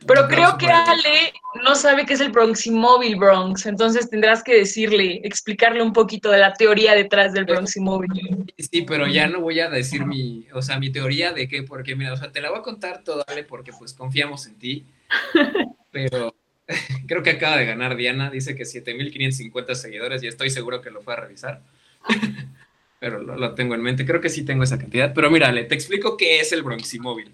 Pero 0.08 0.28
creo 0.28 0.58
que 0.58 0.68
Ale 0.68 1.34
no 1.64 1.76
sabe 1.76 2.06
qué 2.06 2.14
es 2.14 2.20
el 2.20 2.32
Bronximóvil 2.32 3.16
Bronx, 3.16 3.66
entonces 3.66 4.10
tendrás 4.10 4.44
que 4.44 4.56
decirle, 4.56 5.22
explicarle 5.24 5.82
un 5.82 5.94
poquito 5.94 6.30
de 6.32 6.40
la 6.40 6.54
teoría 6.54 6.96
detrás 6.96 7.34
del 7.34 7.46
Bronximóvil. 7.46 8.12
Sí, 8.58 8.82
pero 8.84 9.08
ya 9.08 9.28
no 9.28 9.42
voy 9.42 9.60
a 9.60 9.70
decir 9.70 10.06
mi, 10.06 10.48
o 10.54 10.62
sea, 10.62 10.80
mi 10.80 10.92
teoría 10.92 11.34
de 11.34 11.48
qué, 11.48 11.64
porque 11.64 11.96
mira, 11.96 12.14
o 12.14 12.18
sea, 12.18 12.32
te 12.32 12.42
la 12.42 12.50
voy 12.50 12.60
a 12.60 12.64
contar 12.64 13.04
toda, 13.04 13.24
Ale, 13.28 13.44
porque 13.44 13.72
pues 13.72 13.94
confiamos 13.94 14.48
en 14.48 14.56
ti, 14.56 14.86
pero 15.92 16.36
creo 17.08 17.24
que 17.24 17.32
acaba 17.32 17.58
de 17.58 17.66
ganar 17.66 17.96
Diana, 17.96 18.30
dice 18.30 18.56
que 18.56 18.66
7550 18.66 19.76
seguidores 19.76 20.24
y 20.24 20.28
estoy 20.28 20.50
seguro 20.50 20.82
que 20.82 20.92
lo 20.92 21.02
fue 21.02 21.14
a 21.14 21.18
revisar. 21.18 21.62
pero 23.00 23.22
lo, 23.22 23.36
lo, 23.36 23.54
tengo 23.54 23.76
en 23.76 23.82
mente, 23.82 24.06
creo 24.06 24.22
que 24.22 24.30
sí 24.30 24.44
tengo 24.44 24.64
esa 24.64 24.78
cantidad, 24.80 25.14
pero 25.14 25.30
mira, 25.30 25.50
Ale, 25.50 25.66
te 25.66 25.76
explico 25.76 26.18
qué 26.18 26.40
es 26.40 26.52
el 26.52 26.64
Bronximóvil. 26.64 27.32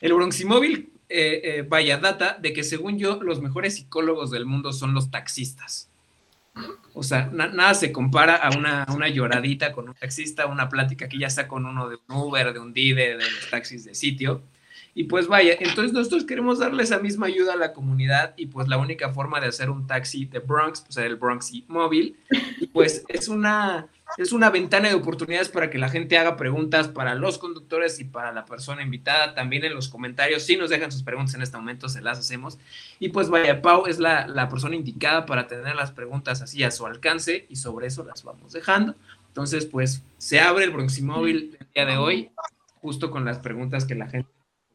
El 0.00 0.14
Bronximóvil, 0.14 0.90
eh, 1.10 1.40
eh, 1.42 1.66
vaya, 1.68 1.98
data 1.98 2.38
de 2.40 2.52
que 2.52 2.62
según 2.62 2.98
yo, 2.98 3.20
los 3.22 3.40
mejores 3.40 3.74
psicólogos 3.74 4.30
del 4.30 4.46
mundo 4.46 4.72
son 4.72 4.94
los 4.94 5.10
taxistas. 5.10 5.88
O 6.94 7.02
sea, 7.02 7.30
nada 7.32 7.74
se 7.74 7.92
compara 7.92 8.36
a 8.36 8.56
una, 8.56 8.86
una, 8.94 9.08
lloradita 9.08 9.72
con 9.72 9.88
un 9.88 9.94
taxista, 9.94 10.46
una 10.46 10.68
plática 10.68 11.08
que 11.08 11.18
ya 11.18 11.28
está 11.28 11.48
con 11.48 11.66
uno 11.66 11.88
de 11.88 11.96
un 12.08 12.16
Uber, 12.16 12.52
de 12.52 12.58
un 12.58 12.72
Dide, 12.72 13.16
de 13.16 13.30
los 13.30 13.50
taxis 13.50 13.84
de 13.84 13.94
sitio. 13.94 14.42
Y 14.94 15.04
pues 15.04 15.28
vaya, 15.28 15.56
entonces 15.60 15.92
nosotros 15.92 16.24
queremos 16.24 16.58
darle 16.58 16.82
esa 16.82 16.98
misma 16.98 17.26
ayuda 17.26 17.52
a 17.52 17.56
la 17.56 17.72
comunidad 17.72 18.34
y 18.36 18.46
pues 18.46 18.66
la 18.66 18.76
única 18.76 19.10
forma 19.10 19.40
de 19.40 19.46
hacer 19.46 19.70
un 19.70 19.86
taxi 19.86 20.26
de 20.26 20.40
Bronx, 20.40 20.80
pues 20.80 20.96
el 20.96 21.16
Bronx 21.16 21.52
móvil. 21.68 22.16
Pues 22.72 23.04
es 23.08 23.28
una, 23.28 23.86
es 24.16 24.32
una 24.32 24.50
ventana 24.50 24.88
de 24.88 24.94
oportunidades 24.94 25.48
para 25.48 25.70
que 25.70 25.78
la 25.78 25.88
gente 25.88 26.18
haga 26.18 26.36
preguntas 26.36 26.88
para 26.88 27.14
los 27.14 27.38
conductores 27.38 28.00
y 28.00 28.04
para 28.04 28.32
la 28.32 28.44
persona 28.44 28.82
invitada. 28.82 29.34
También 29.34 29.64
en 29.64 29.74
los 29.74 29.88
comentarios, 29.88 30.42
si 30.42 30.56
nos 30.56 30.70
dejan 30.70 30.92
sus 30.92 31.02
preguntas 31.02 31.34
en 31.34 31.42
este 31.42 31.56
momento, 31.56 31.88
se 31.88 32.02
las 32.02 32.18
hacemos. 32.18 32.58
Y 32.98 33.10
pues 33.10 33.28
vaya, 33.28 33.62
Pau 33.62 33.86
es 33.86 33.98
la, 33.98 34.26
la 34.26 34.48
persona 34.48 34.76
indicada 34.76 35.26
para 35.26 35.46
tener 35.46 35.74
las 35.76 35.92
preguntas 35.92 36.42
así 36.42 36.62
a 36.64 36.70
su 36.70 36.86
alcance 36.86 37.46
y 37.48 37.56
sobre 37.56 37.86
eso 37.86 38.04
las 38.04 38.22
vamos 38.24 38.52
dejando. 38.52 38.94
Entonces, 39.28 39.66
pues 39.66 40.02
se 40.18 40.40
abre 40.40 40.64
el 40.64 40.70
Bronximóvil 40.70 41.56
el 41.60 41.66
día 41.72 41.86
de 41.86 41.96
hoy, 41.96 42.30
justo 42.80 43.10
con 43.10 43.24
las 43.24 43.38
preguntas 43.38 43.84
que 43.84 43.94
la 43.94 44.08
gente 44.08 44.30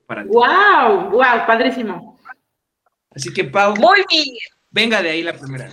para 0.07 0.23
¡Wow! 0.23 1.09
¡Wow! 1.11 1.45
Padrísimo. 1.47 2.19
Así 3.13 3.33
que, 3.33 3.43
Pau, 3.45 3.75
Muy 3.75 4.03
bien. 4.09 4.25
venga 4.71 5.01
de 5.01 5.09
ahí 5.09 5.23
la 5.23 5.33
primera. 5.33 5.69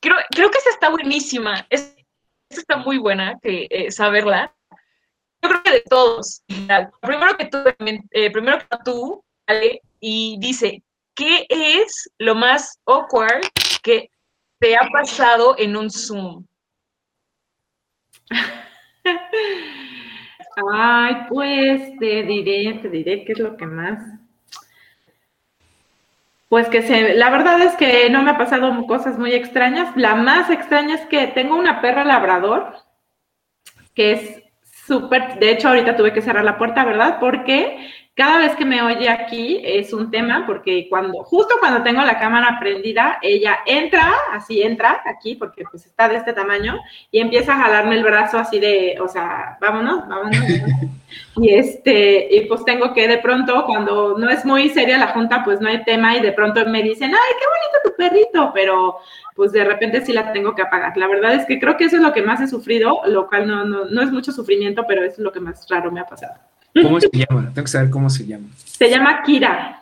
Creo, 0.00 0.16
creo 0.30 0.50
que 0.50 0.58
esa 0.58 0.70
está 0.70 0.90
buenísima. 0.90 1.66
esa 1.70 1.94
está 2.48 2.76
muy 2.76 2.98
buena 2.98 3.38
que 3.42 3.66
eh, 3.70 3.90
saberla. 3.90 4.54
Yo 5.42 5.50
creo 5.50 5.62
que 5.62 5.70
de 5.72 5.80
todos. 5.82 6.42
Primero 7.02 7.36
que 7.36 7.46
tú, 8.84 9.24
eh, 9.46 9.80
y 10.00 10.36
dice, 10.40 10.82
¿qué 11.14 11.46
es 11.48 12.10
lo 12.18 12.34
más 12.34 12.78
awkward 12.86 13.44
que 13.82 14.10
te 14.58 14.76
ha 14.76 14.88
pasado 14.92 15.54
en 15.58 15.76
un 15.76 15.90
Zoom? 15.90 16.46
Ay, 20.72 21.14
pues 21.28 21.98
te 21.98 22.22
diré, 22.22 22.78
te 22.80 22.88
diré 22.88 23.24
qué 23.24 23.32
es 23.32 23.38
lo 23.38 23.56
que 23.56 23.66
más. 23.66 23.98
Pues 26.48 26.68
que 26.68 26.82
se, 26.82 27.14
la 27.14 27.30
verdad 27.30 27.60
es 27.62 27.74
que 27.74 28.08
no 28.10 28.22
me 28.22 28.30
ha 28.30 28.38
pasado 28.38 28.86
cosas 28.86 29.18
muy 29.18 29.32
extrañas. 29.32 29.96
La 29.96 30.14
más 30.14 30.50
extraña 30.50 30.94
es 30.94 31.06
que 31.06 31.26
tengo 31.28 31.56
una 31.56 31.80
perra 31.80 32.04
labrador 32.04 32.74
que 33.94 34.12
es 34.12 34.42
súper, 34.86 35.38
de 35.38 35.50
hecho 35.50 35.68
ahorita 35.68 35.96
tuve 35.96 36.12
que 36.12 36.22
cerrar 36.22 36.44
la 36.44 36.58
puerta, 36.58 36.84
¿verdad? 36.84 37.18
Porque 37.20 37.90
cada 38.14 38.38
vez 38.38 38.54
que 38.54 38.64
me 38.64 38.80
oye 38.80 39.08
aquí 39.08 39.60
es 39.64 39.92
un 39.92 40.10
tema 40.10 40.44
porque 40.46 40.86
cuando, 40.88 41.24
justo 41.24 41.56
cuando 41.58 41.82
tengo 41.82 42.00
la 42.02 42.18
cámara 42.18 42.58
prendida, 42.60 43.18
ella 43.20 43.58
entra, 43.66 44.12
así 44.30 44.62
entra 44.62 45.02
aquí, 45.04 45.34
porque 45.34 45.64
pues 45.68 45.84
está 45.86 46.08
de 46.08 46.16
este 46.16 46.32
tamaño, 46.32 46.78
y 47.10 47.18
empieza 47.18 47.54
a 47.54 47.62
jalarme 47.62 47.96
el 47.96 48.04
brazo 48.04 48.38
así 48.38 48.60
de, 48.60 48.96
o 49.00 49.08
sea, 49.08 49.58
vámonos, 49.60 50.06
vámonos. 50.06 50.38
y 51.36 51.54
este, 51.54 52.28
y 52.36 52.42
pues 52.42 52.64
tengo 52.64 52.94
que 52.94 53.08
de 53.08 53.18
pronto, 53.18 53.64
cuando 53.66 54.16
no 54.16 54.30
es 54.30 54.44
muy 54.44 54.68
seria 54.68 54.96
la 54.96 55.08
junta, 55.08 55.42
pues 55.42 55.60
no 55.60 55.68
hay 55.68 55.82
tema, 55.82 56.16
y 56.16 56.20
de 56.20 56.32
pronto 56.32 56.64
me 56.66 56.84
dicen, 56.84 57.10
ay, 57.10 57.34
qué 57.36 57.46
bonito 57.46 57.78
tu 57.84 57.96
perrito, 57.96 58.52
pero 58.54 58.98
pues 59.34 59.50
de 59.50 59.64
repente 59.64 60.04
sí 60.06 60.12
la 60.12 60.32
tengo 60.32 60.54
que 60.54 60.62
apagar. 60.62 60.96
La 60.96 61.08
verdad 61.08 61.34
es 61.34 61.46
que 61.46 61.58
creo 61.58 61.76
que 61.76 61.86
eso 61.86 61.96
es 61.96 62.02
lo 62.02 62.12
que 62.12 62.22
más 62.22 62.40
he 62.40 62.46
sufrido, 62.46 63.00
lo 63.06 63.28
cual 63.28 63.48
no, 63.48 63.64
no, 63.64 63.86
no 63.86 64.02
es 64.02 64.12
mucho 64.12 64.30
sufrimiento, 64.30 64.84
pero 64.86 65.02
es 65.02 65.18
lo 65.18 65.32
que 65.32 65.40
más 65.40 65.66
raro 65.68 65.90
me 65.90 65.98
ha 65.98 66.06
pasado. 66.06 66.34
¿Cómo 66.82 67.00
se 67.00 67.08
llama? 67.12 67.52
Tengo 67.54 67.64
que 67.64 67.70
saber 67.70 67.90
cómo 67.90 68.10
se 68.10 68.26
llama. 68.26 68.48
Se 68.56 68.90
llama 68.90 69.22
Kira. 69.22 69.80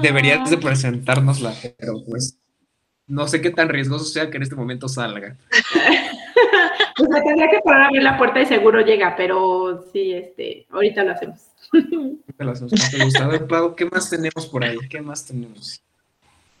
Deberías 0.00 0.48
de 0.50 0.58
presentárnosla, 0.58 1.54
pero 1.78 2.04
pues 2.06 2.38
no 3.06 3.26
sé 3.26 3.40
qué 3.40 3.50
tan 3.50 3.68
riesgoso 3.68 4.04
sea 4.04 4.30
que 4.30 4.36
en 4.36 4.42
este 4.42 4.54
momento 4.54 4.88
salga. 4.88 5.36
pues 6.96 7.08
me 7.08 7.22
tendría 7.22 7.50
que 7.50 7.60
parar 7.64 7.82
a 7.82 7.86
abrir 7.86 8.02
la 8.02 8.18
puerta 8.18 8.40
y 8.40 8.46
seguro 8.46 8.80
llega, 8.80 9.16
pero 9.16 9.86
sí, 9.92 10.12
este, 10.12 10.66
ahorita 10.70 11.04
lo 11.04 11.12
hacemos. 11.12 11.40
lo 12.38 12.50
hacemos. 12.52 13.16
A 13.20 13.28
ver, 13.28 13.46
Pau, 13.46 13.74
¿qué 13.74 13.86
más 13.86 14.10
tenemos 14.10 14.46
por 14.46 14.64
ahí? 14.64 14.76
¿Qué 14.88 15.00
más 15.00 15.24
tenemos? 15.24 15.82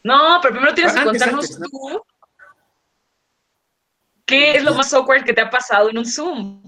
No, 0.02 0.38
pero 0.40 0.54
primero 0.54 0.74
tienes 0.74 0.94
que 0.94 1.04
contarnos 1.04 1.58
tú 1.58 2.02
qué 4.26 4.56
es 4.56 4.64
lo 4.64 4.74
más 4.74 4.92
awkward 4.92 5.24
que 5.24 5.32
te 5.32 5.40
ha 5.40 5.48
pasado 5.48 5.88
en 5.88 5.98
un 5.98 6.04
Zoom. 6.04 6.62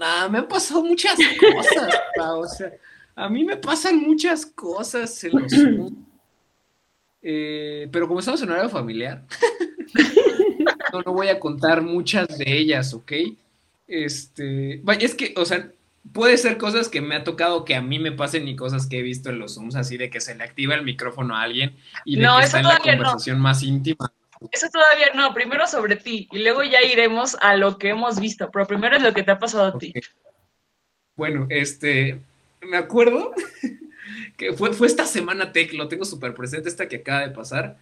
Nah, 0.00 0.30
me 0.30 0.38
han 0.38 0.48
pasado 0.48 0.82
muchas 0.82 1.18
cosas, 1.38 1.94
o 2.18 2.48
sea, 2.48 2.72
a 3.14 3.28
mí 3.28 3.44
me 3.44 3.58
pasan 3.58 3.98
muchas 4.00 4.46
cosas 4.46 5.22
en 5.24 5.32
los 5.32 5.52
eh, 7.20 7.86
pero 7.92 8.08
como 8.08 8.20
estamos 8.20 8.40
en 8.40 8.50
horario 8.50 8.70
familiar, 8.70 9.26
no, 10.94 11.02
no 11.02 11.12
voy 11.12 11.28
a 11.28 11.38
contar 11.38 11.82
muchas 11.82 12.38
de 12.38 12.44
ellas, 12.46 12.94
¿ok? 12.94 13.12
Este, 13.86 14.80
vaya, 14.82 15.04
es 15.04 15.14
que, 15.14 15.34
o 15.36 15.44
sea, 15.44 15.70
puede 16.14 16.38
ser 16.38 16.56
cosas 16.56 16.88
que 16.88 17.02
me 17.02 17.16
ha 17.16 17.22
tocado 17.22 17.66
que 17.66 17.74
a 17.74 17.82
mí 17.82 17.98
me 17.98 18.12
pasen 18.12 18.48
y 18.48 18.56
cosas 18.56 18.86
que 18.86 19.00
he 19.00 19.02
visto 19.02 19.28
en 19.28 19.38
los 19.38 19.56
Zooms, 19.56 19.76
así 19.76 19.98
de 19.98 20.08
que 20.08 20.22
se 20.22 20.34
le 20.34 20.44
activa 20.44 20.74
el 20.76 20.82
micrófono 20.82 21.36
a 21.36 21.42
alguien 21.42 21.76
y 22.06 22.16
de 22.16 22.22
que 22.22 22.44
está 22.44 22.60
en 22.60 22.68
la 22.68 22.78
conversación 22.78 23.38
más 23.38 23.62
íntima. 23.62 24.10
Eso 24.50 24.68
todavía 24.70 25.08
no, 25.14 25.34
primero 25.34 25.66
sobre 25.66 25.96
ti 25.96 26.28
y 26.32 26.38
luego 26.38 26.62
ya 26.62 26.82
iremos 26.82 27.36
a 27.40 27.56
lo 27.56 27.76
que 27.76 27.90
hemos 27.90 28.18
visto, 28.18 28.50
pero 28.50 28.66
primero 28.66 28.96
es 28.96 29.02
lo 29.02 29.12
que 29.12 29.22
te 29.22 29.32
ha 29.32 29.38
pasado 29.38 29.64
a 29.64 29.78
ti. 29.78 29.92
Bueno, 31.14 31.46
este, 31.50 32.20
me 32.62 32.78
acuerdo 32.78 33.34
que 34.38 34.54
fue, 34.54 34.72
fue 34.72 34.86
esta 34.86 35.04
semana 35.04 35.52
tech, 35.52 35.72
lo 35.74 35.88
tengo 35.88 36.04
súper 36.04 36.34
presente, 36.34 36.68
esta 36.68 36.88
que 36.88 36.96
acaba 36.96 37.20
de 37.20 37.34
pasar. 37.34 37.76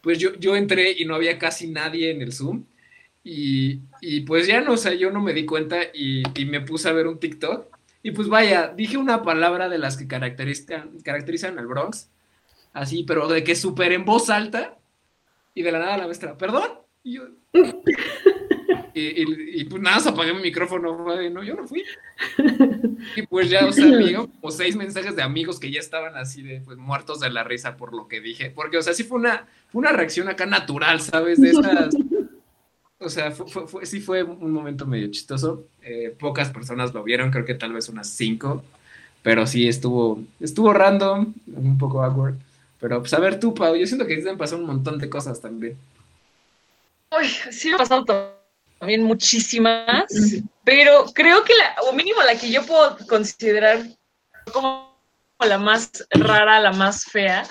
Pues 0.00 0.18
yo, 0.18 0.34
yo 0.34 0.56
entré 0.56 0.92
y 0.92 1.04
no 1.04 1.14
había 1.14 1.38
casi 1.38 1.68
nadie 1.68 2.10
en 2.10 2.20
el 2.20 2.32
Zoom. 2.32 2.64
Y, 3.22 3.80
y 4.02 4.20
pues 4.20 4.46
ya 4.46 4.60
no, 4.60 4.72
o 4.72 4.76
sea, 4.76 4.92
yo 4.92 5.10
no 5.10 5.20
me 5.22 5.32
di 5.32 5.46
cuenta 5.46 5.78
y, 5.94 6.22
y, 6.38 6.44
me 6.44 6.60
puse 6.60 6.88
a 6.88 6.92
ver 6.92 7.06
un 7.06 7.18
TikTok. 7.18 7.74
Y 8.02 8.10
pues 8.10 8.28
vaya, 8.28 8.68
dije 8.76 8.98
una 8.98 9.22
palabra 9.22 9.70
de 9.70 9.78
las 9.78 9.96
que 9.96 10.06
caracterizan, 10.06 10.98
caracterizan 11.02 11.58
al 11.58 11.66
Bronx, 11.66 12.10
así, 12.74 13.04
pero 13.04 13.28
de 13.28 13.42
que 13.44 13.56
súper 13.56 13.92
en 13.92 14.04
voz 14.04 14.28
alta. 14.28 14.76
Y 15.54 15.62
de 15.62 15.72
la 15.72 15.78
nada 15.78 15.98
la 15.98 16.06
maestra, 16.06 16.36
¿perdón? 16.36 16.68
Y 17.02 17.14
yo, 17.14 17.22
Y, 18.96 19.64
pues 19.64 19.82
nada, 19.82 19.98
se 19.98 20.08
apagué 20.08 20.32
mi 20.32 20.42
micrófono, 20.42 20.96
no, 20.96 21.42
yo 21.42 21.54
no 21.54 21.66
fui. 21.66 21.84
Y 23.16 23.22
pues 23.26 23.50
ya, 23.50 23.66
o 23.66 23.72
sea, 23.72 23.86
me 23.86 24.14
como 24.14 24.50
seis 24.50 24.76
mensajes 24.76 25.14
de 25.14 25.22
amigos 25.22 25.60
que 25.60 25.70
ya 25.70 25.80
estaban 25.80 26.16
así 26.16 26.42
de, 26.42 26.60
pues, 26.60 26.78
muertos 26.78 27.20
de 27.20 27.28
la 27.28 27.44
risa 27.44 27.76
por 27.76 27.92
lo 27.92 28.08
que 28.08 28.20
dije. 28.20 28.50
Porque, 28.50 28.78
o 28.78 28.82
sea, 28.82 28.94
sí 28.94 29.04
fue 29.04 29.18
una, 29.18 29.46
fue 29.70 29.80
una 29.80 29.92
reacción 29.92 30.28
acá 30.28 30.46
natural, 30.46 31.00
¿sabes? 31.00 31.40
De 31.40 31.50
esas... 31.50 31.94
O 32.98 33.10
sea, 33.10 33.32
fue, 33.32 33.66
fue, 33.66 33.84
sí 33.84 34.00
fue 34.00 34.22
un 34.22 34.52
momento 34.52 34.86
medio 34.86 35.08
chistoso. 35.10 35.66
Eh, 35.82 36.14
pocas 36.18 36.50
personas 36.50 36.94
lo 36.94 37.02
vieron, 37.02 37.30
creo 37.30 37.44
que 37.44 37.54
tal 37.54 37.72
vez 37.74 37.88
unas 37.88 38.08
cinco. 38.08 38.62
Pero 39.22 39.46
sí 39.46 39.68
estuvo, 39.68 40.22
estuvo 40.40 40.72
random, 40.72 41.34
un 41.46 41.76
poco 41.76 42.02
awkward. 42.02 42.36
Pero, 42.84 43.00
pues, 43.00 43.14
a 43.14 43.18
ver 43.18 43.40
tú, 43.40 43.54
Pau, 43.54 43.74
yo 43.74 43.86
siento 43.86 44.06
que 44.06 44.18
te 44.18 44.28
han 44.28 44.36
pasado 44.36 44.60
un 44.60 44.66
montón 44.66 44.98
de 44.98 45.08
cosas 45.08 45.40
también. 45.40 45.78
Uy, 47.18 47.26
sí 47.50 47.70
me 47.70 47.76
ha 47.76 47.78
pasado 47.78 48.04
todo 48.04 48.34
también 48.78 49.02
muchísimas, 49.02 50.04
pero 50.64 51.06
creo 51.14 51.42
que 51.44 51.54
la, 51.54 51.76
o 51.88 51.94
mínimo 51.94 52.20
la 52.20 52.38
que 52.38 52.50
yo 52.50 52.62
puedo 52.66 52.98
considerar 53.06 53.86
como 54.52 54.94
la 55.40 55.56
más 55.56 55.92
rara, 56.10 56.60
la 56.60 56.72
más 56.72 57.06
fea, 57.06 57.48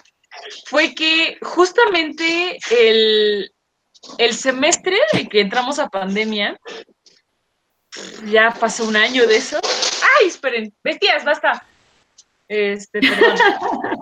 fue 0.67 0.93
que 0.93 1.39
justamente 1.41 2.59
el, 2.69 3.51
el 4.19 4.34
semestre 4.36 4.99
de 5.13 5.27
que 5.27 5.41
entramos 5.41 5.79
a 5.79 5.89
pandemia, 5.89 6.59
ya 8.27 8.51
pasó 8.51 8.86
un 8.86 8.97
año 8.97 9.25
de 9.25 9.38
eso. 9.38 9.59
¡Ay, 10.19 10.27
esperen! 10.27 10.71
Bestias, 10.84 11.25
basta. 11.25 11.65
Este, 12.47 12.99
perdón. 12.99 13.39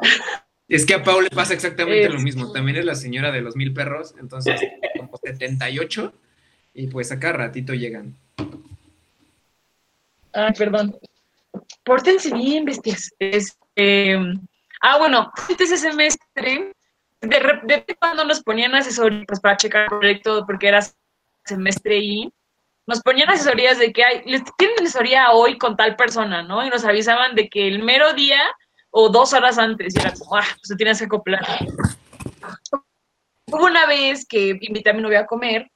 Es 0.71 0.85
que 0.85 0.93
a 0.93 1.03
Pau 1.03 1.19
le 1.19 1.29
pasa 1.29 1.53
exactamente 1.53 2.07
lo 2.07 2.21
mismo. 2.21 2.49
También 2.53 2.77
es 2.77 2.85
la 2.85 2.95
señora 2.95 3.29
de 3.29 3.41
los 3.41 3.57
mil 3.57 3.73
perros, 3.73 4.15
entonces 4.17 4.61
como 4.97 5.17
78 5.21 6.13
y 6.73 6.87
pues 6.87 7.11
acá 7.11 7.33
ratito 7.33 7.73
llegan. 7.73 8.15
Ah, 10.33 10.53
perdón. 10.57 10.97
Pórtense 11.83 12.33
bien, 12.33 12.63
bestias. 12.63 13.11
Este, 13.19 14.15
ah, 14.81 14.97
bueno, 14.97 15.29
ese 15.59 15.75
semestre, 15.75 16.71
de 17.19 17.39
repente 17.39 17.93
cuando 17.99 18.23
nos 18.23 18.41
ponían 18.41 18.73
asesorías 18.73 19.25
pues, 19.27 19.41
para 19.41 19.57
checar 19.57 19.83
el 19.83 19.89
proyecto, 19.89 20.45
porque 20.45 20.69
era 20.69 20.87
semestre 21.43 21.97
y 21.97 22.33
nos 22.87 23.01
ponían 23.01 23.29
asesorías 23.29 23.77
de 23.77 23.91
que 23.91 24.05
hay, 24.05 24.21
les 24.23 24.41
tienen 24.57 24.77
asesoría 24.79 25.31
hoy 25.31 25.57
con 25.57 25.75
tal 25.75 25.97
persona, 25.97 26.43
¿no? 26.43 26.65
Y 26.65 26.69
nos 26.69 26.85
avisaban 26.85 27.35
de 27.35 27.49
que 27.49 27.67
el 27.67 27.83
mero 27.83 28.13
día 28.13 28.41
o 28.91 29.09
dos 29.09 29.33
horas 29.33 29.57
antes, 29.57 29.95
y 29.95 29.99
era 29.99 30.13
como, 30.13 30.35
ah, 30.35 30.45
pues 30.55 30.77
tienes 30.77 30.99
que 30.99 31.05
acoplar. 31.05 31.45
Hubo 33.47 33.65
una 33.65 33.85
vez 33.85 34.25
que 34.27 34.57
invité 34.61 34.91
a 34.91 34.93
mi 34.93 35.01
novia 35.01 35.21
a 35.21 35.25
comer, 35.25 35.69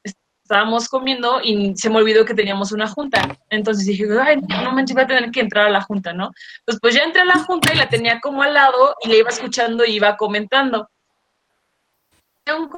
estábamos 0.46 0.88
comiendo 0.88 1.42
y 1.44 1.76
se 1.76 1.90
me 1.90 1.98
olvidó 1.98 2.24
que 2.24 2.36
teníamos 2.36 2.72
una 2.72 2.88
junta. 2.88 3.36
Entonces 3.50 3.86
dije, 3.86 4.06
ay, 4.22 4.38
no 4.38 4.72
manches, 4.72 4.94
voy 4.94 5.04
a 5.04 5.08
tener 5.08 5.32
que 5.32 5.40
entrar 5.40 5.66
a 5.66 5.72
la 5.72 5.82
junta, 5.82 6.14
¿no? 6.14 6.32
Entonces, 6.60 6.80
pues 6.82 6.94
ya 6.94 7.04
entré 7.04 7.22
a 7.24 7.26
la 7.26 7.40
junta 7.40 7.74
y 7.74 7.78
la 7.78 7.90
tenía 7.90 8.22
como 8.22 8.44
al 8.44 8.54
lado 8.54 8.96
y 9.02 9.10
le 9.10 9.18
iba 9.18 9.30
escuchando 9.30 9.84
y 9.84 9.96
iba 9.96 10.16
comentando. 10.18 10.88
Un 12.48 12.70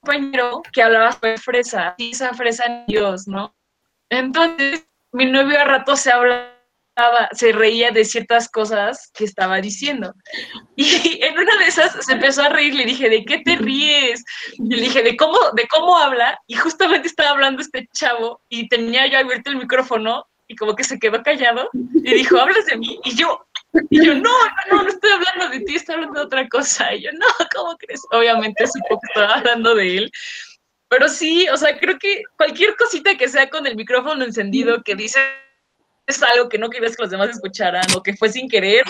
compañero 0.00 0.62
que 0.72 0.82
hablaba 0.82 1.12
sobre 1.12 1.38
fresa, 1.38 1.94
y 1.98 2.10
esa 2.10 2.34
fresa 2.34 2.64
en 2.64 2.86
Dios, 2.86 3.28
¿no? 3.28 3.54
Entonces, 4.10 4.84
mi 5.12 5.26
novio 5.26 5.60
a 5.60 5.64
rato 5.64 5.94
se 5.94 6.10
habla 6.10 6.57
se 7.32 7.52
reía 7.52 7.90
de 7.90 8.04
ciertas 8.04 8.48
cosas 8.48 9.10
que 9.14 9.24
estaba 9.24 9.60
diciendo. 9.60 10.14
Y 10.76 10.84
en 11.22 11.38
una 11.38 11.56
de 11.58 11.66
esas 11.66 12.04
se 12.04 12.12
empezó 12.12 12.42
a 12.42 12.48
reír, 12.48 12.74
le 12.74 12.84
dije, 12.84 13.08
¿de 13.08 13.24
qué 13.24 13.38
te 13.38 13.56
ríes? 13.56 14.24
Y 14.54 14.74
le 14.74 14.82
dije, 14.82 15.02
¿de 15.02 15.16
cómo, 15.16 15.38
de 15.54 15.66
cómo 15.68 15.98
habla? 15.98 16.38
Y 16.46 16.54
justamente 16.54 17.08
estaba 17.08 17.30
hablando 17.30 17.62
este 17.62 17.88
chavo 17.92 18.40
y 18.48 18.68
tenía 18.68 19.06
yo 19.06 19.18
abierto 19.18 19.50
el 19.50 19.56
micrófono 19.56 20.24
y 20.48 20.56
como 20.56 20.74
que 20.74 20.84
se 20.84 20.98
quedó 20.98 21.22
callado 21.22 21.68
y 21.72 22.14
dijo, 22.14 22.38
¿hablas 22.38 22.66
de 22.66 22.78
mí? 22.78 22.98
Y 23.04 23.14
yo, 23.14 23.38
y 23.90 24.04
yo, 24.04 24.14
no, 24.14 24.30
no, 24.70 24.82
no, 24.82 24.88
estoy 24.88 25.10
hablando 25.10 25.50
de 25.50 25.60
ti, 25.60 25.76
estoy 25.76 25.96
hablando 25.96 26.20
de 26.20 26.26
otra 26.26 26.48
cosa. 26.48 26.94
Y 26.94 27.02
yo, 27.02 27.12
no, 27.12 27.26
¿cómo 27.54 27.76
crees? 27.76 28.00
Obviamente 28.10 28.66
supo 28.66 28.98
que 28.98 29.06
estaba 29.08 29.34
hablando 29.34 29.74
de 29.74 29.98
él. 29.98 30.12
Pero 30.88 31.08
sí, 31.08 31.46
o 31.50 31.56
sea, 31.58 31.78
creo 31.78 31.98
que 31.98 32.22
cualquier 32.38 32.74
cosita 32.76 33.14
que 33.16 33.28
sea 33.28 33.50
con 33.50 33.66
el 33.66 33.76
micrófono 33.76 34.24
encendido 34.24 34.82
que 34.82 34.94
dice 34.94 35.20
es 36.08 36.22
algo 36.22 36.48
que 36.48 36.58
no 36.58 36.70
querías 36.70 36.96
que 36.96 37.02
los 37.02 37.10
demás 37.10 37.30
escucharan 37.30 37.84
o 37.94 38.02
que 38.02 38.16
fue 38.16 38.30
sin 38.30 38.48
querer, 38.48 38.84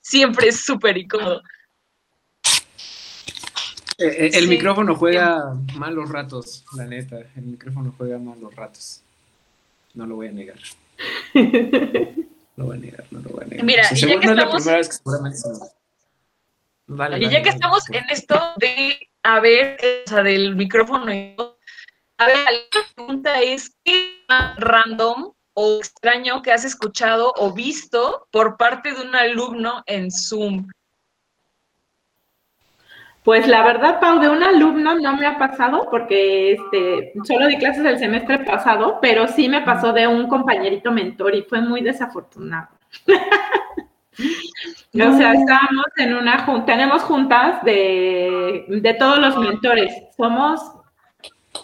siempre 0.00 0.48
es 0.48 0.64
súper 0.64 0.98
incómodo. 0.98 1.42
Eh, 3.98 4.26
eh, 4.26 4.30
el 4.34 4.48
micrófono 4.48 4.94
juega 4.94 5.54
malos 5.74 6.10
ratos, 6.10 6.64
la 6.76 6.84
neta. 6.84 7.16
El 7.36 7.44
micrófono 7.44 7.94
juega 7.96 8.18
malos 8.18 8.54
ratos. 8.54 9.00
No 9.94 10.06
lo 10.06 10.16
voy 10.16 10.28
a 10.28 10.32
negar. 10.32 10.58
No 11.34 12.64
lo 12.64 12.70
voy 12.70 12.76
a 12.78 12.80
negar, 12.80 13.04
no 13.10 13.20
lo 13.20 13.30
voy 13.30 13.44
a 13.44 13.46
negar. 13.48 13.64
Mira, 13.66 13.88
y 13.92 13.96
ya 13.96 14.18
que 14.18 14.26
estamos... 14.26 14.66
y 17.18 17.28
ya 17.28 17.42
que 17.42 17.48
estamos 17.50 17.90
en 17.90 18.04
esto 18.08 18.40
de, 18.56 19.10
a 19.22 19.40
ver, 19.40 19.78
o 20.06 20.08
sea, 20.08 20.22
del 20.22 20.56
micrófono, 20.56 21.04
a 21.04 22.26
ver, 22.26 22.38
la 22.72 22.94
pregunta 22.94 23.40
es, 23.42 23.76
¿qué 23.84 24.24
random 24.56 25.32
o 25.58 25.78
extraño 25.78 26.42
que 26.42 26.52
has 26.52 26.66
escuchado 26.66 27.32
o 27.38 27.52
visto 27.52 28.28
por 28.30 28.58
parte 28.58 28.92
de 28.92 29.00
un 29.00 29.16
alumno 29.16 29.82
en 29.86 30.10
Zoom? 30.10 30.68
Pues 33.24 33.48
la 33.48 33.64
verdad, 33.64 33.98
Pau, 33.98 34.20
de 34.20 34.28
un 34.28 34.42
alumno 34.42 34.96
no 34.96 35.16
me 35.16 35.26
ha 35.26 35.38
pasado 35.38 35.88
porque 35.90 36.52
este, 36.52 37.14
solo 37.24 37.46
di 37.48 37.56
clases 37.56 37.86
el 37.86 37.98
semestre 37.98 38.40
pasado, 38.40 38.98
pero 39.00 39.26
sí 39.28 39.48
me 39.48 39.62
pasó 39.62 39.92
de 39.92 40.06
un 40.06 40.28
compañerito 40.28 40.92
mentor 40.92 41.34
y 41.34 41.42
fue 41.42 41.62
muy 41.62 41.80
desafortunado. 41.80 42.68
o 43.08 43.12
sea, 45.16 45.32
estábamos 45.32 45.86
en 45.96 46.14
una 46.14 46.44
junta, 46.44 46.66
tenemos 46.66 47.02
juntas 47.02 47.64
de, 47.64 48.66
de 48.68 48.94
todos 48.94 49.18
los 49.18 49.36
mentores, 49.38 49.90
somos 50.16 50.60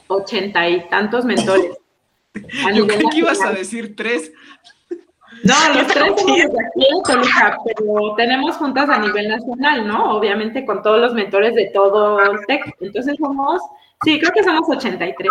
ochenta 0.08 0.66
y 0.66 0.88
tantos 0.88 1.26
mentores. 1.26 1.76
Yo 2.74 2.86
creo 2.86 3.08
que 3.10 3.18
ibas 3.18 3.42
a 3.42 3.52
decir 3.52 3.94
tres. 3.96 4.32
No, 5.44 5.54
los 5.74 5.86
tres 5.88 6.04
somos 6.16 6.40
aquí 6.40 6.86
en 6.88 7.02
Toluca, 7.02 7.58
pero 7.64 8.14
tenemos 8.16 8.56
juntas 8.56 8.88
a 8.88 8.98
nivel 8.98 9.28
nacional, 9.28 9.86
¿no? 9.86 10.16
Obviamente 10.16 10.64
con 10.64 10.82
todos 10.82 11.00
los 11.00 11.14
mentores 11.14 11.54
de 11.54 11.70
todo 11.72 12.20
el 12.20 12.46
TEC. 12.46 12.74
Entonces 12.80 13.16
somos, 13.18 13.60
sí, 14.04 14.20
creo 14.20 14.32
que 14.32 14.44
somos 14.44 14.68
83. 14.68 15.30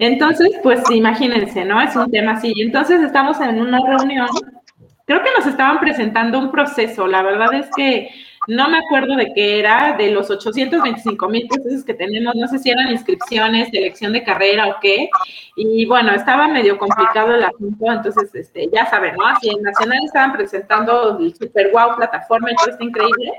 Entonces, 0.00 0.48
pues 0.62 0.82
imagínense, 0.90 1.64
¿no? 1.64 1.80
Es 1.80 1.94
un 1.94 2.10
tema 2.10 2.32
así. 2.32 2.52
Entonces 2.58 3.02
estamos 3.02 3.38
en 3.40 3.60
una 3.60 3.78
reunión, 3.86 4.28
creo 5.06 5.22
que 5.22 5.30
nos 5.36 5.46
estaban 5.46 5.78
presentando 5.78 6.38
un 6.38 6.50
proceso. 6.50 7.06
La 7.06 7.22
verdad 7.22 7.52
es 7.54 7.68
que 7.76 8.08
no 8.48 8.68
me 8.68 8.78
acuerdo 8.78 9.16
de 9.16 9.32
qué 9.34 9.58
era, 9.58 9.94
de 9.96 10.10
los 10.10 10.30
825 10.30 11.28
mil 11.28 11.46
procesos 11.46 11.84
que 11.84 11.94
tenemos, 11.94 12.34
no 12.34 12.48
sé 12.48 12.58
si 12.58 12.70
eran 12.70 12.90
inscripciones, 12.90 13.68
selección 13.70 14.12
de 14.12 14.24
carrera 14.24 14.68
o 14.68 14.76
qué. 14.80 15.10
Y 15.56 15.84
bueno, 15.86 16.12
estaba 16.12 16.48
medio 16.48 16.78
complicado 16.78 17.34
el 17.34 17.42
asunto, 17.42 17.84
entonces 17.86 18.34
este, 18.34 18.68
ya 18.72 18.86
saben, 18.86 19.14
¿no? 19.16 19.26
Así 19.26 19.50
en 19.50 19.62
Nacional 19.62 20.04
estaban 20.04 20.32
presentando 20.32 21.18
el 21.18 21.34
Super 21.34 21.70
Wow 21.72 21.96
plataforma 21.96 22.50
y 22.50 22.56
todo 22.56 22.70
está 22.70 22.84
increíble. 22.84 23.32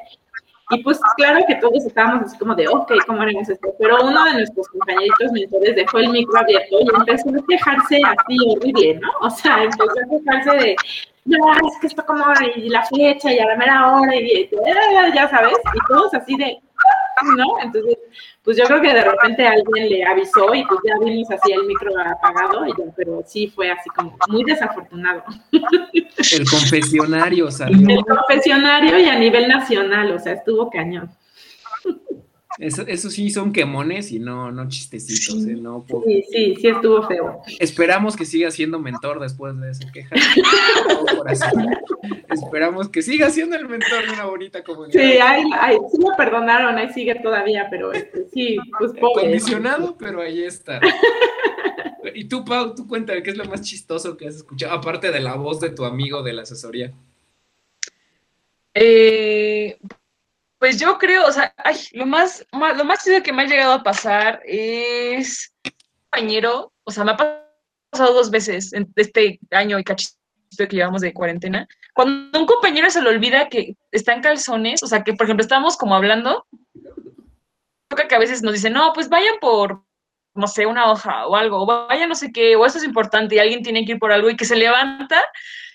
Y 0.72 0.82
pues 0.84 1.00
claro 1.18 1.44
que 1.48 1.56
todos 1.56 1.86
estábamos 1.86 2.28
así 2.28 2.38
como 2.38 2.56
de, 2.56 2.68
ok, 2.68 2.94
¿cómo 3.06 3.22
haremos 3.22 3.50
esto? 3.50 3.74
Pero 3.78 4.06
uno 4.06 4.24
de 4.24 4.34
nuestros 4.36 4.70
compañeritos 4.70 5.32
mentores 5.34 5.76
dejó 5.76 5.98
el 5.98 6.10
micro 6.10 6.40
abierto 6.40 6.78
y 6.80 6.88
empezó 6.96 7.30
a 7.30 7.46
quejarse 7.46 8.02
así 8.06 8.38
horrible, 8.48 9.00
¿no? 9.02 9.10
O 9.20 9.30
sea, 9.30 9.64
empezó 9.64 9.84
a 9.84 10.10
quejarse 10.10 10.66
de, 10.66 10.76
no, 11.26 11.54
es 11.54 11.80
que 11.80 11.88
esto 11.88 12.04
como, 12.06 12.26
y 12.56 12.70
la 12.70 12.84
flecha, 12.84 13.32
y 13.32 13.40
a 13.40 13.46
la 13.46 13.56
mera 13.56 13.96
hora, 13.96 14.16
y, 14.16 14.50
ya 15.14 15.30
sabes, 15.30 15.54
y 15.74 15.88
todos 15.88 16.14
así 16.14 16.36
de, 16.36 16.60
¿no? 17.38 17.60
Entonces, 17.62 17.98
pues 18.44 18.58
yo 18.58 18.66
creo 18.66 18.82
que 18.82 18.94
de 18.94 19.04
repente 19.04 19.48
alguien 19.48 19.90
le 19.90 20.04
avisó 20.04 20.54
y 20.56 20.66
pues 20.66 20.80
ya 20.84 20.98
vimos 21.00 21.30
así 21.30 21.52
el 21.52 21.66
micro 21.66 21.92
apagado, 22.00 22.68
y 22.68 22.74
pero 22.96 23.22
sí 23.26 23.48
fue 23.48 23.70
así 23.70 23.90
como 23.90 24.18
muy 24.30 24.44
desafortunado. 24.44 25.24
El 25.52 26.50
confesionario 26.50 27.52
salió. 27.52 27.88
El 27.88 28.04
confesionario 28.04 28.98
y 29.00 29.08
a 29.08 29.20
nivel 29.20 29.48
nacional, 29.48 30.12
o 30.12 30.20
sea, 30.20 30.34
estuvo 30.34 30.70
cañón. 30.70 31.10
Eso, 32.62 32.84
eso 32.86 33.10
sí 33.10 33.32
son 33.32 33.52
quemones 33.52 34.12
y 34.12 34.20
no, 34.20 34.52
no 34.52 34.70
chistecitos, 34.70 35.48
¿eh? 35.48 35.58
No, 35.60 35.84
Sí, 36.06 36.24
sí, 36.32 36.56
sí 36.62 36.68
estuvo 36.68 37.08
feo. 37.08 37.42
Esperamos 37.60 38.16
que 38.16 38.24
siga 38.24 38.52
siendo 38.52 38.78
mentor 38.78 39.20
después 39.20 39.60
de 39.60 39.72
esa 39.72 39.92
queja. 39.92 40.16
Esperamos 42.30 42.88
que 42.90 43.02
siga 43.02 43.32
siendo 43.32 43.56
el 43.56 43.68
mentor 43.68 44.06
de 44.06 44.14
una 44.14 44.26
bonita 44.26 44.64
comunidad. 44.64 45.02
Sí, 45.02 45.18
ay, 45.20 45.44
ay, 45.60 45.78
sí 45.92 45.98
me 45.98 46.16
perdonaron, 46.16 46.78
ahí 46.78 46.94
sigue 46.94 47.16
todavía, 47.16 47.66
pero 47.72 47.94
este, 47.94 48.28
sí, 48.32 48.60
pues 48.78 48.92
pobre. 48.92 49.24
Condicionado, 49.24 49.98
pero 49.98 50.22
ahí 50.22 50.44
está. 50.44 50.80
Y 52.14 52.26
tú, 52.26 52.46
Pau, 52.46 52.76
tú 52.76 52.88
cuéntame, 52.88 53.24
¿qué 53.24 53.32
es 53.32 53.38
lo 53.38 53.46
más 53.46 53.62
chistoso 53.62 54.18
que 54.18 54.28
has 54.28 54.36
escuchado? 54.36 54.74
Aparte 54.74 55.12
de 55.12 55.20
la 55.20 55.34
voz 55.34 55.60
de 55.60 55.72
tu 55.72 55.84
amigo 55.84 56.22
de 56.22 56.34
la 56.34 56.44
asesoría. 56.44 56.94
Eh, 58.76 59.80
pues 60.62 60.80
yo 60.80 61.00
creo, 61.00 61.26
o 61.26 61.32
sea, 61.32 61.52
ay, 61.58 61.76
lo 61.94 62.06
más, 62.06 62.46
lo 62.52 62.86
más 62.86 63.04
chido 63.04 63.24
que 63.24 63.34
me 63.34 63.42
ha 63.42 63.48
llegado 63.48 63.74
a 63.74 63.82
pasar 63.82 64.44
es 64.46 65.52
compañero, 66.12 66.72
o 66.84 66.92
sea, 66.92 67.04
me 67.04 67.14
ha 67.14 67.18
pasado 67.18 68.14
dos 68.14 68.30
veces 68.30 68.72
en 68.72 68.88
este 68.96 69.40
año 69.50 69.80
y 69.80 69.84
cachito 69.84 70.14
que 70.56 70.68
llevamos 70.68 71.02
de 71.02 71.16
cuarentena, 71.16 71.68
cuando 71.96 72.40
un 72.40 72.46
compañero 72.46 72.92
se 72.92 73.02
le 73.02 73.10
olvida 73.10 73.50
que 73.50 73.76
está 73.92 74.14
en 74.14 74.22
calzones, 74.22 74.84
o 74.84 74.88
sea, 74.88 75.04
que 75.04 75.14
por 75.14 75.26
ejemplo 75.26 75.42
estamos 75.42 75.78
como 75.78 75.96
hablando, 75.96 76.46
que 78.08 78.16
a 78.16 78.20
veces 78.20 78.44
nos 78.44 78.54
dicen, 78.54 78.74
no, 78.74 78.94
pues 78.94 79.10
vayan 79.10 79.40
por, 79.42 79.84
no 80.36 80.46
sé, 80.46 80.68
una 80.68 80.92
hoja 80.92 81.26
o 81.26 81.36
algo, 81.36 81.64
o 81.64 81.66
vayan 81.66 82.08
no 82.08 82.14
sé 82.14 82.32
qué, 82.32 82.56
o 82.56 82.68
esto 82.68 82.78
es 82.78 82.84
importante 82.86 83.34
y 83.34 83.40
alguien 83.40 83.64
tiene 83.64 83.84
que 83.84 83.94
ir 83.94 84.00
por 84.00 84.12
algo 84.12 84.30
y 84.30 84.38
que 84.38 84.46
se 84.46 84.56
levanta 84.56 85.24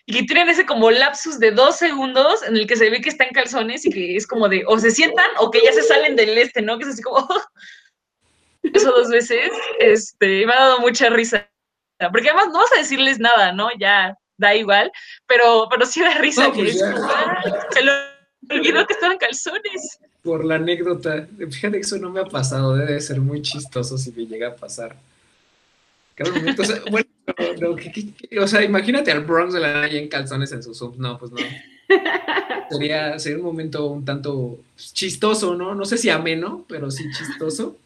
y 0.07 0.13
que 0.13 0.23
tienen 0.23 0.49
ese 0.49 0.65
como 0.65 0.91
lapsus 0.91 1.41
de 1.41 1.51
dos 1.51 1.77
segundos 1.77 2.43
en 2.45 2.57
el 2.57 2.67
que 2.67 2.77
se 2.77 2.89
ve 2.89 3.01
que 3.01 3.09
está 3.09 3.25
en 3.25 3.33
calzones 3.33 3.85
y 3.85 3.91
que 3.91 4.17
es 4.17 4.27
como 4.27 4.49
de 4.49 4.63
o 4.67 4.79
se 4.79 4.93
sientan 4.93 5.29
o 5.39 5.51
que 5.51 5.61
ya 5.63 5.73
se 5.73 5.83
salen 5.83 6.15
del 6.15 6.39
este, 6.39 6.63
¿no? 6.63 6.79
Que 6.79 6.85
es 6.85 6.91
así 6.91 7.03
como 7.03 7.29
eso 8.63 8.93
dos 8.93 9.11
veces, 9.11 9.51
este, 9.81 10.47
me 10.47 10.53
ha 10.53 10.61
dado 10.61 10.81
mucha 10.81 11.11
risa. 11.11 11.51
Porque 12.13 12.29
además 12.29 12.49
no 12.53 12.61
vas 12.61 12.73
a 12.75 12.79
decirles 12.79 13.19
nada, 13.19 13.53
¿no? 13.53 13.69
Ya 13.79 14.17
da 14.37 14.55
igual, 14.55 14.93
pero, 15.27 15.67
pero 15.71 15.87
sí 15.87 16.01
da 16.01 16.15
risa 16.15 16.53
que 16.53 16.65
pues 16.65 16.83
ah, 16.83 17.67
se 17.71 17.83
lo 17.83 17.93
olvidó 18.51 18.87
que 18.87 18.93
estaban 18.93 19.19
calzones. 19.19 19.99
Por 20.23 20.45
la 20.45 20.57
anécdota, 20.57 21.27
fíjate 21.39 21.79
que 21.79 21.81
eso 21.81 21.97
no 21.97 22.11
me 22.11 22.21
ha 22.21 22.27
pasado, 22.27 22.77
debe 22.77 23.01
ser 23.01 23.21
muy 23.21 23.43
chistoso 23.43 23.97
si 23.97 24.13
me 24.13 24.27
llega 24.27 24.49
a 24.49 24.57
pasar. 24.57 24.95
Cada 26.15 26.31
momento, 26.33 26.63
bueno, 26.91 27.09
o 28.41 28.47
sea, 28.47 28.63
imagínate 28.63 29.11
al 29.13 29.25
Bronx 29.25 29.55
de 29.55 29.61
la 29.61 29.73
calle 29.73 29.99
en 29.99 30.09
calzones 30.09 30.53
en 30.53 30.63
su 30.63 30.75
sub. 30.75 30.97
No, 30.99 31.19
pues 31.19 31.33
no. 31.33 31.39
Sería, 32.71 33.19
sería 33.19 33.39
un 33.39 33.45
momento 33.45 33.87
un 33.87 34.05
tanto 34.05 34.59
chistoso, 34.77 35.55
¿no? 35.55 35.75
No 35.75 35.85
sé 35.85 35.97
si 35.97 36.11
ameno, 36.11 36.65
pero 36.69 36.91
sí 36.91 37.05
chistoso. 37.17 37.77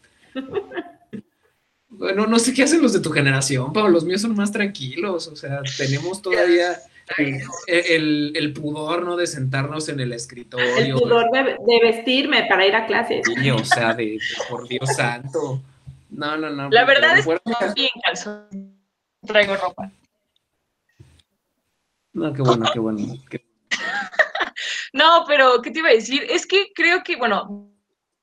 Bueno, 1.90 2.26
no 2.26 2.38
sé 2.38 2.54
qué 2.54 2.62
hacen 2.62 2.80
los 2.80 2.94
de 2.94 3.00
tu 3.00 3.10
generación, 3.10 3.74
Pablo. 3.74 3.90
Los 3.90 4.04
míos 4.04 4.22
son 4.22 4.34
más 4.34 4.52
tranquilos. 4.52 5.28
O 5.28 5.36
sea, 5.36 5.60
tenemos 5.76 6.22
todavía 6.22 6.78
el, 7.18 8.32
el, 8.34 8.52
pudor, 8.54 9.04
¿no? 9.04 9.16
De 9.18 9.26
sentarnos 9.26 9.90
en 9.90 10.00
el 10.00 10.14
escritorio. 10.14 10.76
El 10.78 10.92
pudor 10.94 11.26
de, 11.30 11.80
vestirme 11.82 12.46
para 12.48 12.66
ir 12.66 12.74
a 12.74 12.86
clases. 12.86 13.26
Sí, 13.26 13.50
o 13.50 13.62
sea, 13.64 13.92
de, 13.92 14.18
por 14.48 14.66
Dios 14.66 14.88
santo. 14.96 15.60
No, 16.08 16.38
no, 16.38 16.48
no. 16.48 16.70
La 16.70 16.86
verdad 16.86 17.18
es 17.18 17.26
que 17.26 17.72
bien 17.74 17.90
calzón 18.02 18.79
traigo 19.26 19.56
ropa. 19.56 19.90
No, 22.12 22.32
qué 22.32 22.42
bueno, 22.42 22.66
qué 22.72 22.78
bueno. 22.78 22.98
no, 24.92 25.24
pero, 25.26 25.62
¿qué 25.62 25.70
te 25.70 25.78
iba 25.78 25.88
a 25.88 25.92
decir? 25.92 26.24
Es 26.28 26.46
que 26.46 26.72
creo 26.74 27.02
que, 27.04 27.16
bueno, 27.16 27.70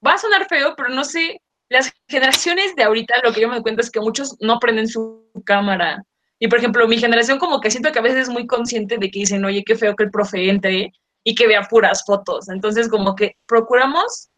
va 0.06 0.14
a 0.14 0.18
sonar 0.18 0.48
feo, 0.48 0.74
pero 0.76 0.90
no 0.90 1.06
sé, 1.06 1.42
las 1.70 1.92
generaciones 2.08 2.76
de 2.76 2.84
ahorita, 2.84 3.16
lo 3.24 3.34
que 3.34 3.42
yo 3.42 3.48
me 3.48 3.56
doy 3.56 3.64
cuenta 3.64 3.82
es 3.82 3.92
que 3.92 4.00
muchos 4.00 4.36
no 4.42 4.60
prenden 4.60 4.88
su 4.88 5.30
cámara. 5.46 6.04
Y, 6.40 6.48
por 6.48 6.60
ejemplo, 6.60 6.88
mi 6.88 6.98
generación 6.98 7.40
como 7.40 7.62
que 7.62 7.72
siento 7.72 7.92
que 7.92 8.00
a 8.00 8.04
veces 8.04 8.24
es 8.24 8.30
muy 8.30 8.46
consciente 8.46 8.98
de 8.98 9.10
que 9.10 9.20
dicen, 9.20 9.44
oye, 9.46 9.64
qué 9.64 9.76
feo 9.76 9.96
que 9.96 10.04
el 10.04 10.12
profe 10.12 10.50
entre 10.50 10.92
y 11.24 11.36
que 11.36 11.48
vea 11.48 11.64
puras 11.64 12.04
fotos. 12.06 12.50
Entonces, 12.50 12.90
como 12.90 13.16
que 13.16 13.38
procuramos 13.48 14.30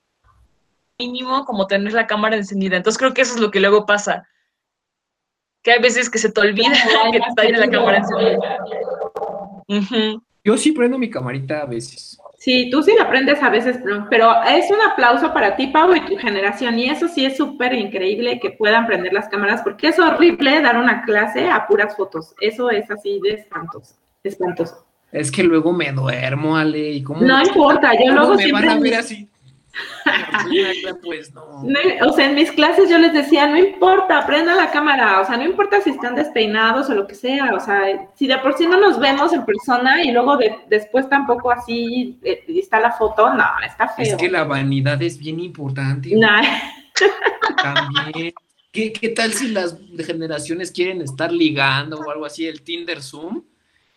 mínimo 0.98 1.46
como 1.46 1.68
tener 1.68 1.94
la 1.94 2.08
cámara 2.08 2.36
encendida. 2.36 2.78
Entonces, 2.78 2.98
creo 2.98 3.14
que 3.14 3.22
eso 3.22 3.36
es 3.36 3.42
lo 3.42 3.52
que 3.52 3.60
luego 3.60 3.86
pasa 3.86 4.28
que 5.62 5.72
hay 5.72 5.82
veces 5.82 6.10
que 6.10 6.18
se 6.18 6.32
te 6.32 6.42
olvida 6.42 6.72
que 7.12 7.20
te 7.20 7.28
está 7.28 7.44
en 7.44 7.60
la 7.60 7.70
cámara 7.70 8.02
Yo 10.44 10.58
sí 10.58 10.72
prendo 10.72 10.98
mi 10.98 11.10
camarita 11.10 11.62
a 11.62 11.66
veces. 11.66 12.20
Sí, 12.38 12.70
tú 12.72 12.82
sí 12.82 12.94
la 12.98 13.10
prendes 13.10 13.44
a 13.44 13.50
veces, 13.50 13.80
pero 14.10 14.32
es 14.44 14.72
un 14.72 14.82
aplauso 14.82 15.34
para 15.34 15.58
ti, 15.58 15.68
Pau, 15.68 15.94
y 15.94 16.00
tu 16.06 16.16
generación. 16.16 16.80
Y 16.80 16.90
eso 16.90 17.10
sí 17.10 17.26
es 17.26 17.36
súper 17.36 17.74
increíble 17.74 18.40
que 18.40 18.52
puedan 18.52 18.88
prender 18.88 19.12
las 19.12 19.28
cámaras, 19.28 19.62
porque 19.62 19.90
es 19.90 20.00
horrible 20.00 20.62
dar 20.62 20.78
una 20.78 21.04
clase 21.04 21.50
a 21.50 21.68
puras 21.68 21.98
fotos. 21.98 22.34
Eso 22.40 22.70
es 22.70 22.90
así 22.90 23.20
de 23.22 23.32
espantoso. 23.32 23.96
espantoso. 24.24 24.86
Es 25.12 25.32
que 25.32 25.44
luego 25.44 25.74
me 25.74 25.92
duermo, 25.92 26.56
Ale, 26.56 26.92
y 26.92 27.04
como... 27.04 27.22
No 27.22 27.42
importa, 27.42 27.92
yo 27.94 28.14
luego 28.14 28.36
me 28.36 28.52
van 28.54 28.70
a 28.70 28.80
ver 28.80 28.96
así 28.96 29.28
pues 31.04 31.34
no. 31.34 31.64
O 32.08 32.14
sea, 32.14 32.30
en 32.30 32.36
mis 32.36 32.52
clases 32.52 32.90
yo 32.90 32.98
les 32.98 33.14
decía, 33.14 33.48
no 33.48 33.58
importa, 33.58 34.26
prenda 34.26 34.56
la 34.56 34.72
cámara, 34.72 35.22
o 35.22 35.26
sea, 35.26 35.38
no 35.38 35.44
importa 35.44 35.82
si 35.82 35.92
están 35.92 36.16
despeinados 36.16 36.90
o 36.90 36.96
lo 36.96 37.08
que 37.08 37.16
sea, 37.16 37.54
o 37.54 37.60
sea, 37.60 38.10
si 38.16 38.28
de 38.28 38.38
por 38.40 38.58
sí 38.58 38.66
no 38.68 38.80
nos 38.80 39.00
vemos 39.00 39.34
en 39.34 39.46
persona 39.46 40.04
y 40.04 40.12
luego 40.12 40.38
después 40.70 41.10
tampoco 41.10 41.52
así 41.52 42.20
eh, 42.24 42.44
está 42.48 42.80
la 42.80 42.92
foto, 42.92 43.34
no, 43.34 43.46
está 43.66 43.88
feo. 43.90 44.06
Es 44.06 44.16
que 44.16 44.30
la 44.30 44.44
vanidad 44.44 45.02
es 45.02 45.18
bien 45.18 45.40
importante. 45.40 46.16
También. 47.62 48.34
¿Qué, 48.72 48.94
¿Qué 48.94 49.10
tal 49.10 49.34
si 49.34 49.48
las 49.48 49.78
generaciones 50.06 50.72
quieren 50.72 51.02
estar 51.02 51.32
ligando 51.32 52.00
o 52.00 52.12
algo 52.12 52.26
así, 52.26 52.46
el 52.46 52.62
Tinder 52.62 53.02
Zoom? 53.02 53.44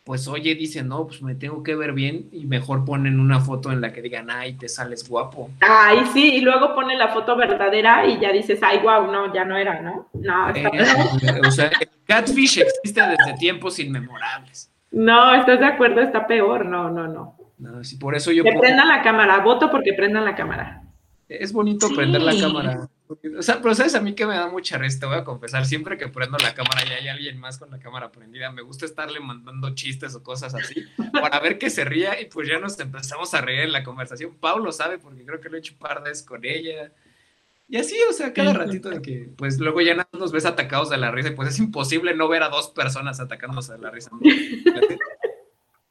Pues 0.04 0.26
oye, 0.26 0.54
dice, 0.54 0.82
no, 0.82 1.06
pues 1.06 1.22
me 1.22 1.34
tengo 1.34 1.62
que 1.62 1.76
ver 1.76 1.92
bien 1.92 2.28
y 2.32 2.44
mejor 2.46 2.84
ponen 2.84 3.20
una 3.20 3.40
foto 3.40 3.70
en 3.70 3.80
la 3.80 3.92
que 3.92 4.02
digan, 4.02 4.30
ay, 4.30 4.54
te 4.54 4.68
sales 4.68 5.08
guapo. 5.08 5.50
Ay, 5.60 6.04
sí, 6.12 6.34
y 6.34 6.40
luego 6.40 6.74
ponen 6.74 6.98
la 6.98 7.08
foto 7.08 7.36
verdadera 7.36 8.06
y 8.06 8.18
ya 8.18 8.32
dices, 8.32 8.58
ay, 8.62 8.78
guau, 8.78 9.12
no, 9.12 9.32
ya 9.32 9.44
no 9.44 9.56
era, 9.56 9.80
¿no? 9.80 10.08
No, 10.14 10.48
está 10.48 10.68
eh, 10.72 11.40
O 11.46 11.50
sea, 11.50 11.66
el 11.68 11.88
catfish 12.04 12.58
existe 12.58 13.00
desde 13.00 13.38
tiempos 13.38 13.78
inmemorables. 13.78 14.72
No, 14.90 15.34
¿estás 15.34 15.60
de 15.60 15.66
acuerdo? 15.66 16.00
Está 16.00 16.26
peor, 16.26 16.66
no, 16.66 16.90
no, 16.90 17.06
no. 17.06 17.36
No, 17.58 17.84
sí, 17.84 17.96
por 17.96 18.16
eso 18.16 18.32
yo... 18.32 18.42
Que 18.42 18.58
prendan 18.58 18.88
la 18.88 19.02
cámara, 19.02 19.38
voto 19.38 19.70
porque 19.70 19.94
prendan 19.94 20.24
la 20.24 20.34
cámara. 20.34 20.82
Es 21.28 21.52
bonito 21.52 21.88
prender 21.94 22.22
la 22.22 22.38
cámara. 22.38 22.88
O 23.38 23.42
sea, 23.42 23.60
pero 23.60 23.74
sabes 23.74 23.94
a 23.94 24.00
mí 24.00 24.14
que 24.14 24.26
me 24.26 24.34
da 24.34 24.48
mucha 24.48 24.78
risa, 24.78 25.06
voy 25.06 25.16
a 25.16 25.24
confesar, 25.24 25.66
siempre 25.66 25.96
que 25.96 26.08
prendo 26.08 26.38
la 26.38 26.54
cámara 26.54 26.82
y 26.86 26.92
hay 26.92 27.08
alguien 27.08 27.38
más 27.38 27.58
con 27.58 27.70
la 27.70 27.78
cámara 27.78 28.12
prendida, 28.12 28.50
me 28.50 28.62
gusta 28.62 28.84
estarle 28.84 29.20
mandando 29.20 29.74
chistes 29.74 30.14
o 30.14 30.22
cosas 30.22 30.54
así 30.54 30.84
para 31.12 31.40
ver 31.40 31.58
que 31.58 31.70
se 31.70 31.84
ría 31.84 32.20
y 32.20 32.26
pues 32.26 32.48
ya 32.48 32.58
nos 32.58 32.78
empezamos 32.78 33.34
a 33.34 33.40
reír 33.40 33.60
en 33.60 33.72
la 33.72 33.84
conversación. 33.84 34.36
Pablo 34.38 34.72
sabe 34.72 34.98
porque 34.98 35.24
creo 35.24 35.40
que 35.40 35.48
lo 35.48 35.56
he 35.56 35.60
hecho 35.60 35.74
par 35.78 36.02
veces 36.02 36.22
con 36.22 36.44
ella. 36.44 36.92
Y 37.68 37.76
así, 37.78 37.96
o 38.08 38.12
sea, 38.12 38.32
cada 38.32 38.52
ratito 38.52 38.90
de 38.90 39.00
que, 39.00 39.30
pues 39.36 39.58
luego 39.58 39.80
ya 39.80 40.06
nos 40.12 40.32
ves 40.32 40.44
atacados 40.44 40.90
de 40.90 40.98
la 40.98 41.10
risa 41.10 41.30
y 41.30 41.34
pues 41.34 41.48
es 41.48 41.58
imposible 41.58 42.14
no 42.14 42.28
ver 42.28 42.42
a 42.42 42.48
dos 42.50 42.68
personas 42.68 43.18
atacándose 43.20 43.72
de 43.72 43.78
la 43.78 43.90
risa. 43.90 44.10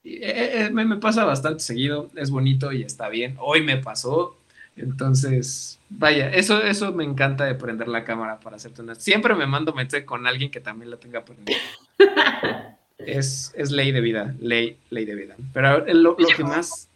Eh, 0.04 0.66
eh, 0.66 0.70
me, 0.72 0.84
me 0.84 0.98
pasa 0.98 1.24
bastante 1.26 1.60
seguido, 1.62 2.10
es 2.16 2.32
bonito 2.32 2.72
y 2.72 2.84
está 2.84 3.08
bien. 3.10 3.38
Hoy 3.40 3.64
me 3.64 3.78
pasó, 3.78 4.41
entonces, 4.82 5.80
vaya, 5.90 6.30
eso, 6.30 6.62
eso 6.62 6.92
me 6.92 7.04
encanta 7.04 7.46
de 7.46 7.56
prender 7.56 7.88
la 7.88 8.04
cámara 8.04 8.40
para 8.40 8.56
hacerte 8.56 8.82
una. 8.82 8.96
Siempre 8.96 9.36
me 9.36 9.46
mando 9.46 9.74
mensaje 9.74 10.06
con 10.06 10.28
alguien 10.28 10.52
que 10.52 10.60
también 10.60 10.92
la 10.92 10.98
tenga 10.98 11.24
prendida. 11.24 11.58
es, 12.98 13.54
es 13.56 13.72
ley 13.72 13.92
de 13.92 14.02
vida, 14.02 14.36
ley, 14.40 14.78
ley 14.90 15.06
de 15.06 15.16
vida. 15.16 15.36
Pero 15.54 15.86
lo, 15.94 16.16
lo 16.18 16.28
que 16.28 16.44
más. 16.44 16.90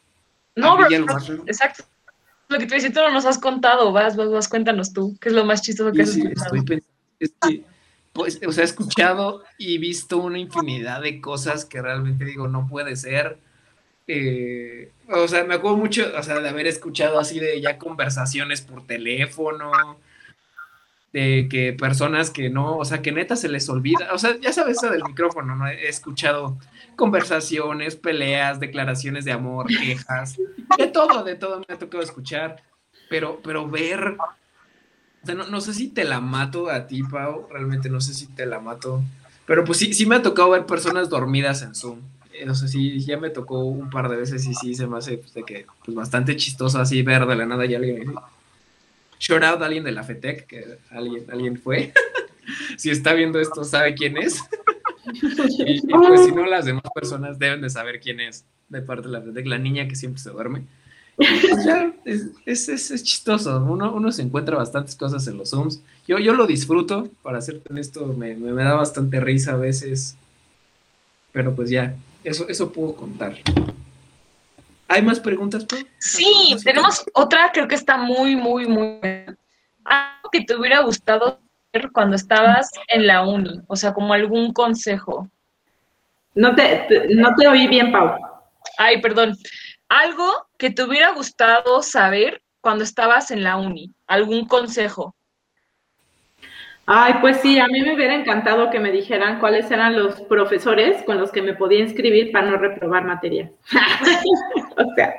No, 0.55 0.77
bro, 0.77 0.87
exacto. 1.45 1.83
Lo 2.47 2.59
que 2.59 2.67
te 2.67 2.75
decía, 2.75 2.93
tú 2.93 2.99
no 2.99 3.11
nos 3.11 3.25
has 3.25 3.39
contado, 3.39 3.91
vas, 3.91 4.15
vas, 4.15 4.29
vas, 4.29 4.47
cuéntanos 4.47 4.93
tú, 4.93 5.17
¿qué 5.19 5.29
es 5.29 5.35
lo 5.35 5.45
más 5.45 5.61
chistoso 5.61 5.91
que 5.91 6.03
has 6.03 6.11
sí, 6.11 6.21
escuchado? 6.21 6.55
Estoy 7.19 7.65
pues, 8.15 8.39
o 8.47 8.51
sea, 8.53 8.63
he 8.63 8.65
escuchado 8.65 9.43
y 9.57 9.77
visto 9.77 10.19
una 10.19 10.39
infinidad 10.39 11.01
de 11.01 11.19
cosas 11.19 11.65
que 11.65 11.81
realmente 11.81 12.23
digo, 12.23 12.47
no 12.47 12.65
puede 12.65 12.95
ser 12.95 13.39
eh, 14.07 14.91
o 15.09 15.27
sea, 15.27 15.43
me 15.43 15.55
acuerdo 15.55 15.77
mucho, 15.77 16.11
o 16.17 16.23
sea, 16.23 16.39
de 16.39 16.49
haber 16.49 16.67
escuchado 16.67 17.19
así 17.19 17.39
de 17.39 17.59
ya 17.61 17.77
conversaciones 17.77 18.61
por 18.61 18.85
teléfono, 18.85 19.71
de 21.13 21.47
que 21.49 21.73
personas 21.73 22.29
que 22.29 22.49
no, 22.49 22.77
o 22.77 22.85
sea, 22.85 23.01
que 23.01 23.11
neta 23.11 23.35
se 23.35 23.47
les 23.47 23.69
olvida, 23.69 24.13
o 24.13 24.17
sea, 24.17 24.37
ya 24.39 24.51
sabes 24.51 24.77
eso 24.77 24.91
del 24.91 25.03
micrófono, 25.03 25.55
¿no? 25.55 25.67
He 25.67 25.87
escuchado 25.87 26.57
conversaciones, 26.95 27.95
peleas, 27.95 28.59
declaraciones 28.59 29.25
de 29.25 29.31
amor, 29.31 29.67
quejas, 29.67 30.37
de 30.77 30.87
todo, 30.87 31.23
de 31.23 31.35
todo 31.35 31.61
me 31.67 31.73
ha 31.73 31.79
tocado 31.79 32.03
escuchar. 32.03 32.61
pero, 33.09 33.39
pero 33.43 33.69
ver, 33.69 34.17
no, 35.33 35.61
sé 35.61 35.73
si 35.73 35.87
te 35.89 36.03
la 36.03 36.19
mato 36.19 36.69
a 36.69 36.85
ti, 36.87 37.01
Pau, 37.03 37.47
realmente 37.49 37.89
no 37.89 38.01
sé 38.01 38.13
si 38.13 38.27
te 38.27 38.45
la 38.45 38.59
mato, 38.59 39.01
pero 39.45 39.63
pues 39.63 39.79
sí, 39.79 39.93
sí 39.93 40.05
me 40.05 40.15
ha 40.15 40.21
tocado 40.21 40.51
ver 40.51 40.65
personas 40.65 41.09
dormidas 41.09 41.61
en 41.61 41.75
Zoom. 41.75 42.01
No 42.45 42.55
sé 42.55 42.67
si 42.67 42.99
ya 42.99 43.17
me 43.17 43.29
tocó 43.29 43.63
un 43.63 43.89
par 43.89 44.09
de 44.09 44.17
veces 44.17 44.45
y 44.45 44.53
sí 44.53 44.75
se 44.75 44.87
me 44.87 44.97
hace 44.97 45.17
pues, 45.17 45.45
que, 45.45 45.65
pues 45.83 45.95
bastante 45.95 46.35
chistoso 46.35 46.79
así 46.79 47.01
ver 47.01 47.25
de 47.25 47.35
la 47.35 47.45
nada 47.45 47.65
y 47.65 47.75
alguien 47.75 48.15
shout 49.19 49.43
out 49.43 49.61
a 49.61 49.65
alguien 49.65 49.83
de 49.83 49.91
la 49.91 50.03
FETEC, 50.03 50.45
que 50.45 50.77
alguien, 50.89 51.25
alguien 51.31 51.57
fue. 51.57 51.93
si 52.77 52.89
está 52.89 53.13
viendo 53.13 53.39
esto, 53.39 53.63
sabe 53.63 53.95
quién 53.95 54.17
es. 54.17 54.39
y, 55.59 55.81
pues 55.87 56.25
si 56.25 56.31
no, 56.31 56.45
las 56.45 56.65
demás 56.65 56.83
personas 56.93 57.39
deben 57.39 57.61
de 57.61 57.69
saber 57.69 57.99
quién 57.99 58.19
es 58.19 58.45
de 58.69 58.81
parte 58.81 59.07
de 59.07 59.13
la 59.13 59.21
FETEC, 59.21 59.45
la 59.45 59.57
niña 59.57 59.87
que 59.87 59.95
siempre 59.95 60.21
se 60.21 60.31
duerme. 60.31 60.63
Pues 61.15 62.27
es, 62.45 62.91
es, 62.91 63.03
chistoso. 63.03 63.63
Uno, 63.63 63.93
uno, 63.93 64.11
se 64.11 64.21
encuentra 64.21 64.57
bastantes 64.57 64.95
cosas 64.95 65.25
en 65.27 65.37
los 65.37 65.51
Zooms. 65.51 65.81
Yo, 66.07 66.19
yo 66.19 66.33
lo 66.33 66.45
disfruto, 66.45 67.09
para 67.21 67.41
ser 67.41 67.61
esto 67.77 68.07
me, 68.07 68.35
me, 68.35 68.63
da 68.63 68.73
bastante 68.73 69.19
risa 69.19 69.53
a 69.53 69.57
veces. 69.57 70.17
Pero 71.31 71.55
pues 71.55 71.69
ya, 71.69 71.95
eso, 72.25 72.47
eso 72.49 72.71
puedo 72.71 72.95
contar. 72.95 73.35
¿Hay 74.87 75.01
más 75.01 75.19
preguntas, 75.19 75.65
Sí, 75.99 76.55
tenemos 76.63 77.03
otra, 77.13 77.51
creo 77.51 77.67
que 77.67 77.75
está 77.75 77.97
muy, 77.97 78.35
muy, 78.35 78.67
muy. 78.67 78.99
Algo 79.83 80.29
que 80.31 80.41
te 80.41 80.55
hubiera 80.55 80.81
gustado 80.81 81.39
ver 81.73 81.91
cuando 81.91 82.15
estabas 82.15 82.69
en 82.87 83.07
la 83.07 83.25
uni, 83.25 83.61
o 83.67 83.75
sea, 83.75 83.93
como 83.93 84.13
algún 84.13 84.53
consejo. 84.53 85.29
No 86.35 86.53
te, 86.53 87.07
no 87.15 87.33
te 87.35 87.47
oí 87.47 87.67
bien, 87.67 87.91
Pau. 87.91 88.17
Ay, 88.77 89.01
perdón. 89.01 89.35
Algo 89.89 90.47
que 90.57 90.69
te 90.69 90.83
hubiera 90.83 91.11
gustado 91.11 91.81
saber 91.81 92.41
cuando 92.61 92.83
estabas 92.83 93.31
en 93.31 93.43
la 93.43 93.57
uni, 93.57 93.91
algún 94.07 94.47
consejo. 94.47 95.14
Ay, 96.87 97.15
pues 97.19 97.37
sí, 97.37 97.57
a 97.57 97.67
mí 97.67 97.81
me 97.81 97.95
hubiera 97.95 98.13
encantado 98.13 98.69
que 98.69 98.79
me 98.79 98.91
dijeran 98.91 99.39
cuáles 99.39 99.69
eran 99.71 99.95
los 99.95 100.21
profesores 100.21 101.01
con 101.03 101.17
los 101.17 101.31
que 101.31 101.41
me 101.41 101.55
podía 101.55 101.79
inscribir 101.79 102.31
para 102.31 102.51
no 102.51 102.57
reprobar 102.57 103.05
materia. 103.05 103.51
o 104.77 104.95
sea, 104.95 105.15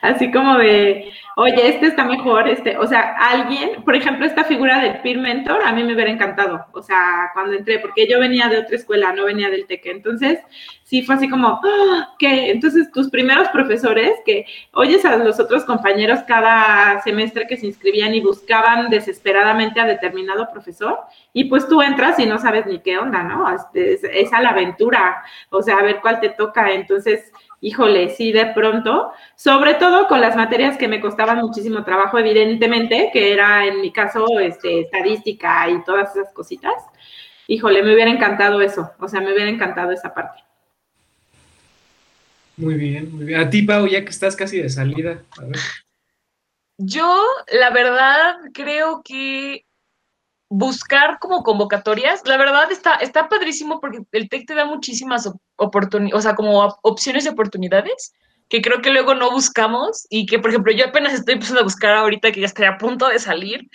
así 0.00 0.32
como 0.32 0.58
de, 0.58 1.12
oye, 1.36 1.68
este 1.68 1.86
está 1.86 2.04
mejor, 2.04 2.48
este, 2.48 2.76
o 2.78 2.86
sea, 2.86 3.14
alguien, 3.16 3.84
por 3.84 3.94
ejemplo, 3.94 4.26
esta 4.26 4.42
figura 4.42 4.80
del 4.80 5.00
peer 5.02 5.18
mentor, 5.18 5.62
a 5.64 5.72
mí 5.72 5.84
me 5.84 5.94
hubiera 5.94 6.10
encantado, 6.10 6.66
o 6.72 6.82
sea, 6.82 7.30
cuando 7.32 7.56
entré, 7.56 7.78
porque 7.78 8.08
yo 8.08 8.18
venía 8.18 8.48
de 8.48 8.58
otra 8.58 8.74
escuela, 8.74 9.12
no 9.12 9.24
venía 9.24 9.50
del 9.50 9.66
TEC, 9.66 9.86
entonces 9.86 10.40
sí 10.92 11.00
fue 11.00 11.14
así 11.14 11.26
como, 11.26 11.58
¡Ah! 11.64 12.14
que 12.18 12.50
entonces 12.50 12.92
tus 12.92 13.08
primeros 13.08 13.48
profesores, 13.48 14.12
que 14.26 14.44
oyes 14.74 15.02
a 15.06 15.16
los 15.16 15.40
otros 15.40 15.64
compañeros 15.64 16.20
cada 16.28 17.00
semestre 17.00 17.46
que 17.46 17.56
se 17.56 17.64
inscribían 17.64 18.14
y 18.14 18.20
buscaban 18.20 18.90
desesperadamente 18.90 19.80
a 19.80 19.86
determinado 19.86 20.50
profesor, 20.52 20.98
y 21.32 21.44
pues 21.44 21.66
tú 21.66 21.80
entras 21.80 22.18
y 22.18 22.26
no 22.26 22.38
sabes 22.38 22.66
ni 22.66 22.80
qué 22.80 22.98
onda, 22.98 23.22
¿no? 23.22 23.48
Es, 23.54 24.04
es 24.04 24.32
a 24.34 24.42
la 24.42 24.50
aventura, 24.50 25.22
o 25.48 25.62
sea, 25.62 25.78
a 25.78 25.82
ver 25.82 26.00
cuál 26.02 26.20
te 26.20 26.28
toca, 26.28 26.70
entonces 26.72 27.32
híjole, 27.62 28.10
sí, 28.10 28.30
de 28.30 28.46
pronto, 28.46 29.12
sobre 29.34 29.74
todo 29.74 30.08
con 30.08 30.20
las 30.20 30.36
materias 30.36 30.76
que 30.76 30.88
me 30.88 31.00
costaban 31.00 31.38
muchísimo 31.38 31.84
trabajo, 31.84 32.18
evidentemente, 32.18 33.08
que 33.14 33.32
era 33.32 33.64
en 33.64 33.80
mi 33.80 33.92
caso 33.92 34.26
este, 34.40 34.80
estadística 34.80 35.70
y 35.70 35.82
todas 35.84 36.14
esas 36.14 36.34
cositas. 36.34 36.74
Híjole, 37.46 37.82
me 37.82 37.94
hubiera 37.94 38.10
encantado 38.10 38.60
eso, 38.60 38.90
o 38.98 39.08
sea, 39.08 39.22
me 39.22 39.32
hubiera 39.32 39.48
encantado 39.48 39.90
esa 39.92 40.12
parte. 40.12 40.51
Muy 42.62 42.74
bien, 42.74 43.14
muy 43.14 43.24
bien. 43.24 43.40
A 43.40 43.50
ti, 43.50 43.62
Pau, 43.62 43.86
ya 43.86 44.04
que 44.04 44.10
estás 44.10 44.36
casi 44.36 44.58
de 44.58 44.70
salida. 44.70 45.22
Yo, 46.78 47.24
la 47.52 47.70
verdad, 47.70 48.36
creo 48.54 49.02
que 49.04 49.64
buscar 50.48 51.18
como 51.18 51.42
convocatorias, 51.42 52.22
la 52.26 52.36
verdad 52.36 52.70
está, 52.70 52.96
está 52.96 53.28
padrísimo 53.28 53.80
porque 53.80 54.02
el 54.12 54.28
TEC 54.28 54.46
te 54.46 54.54
da 54.54 54.64
muchísimas 54.66 55.28
oportunidades, 55.56 56.18
o 56.18 56.20
sea, 56.20 56.34
como 56.34 56.78
opciones 56.82 57.24
de 57.24 57.30
oportunidades 57.30 58.12
que 58.48 58.60
creo 58.60 58.82
que 58.82 58.90
luego 58.90 59.14
no 59.14 59.30
buscamos 59.30 60.06
y 60.10 60.26
que, 60.26 60.38
por 60.38 60.50
ejemplo, 60.50 60.72
yo 60.72 60.86
apenas 60.86 61.14
estoy 61.14 61.34
empezando 61.34 61.60
a 61.60 61.64
buscar 61.64 61.94
ahorita 61.94 62.32
que 62.32 62.40
ya 62.40 62.46
estoy 62.46 62.66
a 62.66 62.76
punto 62.76 63.08
de 63.08 63.18
salir, 63.18 63.66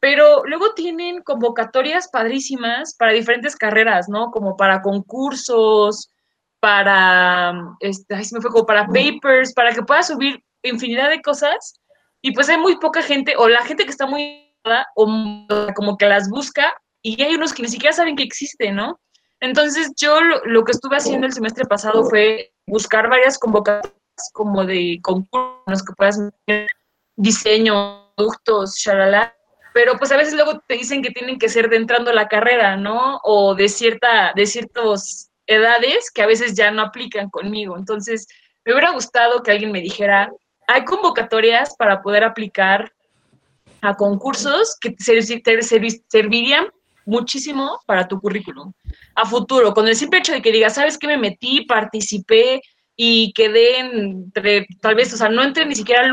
pero 0.00 0.44
luego 0.44 0.74
tienen 0.74 1.22
convocatorias 1.22 2.08
padrísimas 2.08 2.96
para 2.96 3.12
diferentes 3.12 3.54
carreras, 3.54 4.08
¿no? 4.08 4.32
Como 4.32 4.56
para 4.56 4.82
concursos, 4.82 6.10
para, 6.60 7.76
este, 7.80 8.24
se 8.24 8.34
me 8.34 8.40
fue 8.40 8.50
como 8.50 8.66
para 8.66 8.86
papers, 8.86 9.52
para 9.54 9.72
que 9.72 9.82
puedas 9.82 10.08
subir 10.08 10.42
infinidad 10.62 11.10
de 11.10 11.22
cosas 11.22 11.80
y 12.22 12.32
pues 12.32 12.48
hay 12.48 12.58
muy 12.58 12.76
poca 12.78 13.02
gente 13.02 13.34
o 13.36 13.48
la 13.48 13.64
gente 13.64 13.84
que 13.84 13.90
está 13.90 14.06
muy 14.06 14.42
o 14.96 15.36
como 15.74 15.96
que 15.96 16.06
las 16.06 16.28
busca 16.28 16.74
y 17.02 17.22
hay 17.22 17.36
unos 17.36 17.52
que 17.52 17.62
ni 17.62 17.68
siquiera 17.68 17.94
saben 17.94 18.16
que 18.16 18.24
existe, 18.24 18.72
¿no? 18.72 18.98
Entonces 19.40 19.92
yo 19.96 20.20
lo, 20.20 20.64
que 20.64 20.72
estuve 20.72 20.96
haciendo 20.96 21.26
el 21.26 21.32
semestre 21.32 21.64
pasado 21.66 22.04
fue 22.04 22.52
buscar 22.66 23.08
varias 23.08 23.38
convocatorias 23.38 23.94
como 24.32 24.64
de 24.64 24.98
concursos 25.02 25.84
que 25.86 25.92
puedas 25.96 26.18
diseño, 27.16 28.12
productos, 28.16 28.76
shalala, 28.76 29.36
pero 29.74 29.98
pues 29.98 30.10
a 30.10 30.16
veces 30.16 30.34
luego 30.34 30.58
te 30.66 30.74
dicen 30.74 31.02
que 31.02 31.10
tienen 31.10 31.38
que 31.38 31.50
ser 31.50 31.68
de 31.68 31.76
entrando 31.76 32.10
a 32.10 32.14
la 32.14 32.28
carrera, 32.28 32.76
¿no? 32.76 33.20
O 33.24 33.54
de 33.54 33.68
cierta, 33.68 34.32
de 34.34 34.46
ciertas 34.46 35.25
edades 35.46 36.10
que 36.10 36.22
a 36.22 36.26
veces 36.26 36.54
ya 36.54 36.70
no 36.70 36.82
aplican 36.82 37.30
conmigo. 37.30 37.76
Entonces, 37.76 38.26
me 38.64 38.72
hubiera 38.72 38.90
gustado 38.90 39.42
que 39.42 39.52
alguien 39.52 39.72
me 39.72 39.80
dijera, 39.80 40.30
hay 40.66 40.84
convocatorias 40.84 41.74
para 41.76 42.02
poder 42.02 42.24
aplicar 42.24 42.92
a 43.80 43.94
concursos 43.94 44.76
que 44.80 44.90
te, 44.90 45.62
servirían 45.62 46.66
muchísimo 47.04 47.78
para 47.86 48.08
tu 48.08 48.20
currículum 48.20 48.72
a 49.14 49.24
futuro, 49.24 49.72
con 49.72 49.86
el 49.86 49.94
simple 49.94 50.18
hecho 50.18 50.32
de 50.32 50.42
que 50.42 50.50
digas, 50.50 50.74
¿sabes 50.74 50.98
qué? 50.98 51.06
Me 51.06 51.16
metí, 51.16 51.64
participé 51.66 52.60
y 52.96 53.32
quedé 53.34 53.78
entre, 53.78 54.66
tal 54.80 54.96
vez, 54.96 55.12
o 55.12 55.16
sea, 55.16 55.28
no 55.28 55.42
entré 55.42 55.64
ni 55.66 55.76
siquiera 55.76 56.02
al 56.02 56.10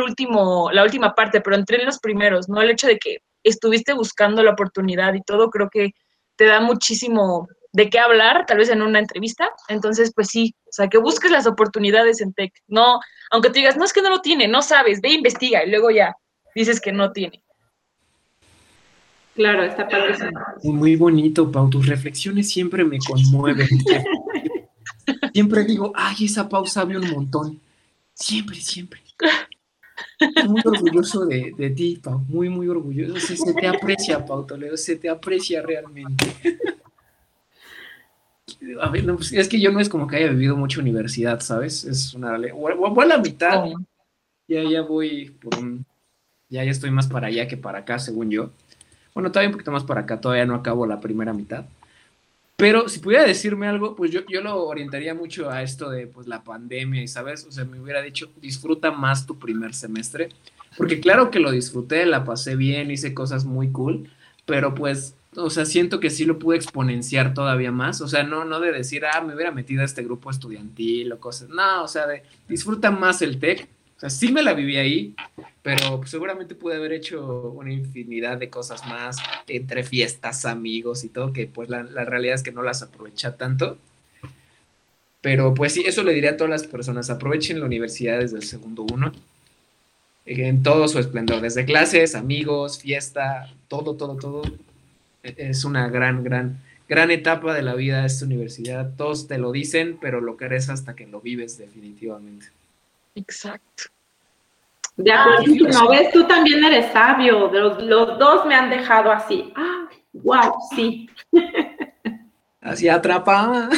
la 0.73 0.83
última 0.83 1.15
parte, 1.15 1.41
pero 1.41 1.55
entré 1.55 1.79
en 1.79 1.85
los 1.85 1.99
primeros, 1.99 2.47
¿no? 2.47 2.61
El 2.61 2.69
hecho 2.69 2.87
de 2.87 2.99
que 2.99 3.17
estuviste 3.43 3.93
buscando 3.93 4.43
la 4.43 4.51
oportunidad 4.51 5.13
y 5.13 5.21
todo, 5.21 5.49
creo 5.49 5.69
que 5.69 5.91
te 6.35 6.45
da 6.45 6.59
muchísimo 6.59 7.47
de 7.73 7.89
qué 7.89 7.99
hablar, 7.99 8.45
tal 8.45 8.59
vez 8.59 8.69
en 8.69 8.81
una 8.81 8.99
entrevista. 8.99 9.49
Entonces, 9.67 10.13
pues 10.15 10.27
sí, 10.29 10.55
o 10.65 10.71
sea, 10.71 10.87
que 10.87 10.99
busques 10.99 11.31
las 11.31 11.47
oportunidades 11.47 12.21
en 12.21 12.33
tech. 12.33 12.53
No, 12.67 12.99
aunque 13.31 13.49
te 13.49 13.59
digas, 13.59 13.75
no 13.75 13.83
es 13.83 13.91
que 13.91 14.01
no 14.01 14.09
lo 14.09 14.21
tiene, 14.21 14.47
no 14.47 14.61
sabes, 14.61 15.01
ve, 15.01 15.11
investiga 15.11 15.65
y 15.65 15.69
luego 15.69 15.91
ya 15.91 16.15
dices 16.55 16.79
que 16.79 16.91
no 16.91 17.11
tiene. 17.11 17.43
Claro, 19.35 19.63
está 19.63 19.87
padrísimo. 19.87 20.39
Muy 20.63 20.95
bonito, 20.95 21.51
Pau. 21.51 21.67
Tus 21.67 21.87
reflexiones 21.87 22.49
siempre 22.49 22.83
me 22.83 22.99
conmueven. 22.99 23.67
siempre 25.33 25.63
digo, 25.63 25.91
ay, 25.95 26.25
esa 26.25 26.47
Pau 26.47 26.67
sabe 26.67 26.97
un 26.97 27.09
montón. 27.09 27.59
Siempre, 28.13 28.57
siempre. 28.57 29.01
Estoy 30.19 30.47
muy 30.47 30.61
orgulloso 30.63 31.25
de, 31.25 31.73
ti, 31.75 31.99
Pau. 32.03 32.19
Muy, 32.27 32.49
muy 32.49 32.67
orgulloso. 32.67 33.19
Se, 33.19 33.53
te 33.55 33.67
aprecia, 33.67 34.23
Pau 34.23 34.45
Toledo. 34.45 34.77
Se 34.77 34.97
te 34.97 35.09
aprecia 35.09 35.63
realmente. 35.63 36.35
A 38.81 38.89
ver, 38.89 39.05
pues, 39.15 39.33
es 39.33 39.47
que 39.47 39.59
yo 39.59 39.71
no 39.71 39.79
es 39.79 39.89
como 39.89 40.07
que 40.07 40.17
haya 40.17 40.29
vivido 40.29 40.55
mucha 40.55 40.79
universidad, 40.79 41.39
¿sabes? 41.41 41.83
Es 41.83 42.13
una. 42.13 42.37
Voy 42.37 43.03
a 43.03 43.07
la 43.07 43.17
mitad. 43.17 43.65
Ya, 44.47 44.63
ya 44.63 44.81
voy 44.81 45.29
por 45.41 45.59
un. 45.59 45.85
Ya, 46.49 46.63
ya 46.63 46.71
estoy 46.71 46.91
más 46.91 47.07
para 47.07 47.27
allá 47.27 47.47
que 47.47 47.57
para 47.57 47.79
acá, 47.79 47.99
según 47.99 48.29
yo. 48.29 48.51
Bueno, 49.13 49.31
todavía 49.31 49.49
un 49.49 49.53
poquito 49.53 49.71
más 49.71 49.83
para 49.83 50.01
acá, 50.01 50.19
todavía 50.21 50.45
no 50.45 50.55
acabo 50.55 50.85
la 50.85 50.99
primera 50.99 51.33
mitad. 51.33 51.65
Pero 52.55 52.87
si 52.87 52.99
pudiera 52.99 53.25
decirme 53.25 53.67
algo, 53.67 53.95
pues 53.95 54.11
yo, 54.11 54.21
yo 54.27 54.41
lo 54.41 54.67
orientaría 54.67 55.13
mucho 55.13 55.49
a 55.49 55.63
esto 55.63 55.89
de 55.89 56.07
pues, 56.07 56.27
la 56.27 56.43
pandemia 56.43 57.01
y, 57.01 57.07
¿sabes? 57.07 57.45
O 57.45 57.51
sea, 57.51 57.65
me 57.65 57.79
hubiera 57.79 58.01
dicho, 58.01 58.29
disfruta 58.41 58.91
más 58.91 59.25
tu 59.25 59.39
primer 59.39 59.73
semestre. 59.73 60.29
Porque 60.77 60.99
claro 60.99 61.29
que 61.29 61.39
lo 61.39 61.51
disfruté, 61.51 62.05
la 62.05 62.23
pasé 62.23 62.55
bien, 62.55 62.91
hice 62.91 63.13
cosas 63.13 63.45
muy 63.45 63.69
cool, 63.71 64.09
pero 64.45 64.73
pues, 64.73 65.15
o 65.35 65.49
sea, 65.49 65.65
siento 65.65 65.99
que 65.99 66.09
sí 66.09 66.25
lo 66.25 66.39
pude 66.39 66.57
exponenciar 66.57 67.33
todavía 67.33 67.71
más. 67.71 68.01
O 68.01 68.07
sea, 68.07 68.23
no, 68.23 68.45
no 68.45 68.59
de 68.59 68.71
decir, 68.71 69.05
ah, 69.05 69.21
me 69.21 69.35
hubiera 69.35 69.51
metido 69.51 69.81
a 69.81 69.85
este 69.85 70.03
grupo 70.03 70.29
estudiantil 70.29 71.11
o 71.11 71.19
cosas. 71.19 71.49
No, 71.49 71.83
o 71.83 71.87
sea, 71.87 72.07
de 72.07 72.23
disfruta 72.47 72.91
más 72.91 73.21
el 73.21 73.39
TEC 73.39 73.67
sea, 74.03 74.09
sí 74.09 74.31
me 74.31 74.43
la 74.43 74.53
viví 74.53 74.77
ahí, 74.77 75.15
pero 75.61 76.01
seguramente 76.05 76.55
pude 76.55 76.75
haber 76.75 76.91
hecho 76.91 77.51
una 77.55 77.71
infinidad 77.71 78.37
de 78.37 78.49
cosas 78.49 78.85
más 78.85 79.17
entre 79.47 79.83
fiestas, 79.83 80.45
amigos 80.45 81.05
y 81.05 81.09
todo, 81.09 81.31
que 81.31 81.47
pues 81.47 81.69
la, 81.69 81.83
realidad 81.83 82.35
es 82.35 82.43
que 82.43 82.51
no 82.51 82.63
las 82.63 82.81
aprovecha 82.81 83.37
tanto. 83.37 83.77
Pero 85.21 85.53
pues 85.53 85.73
sí, 85.73 85.83
eso 85.85 86.03
le 86.03 86.13
diría 86.13 86.31
a 86.31 86.37
todas 86.37 86.51
las 86.51 86.67
personas, 86.67 87.09
aprovechen 87.09 87.59
la 87.61 87.65
universidad 87.65 88.19
desde 88.19 88.35
el 88.37 88.43
segundo 88.43 88.85
uno, 88.91 89.13
en 90.25 90.63
todo 90.63 90.87
su 90.89 90.99
esplendor, 90.99 91.39
desde 91.39 91.63
clases, 91.63 92.15
amigos, 92.15 92.79
fiesta, 92.79 93.53
todo, 93.69 93.95
todo, 93.95 94.17
todo. 94.17 94.41
Es 95.23 95.63
una 95.63 95.87
gran, 95.87 96.23
gran, 96.23 96.59
gran 96.89 97.09
etapa 97.09 97.53
de 97.53 97.61
la 97.61 97.75
vida 97.75 98.05
esta 98.05 98.25
universidad. 98.25 98.91
Todos 98.97 99.27
te 99.27 99.37
lo 99.37 99.51
dicen, 99.51 99.97
pero 100.01 100.21
lo 100.21 100.37
crees 100.37 100.69
hasta 100.69 100.95
que 100.95 101.07
lo 101.07 101.21
vives 101.21 101.57
definitivamente. 101.57 102.47
Exacto. 103.15 103.85
De 104.97 105.11
acuerdo, 105.11 105.69
no 105.69 105.89
ves, 105.89 106.11
tú 106.11 106.27
también 106.27 106.63
eres 106.63 106.91
sabio. 106.91 107.51
Los, 107.51 107.81
los 107.81 108.19
dos 108.19 108.45
me 108.45 108.53
han 108.53 108.69
dejado 108.69 109.11
así. 109.11 109.51
Ah, 109.55 109.89
wow, 110.11 110.53
sí. 110.75 111.09
Así 112.61 112.87
atrapada. 112.87 113.69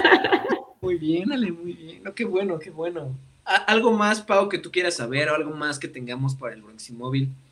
muy 0.80 0.96
bien, 0.96 1.30
Ale, 1.30 1.52
muy 1.52 1.74
bien. 1.74 2.02
No, 2.02 2.14
qué 2.14 2.24
bueno, 2.24 2.58
qué 2.58 2.70
bueno. 2.70 3.14
¿Algo 3.44 3.92
más, 3.92 4.22
Pau, 4.22 4.48
que 4.48 4.56
tú 4.56 4.72
quieras 4.72 4.94
saber 4.94 5.28
o 5.28 5.34
algo 5.34 5.50
más 5.50 5.78
que 5.78 5.88
tengamos 5.88 6.34
para 6.34 6.54
el 6.54 6.62
Bronximóvil? 6.62 7.28
Mm, 7.28 7.43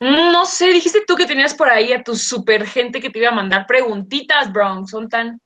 no 0.00 0.44
sé, 0.44 0.72
dijiste 0.72 1.02
tú 1.06 1.16
que 1.16 1.26
tenías 1.26 1.54
por 1.54 1.68
ahí 1.68 1.92
a 1.92 2.02
tu 2.02 2.16
super 2.16 2.66
gente 2.66 3.00
que 3.00 3.10
te 3.10 3.18
iba 3.18 3.28
a 3.28 3.34
mandar 3.34 3.66
preguntitas, 3.66 4.52
Bronx, 4.52 4.90
son 4.90 5.08
tan... 5.08 5.40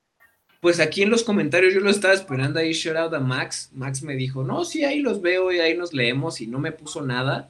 Pues 0.59 0.79
aquí 0.79 1.01
en 1.01 1.09
los 1.09 1.23
comentarios 1.23 1.73
yo 1.73 1.79
lo 1.79 1.89
estaba 1.89 2.13
esperando 2.13 2.59
ahí, 2.59 2.73
shout 2.73 2.97
out 2.97 3.13
a 3.13 3.19
Max. 3.19 3.71
Max 3.73 4.03
me 4.03 4.15
dijo, 4.15 4.43
no, 4.43 4.63
sí, 4.63 4.83
ahí 4.83 4.99
los 4.99 5.21
veo 5.21 5.51
y 5.51 5.59
ahí 5.59 5.75
nos 5.75 5.93
leemos 5.93 6.39
y 6.39 6.47
no 6.47 6.59
me 6.59 6.71
puso 6.71 7.01
nada. 7.01 7.49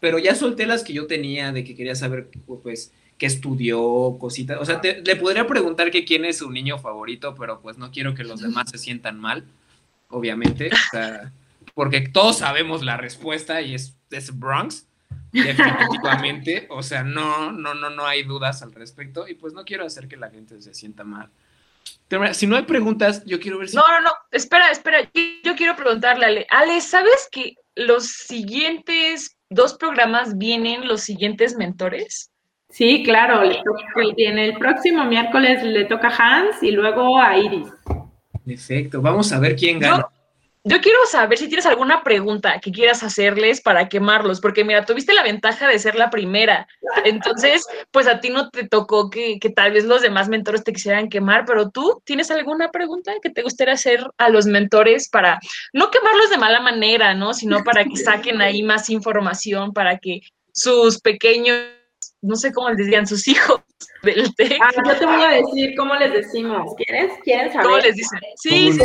Pero 0.00 0.18
ya 0.18 0.34
solté 0.34 0.66
las 0.66 0.82
que 0.82 0.92
yo 0.92 1.06
tenía 1.06 1.52
de 1.52 1.64
que 1.64 1.74
quería 1.74 1.94
saber, 1.94 2.28
pues, 2.62 2.92
qué 3.16 3.26
estudió, 3.26 4.16
cositas. 4.18 4.58
O 4.60 4.66
sea, 4.66 4.82
le 4.82 5.16
podría 5.16 5.46
preguntar 5.46 5.90
que 5.90 6.04
quién 6.04 6.24
es 6.24 6.38
su 6.38 6.50
niño 6.50 6.76
favorito, 6.76 7.34
pero 7.38 7.60
pues 7.60 7.78
no 7.78 7.90
quiero 7.90 8.14
que 8.14 8.24
los 8.24 8.40
demás 8.42 8.68
se 8.68 8.78
sientan 8.78 9.18
mal, 9.18 9.44
obviamente. 10.08 10.70
O 10.72 10.90
sea, 10.90 11.32
porque 11.72 12.00
todos 12.00 12.38
sabemos 12.38 12.82
la 12.82 12.96
respuesta 12.96 13.62
y 13.62 13.74
es, 13.74 13.96
es 14.10 14.38
Bronx 14.38 14.86
definitivamente, 15.32 16.66
o 16.70 16.82
sea, 16.82 17.02
no, 17.02 17.52
no, 17.52 17.74
no, 17.74 17.90
no 17.90 18.06
hay 18.06 18.22
dudas 18.22 18.62
al 18.62 18.72
respecto 18.72 19.26
y 19.26 19.34
pues 19.34 19.54
no 19.54 19.64
quiero 19.64 19.84
hacer 19.84 20.08
que 20.08 20.16
la 20.16 20.30
gente 20.30 20.60
se 20.60 20.74
sienta 20.74 21.04
mal. 21.04 21.30
si 22.32 22.46
no 22.46 22.56
hay 22.56 22.64
preguntas, 22.64 23.24
yo 23.24 23.40
quiero 23.40 23.58
ver 23.58 23.68
si... 23.68 23.76
No, 23.76 23.82
no, 23.88 24.00
no, 24.00 24.10
espera, 24.30 24.70
espera, 24.70 25.08
yo 25.42 25.56
quiero 25.56 25.74
preguntarle 25.74 26.24
a 26.24 26.28
Ale, 26.28 26.46
Ale, 26.50 26.80
¿sabes 26.80 27.28
que 27.30 27.54
los 27.74 28.06
siguientes 28.06 29.36
dos 29.48 29.74
programas 29.74 30.36
vienen 30.36 30.86
los 30.86 31.00
siguientes 31.00 31.56
mentores? 31.56 32.30
Sí, 32.68 33.02
claro, 33.04 33.44
le 33.44 33.56
toca, 33.56 33.84
en 34.16 34.38
el 34.38 34.54
próximo 34.56 35.04
miércoles 35.04 35.62
le 35.62 35.84
toca 35.84 36.08
a 36.08 36.38
Hans 36.38 36.62
y 36.62 36.70
luego 36.70 37.20
a 37.20 37.36
Iris. 37.36 37.68
Perfecto, 38.44 39.00
vamos 39.02 39.30
a 39.32 39.38
ver 39.38 39.56
quién 39.56 39.78
gana. 39.78 40.06
Yo 40.64 40.80
quiero 40.80 40.98
saber 41.06 41.38
si 41.38 41.48
tienes 41.48 41.66
alguna 41.66 42.04
pregunta 42.04 42.60
que 42.60 42.70
quieras 42.70 43.02
hacerles 43.02 43.60
para 43.60 43.88
quemarlos, 43.88 44.40
porque 44.40 44.62
mira, 44.64 44.84
tuviste 44.84 45.12
la 45.12 45.24
ventaja 45.24 45.66
de 45.66 45.78
ser 45.80 45.96
la 45.96 46.08
primera. 46.08 46.68
Entonces, 47.04 47.66
pues 47.90 48.06
a 48.06 48.20
ti 48.20 48.30
no 48.30 48.48
te 48.48 48.68
tocó 48.68 49.10
que, 49.10 49.40
tal 49.56 49.72
vez 49.72 49.84
los 49.84 50.02
demás 50.02 50.28
mentores 50.28 50.62
te 50.62 50.72
quisieran 50.72 51.08
quemar, 51.08 51.46
pero 51.46 51.70
tú 51.70 52.00
tienes 52.04 52.30
alguna 52.30 52.70
pregunta 52.70 53.12
que 53.20 53.30
te 53.30 53.42
gustaría 53.42 53.74
hacer 53.74 54.06
a 54.18 54.28
los 54.28 54.46
mentores 54.46 55.08
para 55.08 55.40
no 55.72 55.90
quemarlos 55.90 56.30
de 56.30 56.38
mala 56.38 56.60
manera, 56.60 57.12
¿no? 57.14 57.34
Sino 57.34 57.64
para 57.64 57.84
que 57.84 57.96
saquen 57.96 58.40
ahí 58.40 58.62
más 58.62 58.88
información, 58.88 59.72
para 59.72 59.98
que 59.98 60.20
sus 60.52 61.00
pequeños 61.00 61.58
no 62.22 62.36
sé 62.36 62.52
cómo 62.52 62.70
les 62.70 62.78
dirían 62.78 63.06
sus 63.06 63.26
hijos 63.28 63.60
del 64.02 64.34
TEC. 64.34 64.58
Ah, 64.62 64.70
yo 64.86 64.96
te 64.98 65.04
voy 65.04 65.22
a 65.22 65.28
decir 65.28 65.74
cómo 65.76 65.94
les 65.96 66.12
decimos. 66.12 66.72
¿Quieres? 66.76 67.12
¿Quieren 67.24 67.52
saber? 67.52 67.66
¿Cómo 67.66 67.78
les 67.78 67.96
dicen? 67.96 68.20
Sí, 68.36 68.72
sí, 68.72 68.80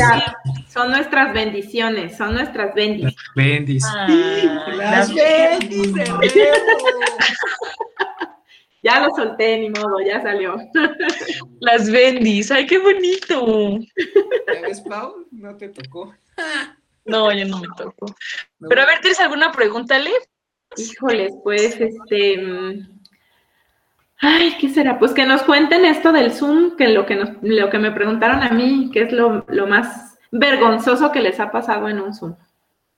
Son 0.67 0.91
nuestras 0.91 1.33
bendiciones, 1.33 2.17
son 2.17 2.33
nuestras 2.33 2.73
bendis. 2.73 3.15
Bendis. 3.35 3.85
Ah, 3.85 4.07
las 4.75 5.13
bendis. 5.13 5.93
ya 8.83 8.99
lo 8.99 9.15
solté, 9.15 9.59
ni 9.59 9.69
modo, 9.69 9.99
ya 10.05 10.21
salió. 10.21 10.57
Las 11.59 11.89
bendis, 11.89 12.51
ay, 12.51 12.65
qué 12.67 12.77
bonito. 12.77 13.79
¿Ya 14.53 14.61
ves, 14.61 14.81
Pau? 14.81 15.25
No 15.31 15.57
te 15.57 15.69
tocó. 15.69 16.13
No, 17.05 17.31
ya 17.31 17.45
no 17.45 17.59
me 17.59 17.67
tocó. 17.75 18.05
Pero 18.69 18.81
a 18.81 18.85
ver, 18.85 18.99
¿tienes 18.99 19.19
alguna 19.19 19.51
pregunta, 19.51 19.97
Le? 19.97 20.11
Híjoles, 20.75 21.33
pues, 21.43 21.79
este 21.79 22.37
mm, 22.37 22.96
Ay, 24.19 24.55
¿qué 24.59 24.69
será? 24.69 24.97
Pues 24.97 25.13
que 25.13 25.25
nos 25.25 25.43
cuenten 25.43 25.85
esto 25.85 26.11
del 26.11 26.31
Zoom, 26.33 26.75
que 26.75 26.87
lo 26.87 27.05
que, 27.05 27.15
nos, 27.15 27.29
lo 27.41 27.69
que 27.69 27.77
me 27.77 27.91
preguntaron 27.91 28.41
a 28.41 28.49
mí, 28.49 28.89
que 28.91 29.03
es 29.03 29.11
lo, 29.11 29.45
más 29.67 30.17
vergonzoso 30.31 31.11
que 31.11 31.21
les 31.21 31.39
ha 31.39 31.51
pasado 31.51 31.87
en 31.87 31.99
un 31.99 32.13
Zoom. 32.13 32.35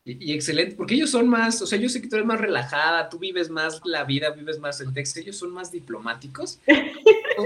Y, 0.06 0.34
excelente, 0.34 0.76
porque 0.76 0.96
ellos 0.96 1.12
son 1.12 1.28
más, 1.28 1.62
o 1.62 1.68
sea, 1.68 1.78
yo 1.78 1.90
sé 1.90 2.02
que 2.02 2.08
tú 2.08 2.16
eres 2.16 2.26
más 2.26 2.40
relajada, 2.40 3.10
tú 3.10 3.20
vives 3.20 3.50
más 3.50 3.82
la 3.84 4.06
vida, 4.06 4.32
vives 4.32 4.58
más 4.60 4.80
el 4.82 4.94
texto, 4.94 5.20
ellos 5.20 5.38
son 5.38 5.52
más 5.52 5.72
diplomáticos. 5.72 6.60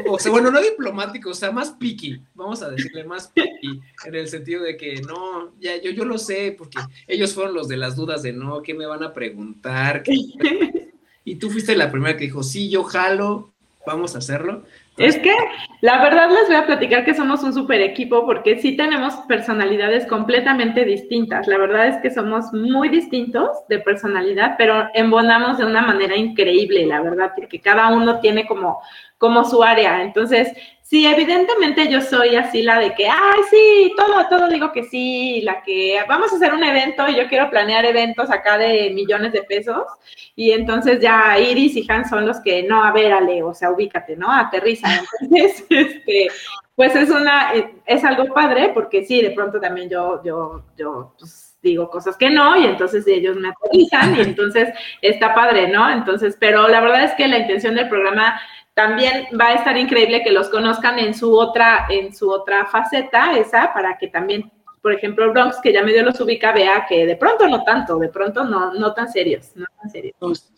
O, 0.08 0.18
sea, 0.18 0.32
bueno, 0.32 0.50
no 0.50 0.60
diplomáticos, 0.60 1.38
o 1.38 1.40
sea, 1.40 1.52
más 1.52 1.70
picky, 1.70 2.20
vamos 2.34 2.64
a 2.64 2.72
decirle 2.72 3.04
más 3.04 3.28
picky, 3.28 3.80
en 4.06 4.16
el 4.16 4.28
sentido 4.28 4.64
de 4.64 4.76
que 4.76 5.00
no, 5.02 5.54
ya 5.60 5.80
yo, 5.80 5.92
yo 5.92 6.04
lo 6.04 6.18
sé, 6.18 6.56
porque 6.58 6.80
ellos 7.08 7.36
fueron 7.36 7.54
los 7.54 7.68
de 7.68 7.78
las 7.78 7.96
dudas 7.96 8.24
de 8.24 8.34
no, 8.34 8.64
¿qué 8.64 8.74
me 8.74 8.88
van 8.88 9.04
a 9.04 9.14
preguntar? 9.14 10.02
Y 11.26 11.36
tú 11.36 11.50
fuiste 11.50 11.76
la 11.76 11.92
primera 11.92 12.18
que 12.18 12.26
dijo, 12.26 12.44
sí, 12.44 12.70
yo 12.70 12.84
jalo, 12.84 13.53
vamos 13.86 14.16
a 14.16 14.20
hacerlo. 14.20 14.64
Es 14.98 15.18
que 15.18 15.36
la 15.82 16.04
verdad 16.04 16.30
les 16.30 16.48
voy 16.48 16.56
a 16.56 16.68
platicar 16.68 17.04
que 17.04 17.16
somos 17.16 17.42
un 17.44 17.54
super 17.54 17.82
equipo 17.82 18.26
porque 18.26 18.60
sí 18.60 18.78
tenemos 18.78 19.16
personalidades 19.28 20.06
completamente 20.06 20.86
distintas. 20.86 21.48
La 21.48 21.58
verdad 21.58 21.88
es 21.88 21.98
que 21.98 22.12
somos 22.12 22.54
muy 22.54 22.90
distintos 22.90 23.50
de 23.70 23.80
personalidad, 23.80 24.56
pero 24.58 24.88
embonamos 24.94 25.58
de 25.58 25.66
una 25.66 25.82
manera 25.82 26.16
increíble, 26.16 26.86
la 26.86 27.02
verdad, 27.02 27.32
porque 27.36 27.60
cada 27.60 27.90
uno 27.90 28.20
tiene 28.20 28.46
como, 28.46 28.82
como 29.18 29.44
su 29.46 29.64
área. 29.64 30.04
Entonces, 30.04 30.54
Sí, 30.94 31.08
evidentemente 31.08 31.88
yo 31.88 32.02
soy 32.02 32.36
así 32.36 32.62
la 32.62 32.78
de 32.78 32.94
que, 32.94 33.08
ay, 33.08 33.40
sí, 33.50 33.92
todo, 33.98 34.28
todo 34.30 34.48
digo 34.48 34.72
que 34.72 34.84
sí, 34.84 35.42
la 35.42 35.64
que 35.64 35.98
vamos 36.08 36.32
a 36.32 36.36
hacer 36.36 36.54
un 36.54 36.64
evento 36.64 37.08
y 37.08 37.16
yo 37.16 37.28
quiero 37.28 37.50
planear 37.50 37.84
eventos 37.84 38.30
acá 38.30 38.60
de 38.60 38.92
millones 38.92 39.34
de 39.34 39.42
pesos 39.42 39.88
y 40.36 40.52
entonces 40.52 41.00
ya 41.00 41.40
Iris 41.40 41.78
y 41.78 41.86
Hans 41.90 42.12
son 42.12 42.28
los 42.28 42.40
que, 42.42 42.62
no, 42.62 42.84
a 42.84 42.92
ver, 42.92 43.12
Ale, 43.12 43.42
o 43.42 43.56
sea, 43.56 43.72
ubícate, 43.72 44.16
¿no? 44.16 44.32
Aterriza. 44.32 44.88
Entonces, 45.22 45.66
este, 45.68 46.28
pues 46.76 46.96
es 46.96 47.10
una, 47.10 47.54
es 47.88 48.04
algo 48.04 48.32
padre 48.32 48.70
porque 48.72 49.04
sí, 49.04 49.20
de 49.20 49.32
pronto 49.32 49.60
también 49.60 49.90
yo, 49.90 50.22
yo, 50.24 50.64
yo, 50.78 51.16
pues, 51.18 51.58
digo 51.64 51.90
cosas 51.90 52.18
que 52.18 52.30
no 52.30 52.56
y 52.58 52.66
entonces 52.66 53.08
ellos 53.08 53.38
me 53.38 53.48
aterrizan 53.50 54.16
y 54.18 54.22
entonces 54.22 54.70
está 55.02 55.34
padre, 55.34 55.70
¿no? 55.70 55.90
Entonces, 55.90 56.38
pero 56.40 56.68
la 56.68 56.82
verdad 56.82 57.06
es 57.06 57.14
que 57.14 57.28
la 57.28 57.40
intención 57.40 57.74
del 57.74 57.90
programa 57.90 58.40
también 58.74 59.28
va 59.40 59.50
a 59.50 59.54
estar 59.54 59.78
increíble 59.78 60.24
que 60.24 60.32
los 60.32 60.50
conozcan 60.50 61.00
en 61.00 61.14
su 61.14 61.34
otra, 61.38 61.86
en 61.90 62.14
su 62.14 62.30
otra 62.30 62.66
faceta, 62.66 63.38
esa, 63.38 63.74
para 63.74 63.98
que 63.98 64.08
también, 64.08 64.52
por 64.82 64.94
ejemplo, 64.94 65.32
Bronx, 65.32 65.58
que 65.62 65.74
ya 65.74 65.84
medio 65.84 66.04
los 66.04 66.20
ubica, 66.20 66.52
vea 66.52 66.86
que 66.88 67.06
de 67.06 67.16
pronto 67.16 67.48
no 67.48 67.64
tanto, 67.64 68.00
de 68.00 68.10
pronto 68.10 68.44
no, 68.44 68.74
no 68.74 68.94
tan 68.94 69.12
serios, 69.12 69.52
no 69.56 69.66
tan 69.80 69.92
serios. 69.92 70.16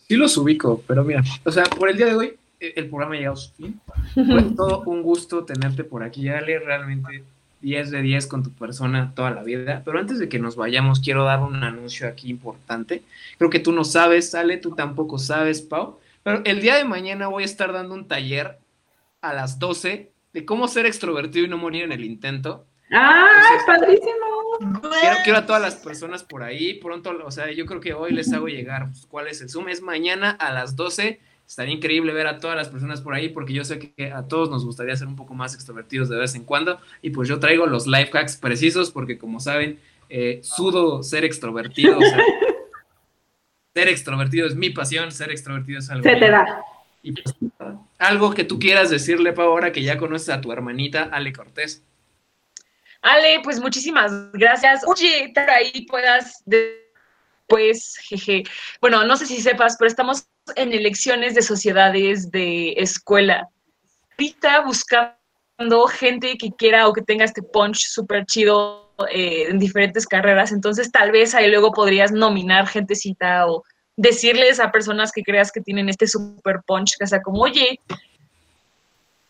Sí 0.08 0.16
los 0.16 0.36
ubico, 0.36 0.82
pero 0.86 1.04
mira, 1.04 1.22
o 1.44 1.50
sea, 1.50 1.64
por 1.64 1.90
el 1.90 1.96
día 1.96 2.06
de 2.06 2.14
hoy, 2.14 2.36
eh, 2.58 2.72
el 2.76 2.88
programa 2.88 3.14
ha 3.14 3.18
llegado 3.18 3.34
a 3.34 3.36
su 3.36 3.52
fin. 3.52 3.80
Fue 4.14 4.42
todo 4.56 4.82
un 4.86 5.02
gusto 5.02 5.44
tenerte 5.44 5.84
por 5.84 6.02
aquí, 6.02 6.28
Ale, 6.28 6.58
realmente 6.58 7.24
10 7.60 7.90
de 7.90 8.02
10 8.02 8.26
con 8.26 8.42
tu 8.42 8.50
persona 8.50 9.12
toda 9.14 9.30
la 9.30 9.42
vida. 9.42 9.82
Pero 9.84 9.98
antes 9.98 10.18
de 10.18 10.28
que 10.28 10.38
nos 10.38 10.56
vayamos, 10.56 11.00
quiero 11.00 11.24
dar 11.24 11.40
un 11.40 11.62
anuncio 11.64 12.08
aquí 12.08 12.30
importante. 12.30 13.02
Creo 13.38 13.50
que 13.50 13.60
tú 13.60 13.72
no 13.72 13.84
sabes, 13.84 14.34
Ale, 14.34 14.56
tú 14.56 14.74
tampoco 14.74 15.18
sabes, 15.18 15.62
Pau. 15.62 15.98
Pero 16.26 16.42
el 16.44 16.60
día 16.60 16.74
de 16.74 16.84
mañana 16.84 17.28
voy 17.28 17.44
a 17.44 17.46
estar 17.46 17.72
dando 17.72 17.94
un 17.94 18.08
taller 18.08 18.58
a 19.20 19.32
las 19.32 19.60
12 19.60 20.10
de 20.32 20.44
cómo 20.44 20.66
ser 20.66 20.84
extrovertido 20.84 21.46
y 21.46 21.48
no 21.48 21.56
morir 21.56 21.84
en 21.84 21.92
el 21.92 22.04
intento. 22.04 22.66
¡Ah, 22.90 23.62
padrísimo! 23.64 24.10
Quiero, 25.00 25.16
quiero, 25.22 25.38
a 25.38 25.46
todas 25.46 25.62
las 25.62 25.76
personas 25.76 26.24
por 26.24 26.42
ahí. 26.42 26.80
Pronto, 26.80 27.16
o 27.24 27.30
sea, 27.30 27.52
yo 27.52 27.64
creo 27.64 27.80
que 27.80 27.94
hoy 27.94 28.10
les 28.10 28.32
hago 28.32 28.48
llegar 28.48 28.88
pues, 28.88 29.06
cuál 29.06 29.28
es 29.28 29.40
el 29.40 29.50
Zoom. 29.50 29.68
Es 29.68 29.82
mañana 29.82 30.30
a 30.30 30.52
las 30.52 30.74
12. 30.74 31.20
Estaría 31.46 31.72
increíble 31.72 32.12
ver 32.12 32.26
a 32.26 32.40
todas 32.40 32.56
las 32.56 32.70
personas 32.70 33.00
por 33.02 33.14
ahí 33.14 33.28
porque 33.28 33.52
yo 33.52 33.62
sé 33.62 33.78
que 33.78 34.10
a 34.10 34.26
todos 34.26 34.50
nos 34.50 34.64
gustaría 34.64 34.96
ser 34.96 35.06
un 35.06 35.14
poco 35.14 35.34
más 35.34 35.54
extrovertidos 35.54 36.08
de 36.08 36.16
vez 36.16 36.34
en 36.34 36.42
cuando. 36.42 36.80
Y 37.02 37.10
pues 37.10 37.28
yo 37.28 37.38
traigo 37.38 37.66
los 37.66 37.86
life 37.86 38.10
hacks 38.18 38.36
precisos 38.36 38.90
porque 38.90 39.16
como 39.16 39.38
saben, 39.38 39.78
eh, 40.08 40.40
sudo 40.42 41.04
ser 41.04 41.24
extrovertido. 41.24 41.98
O 41.98 42.02
sea, 42.02 42.18
ser 43.76 43.88
extrovertido 43.88 44.46
es 44.46 44.54
mi 44.54 44.70
pasión, 44.70 45.12
ser 45.12 45.30
extrovertido 45.30 45.80
es 45.80 45.90
algo. 45.90 46.02
Se 46.02 46.16
te 46.16 46.30
da. 46.30 46.62
Y 47.02 47.12
pues, 47.12 47.34
algo 47.98 48.32
que 48.32 48.44
tú 48.44 48.58
quieras 48.58 48.88
decirle, 48.88 49.34
Pau, 49.34 49.50
ahora 49.50 49.70
que 49.70 49.82
ya 49.82 49.98
conoces 49.98 50.30
a 50.30 50.40
tu 50.40 50.50
hermanita, 50.50 51.10
Ale 51.12 51.30
Cortés. 51.30 51.84
Ale, 53.02 53.40
pues 53.44 53.60
muchísimas 53.60 54.32
gracias. 54.32 54.80
Oye, 54.86 55.30
por 55.34 55.50
ahí 55.50 55.84
puedas, 55.90 56.42
pues, 57.46 57.98
jeje. 58.08 58.44
Bueno, 58.80 59.04
no 59.04 59.14
sé 59.18 59.26
si 59.26 59.42
sepas, 59.42 59.76
pero 59.78 59.88
estamos 59.88 60.26
en 60.54 60.72
elecciones 60.72 61.34
de 61.34 61.42
sociedades 61.42 62.30
de 62.30 62.72
escuela. 62.78 63.46
Ahorita 64.12 64.62
buscando 64.62 65.86
gente 65.88 66.38
que 66.38 66.50
quiera 66.56 66.88
o 66.88 66.94
que 66.94 67.02
tenga 67.02 67.26
este 67.26 67.42
punch 67.42 67.88
súper 67.88 68.24
chido 68.24 68.85
eh, 69.12 69.46
en 69.48 69.58
diferentes 69.58 70.06
carreras, 70.06 70.52
entonces 70.52 70.90
tal 70.90 71.12
vez 71.12 71.34
ahí 71.34 71.50
luego 71.50 71.72
podrías 71.72 72.12
nominar 72.12 72.66
gentecita 72.66 73.46
o 73.46 73.62
decirles 73.96 74.60
a 74.60 74.70
personas 74.70 75.12
que 75.12 75.22
creas 75.22 75.52
que 75.52 75.60
tienen 75.60 75.88
este 75.88 76.06
super 76.06 76.60
punch, 76.66 76.96
que 76.98 77.06
sea 77.06 77.22
como, 77.22 77.42
oye, 77.42 77.80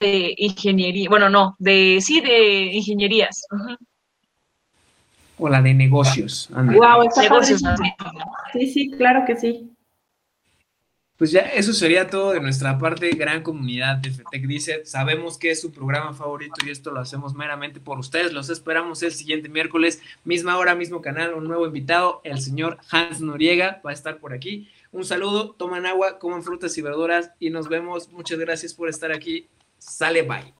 de 0.01 0.35
ingeniería, 0.37 1.09
bueno, 1.09 1.29
no, 1.29 1.57
de, 1.59 1.99
sí, 2.01 2.21
de 2.21 2.65
ingenierías. 2.75 3.47
o 5.39 5.49
la 5.49 5.63
de 5.63 5.75
negocios. 5.75 6.49
Wow, 6.51 7.09
negocios. 7.17 7.63
Sí, 8.53 8.67
sí, 8.73 8.91
claro 8.91 9.25
que 9.27 9.37
sí. 9.37 9.76
Pues 11.17 11.31
ya 11.31 11.41
eso 11.41 11.73
sería 11.73 12.09
todo 12.09 12.33
de 12.33 12.41
nuestra 12.41 12.79
parte, 12.79 13.09
gran 13.11 13.43
comunidad 13.43 13.97
de 13.97 14.11
FETEC 14.11 14.47
dice, 14.47 14.85
sabemos 14.85 15.39
que 15.39 15.51
es 15.51 15.61
su 15.61 15.73
programa 15.73 16.13
favorito 16.13 16.55
y 16.67 16.71
esto 16.71 16.91
lo 16.91 17.01
hacemos 17.01 17.35
meramente 17.35 17.81
por 17.81 17.99
ustedes, 17.99 18.35
los 18.35 18.51
esperamos 18.51 19.03
el 19.03 19.13
siguiente 19.13 19.49
miércoles, 19.49 20.03
misma 20.25 20.59
hora, 20.59 20.75
mismo 20.75 21.01
canal, 21.01 21.33
un 21.33 21.45
nuevo 21.45 21.67
invitado, 21.67 22.21
el 22.23 22.41
señor 22.41 22.77
Hans 22.91 23.23
Noriega 23.23 23.81
va 23.85 23.93
a 23.93 23.95
estar 23.95 24.19
por 24.19 24.35
aquí. 24.35 24.69
Un 24.93 25.05
saludo, 25.05 25.53
toman 25.53 25.87
agua, 25.87 26.19
coman 26.19 26.43
frutas 26.43 26.77
y 26.79 26.83
verduras 26.83 27.31
y 27.41 27.51
nos 27.51 27.69
vemos. 27.69 28.11
Muchas 28.13 28.39
gracias 28.39 28.75
por 28.75 28.89
estar 28.89 29.13
aquí. 29.13 29.47
Sale, 29.79 30.23
bye. 30.23 30.55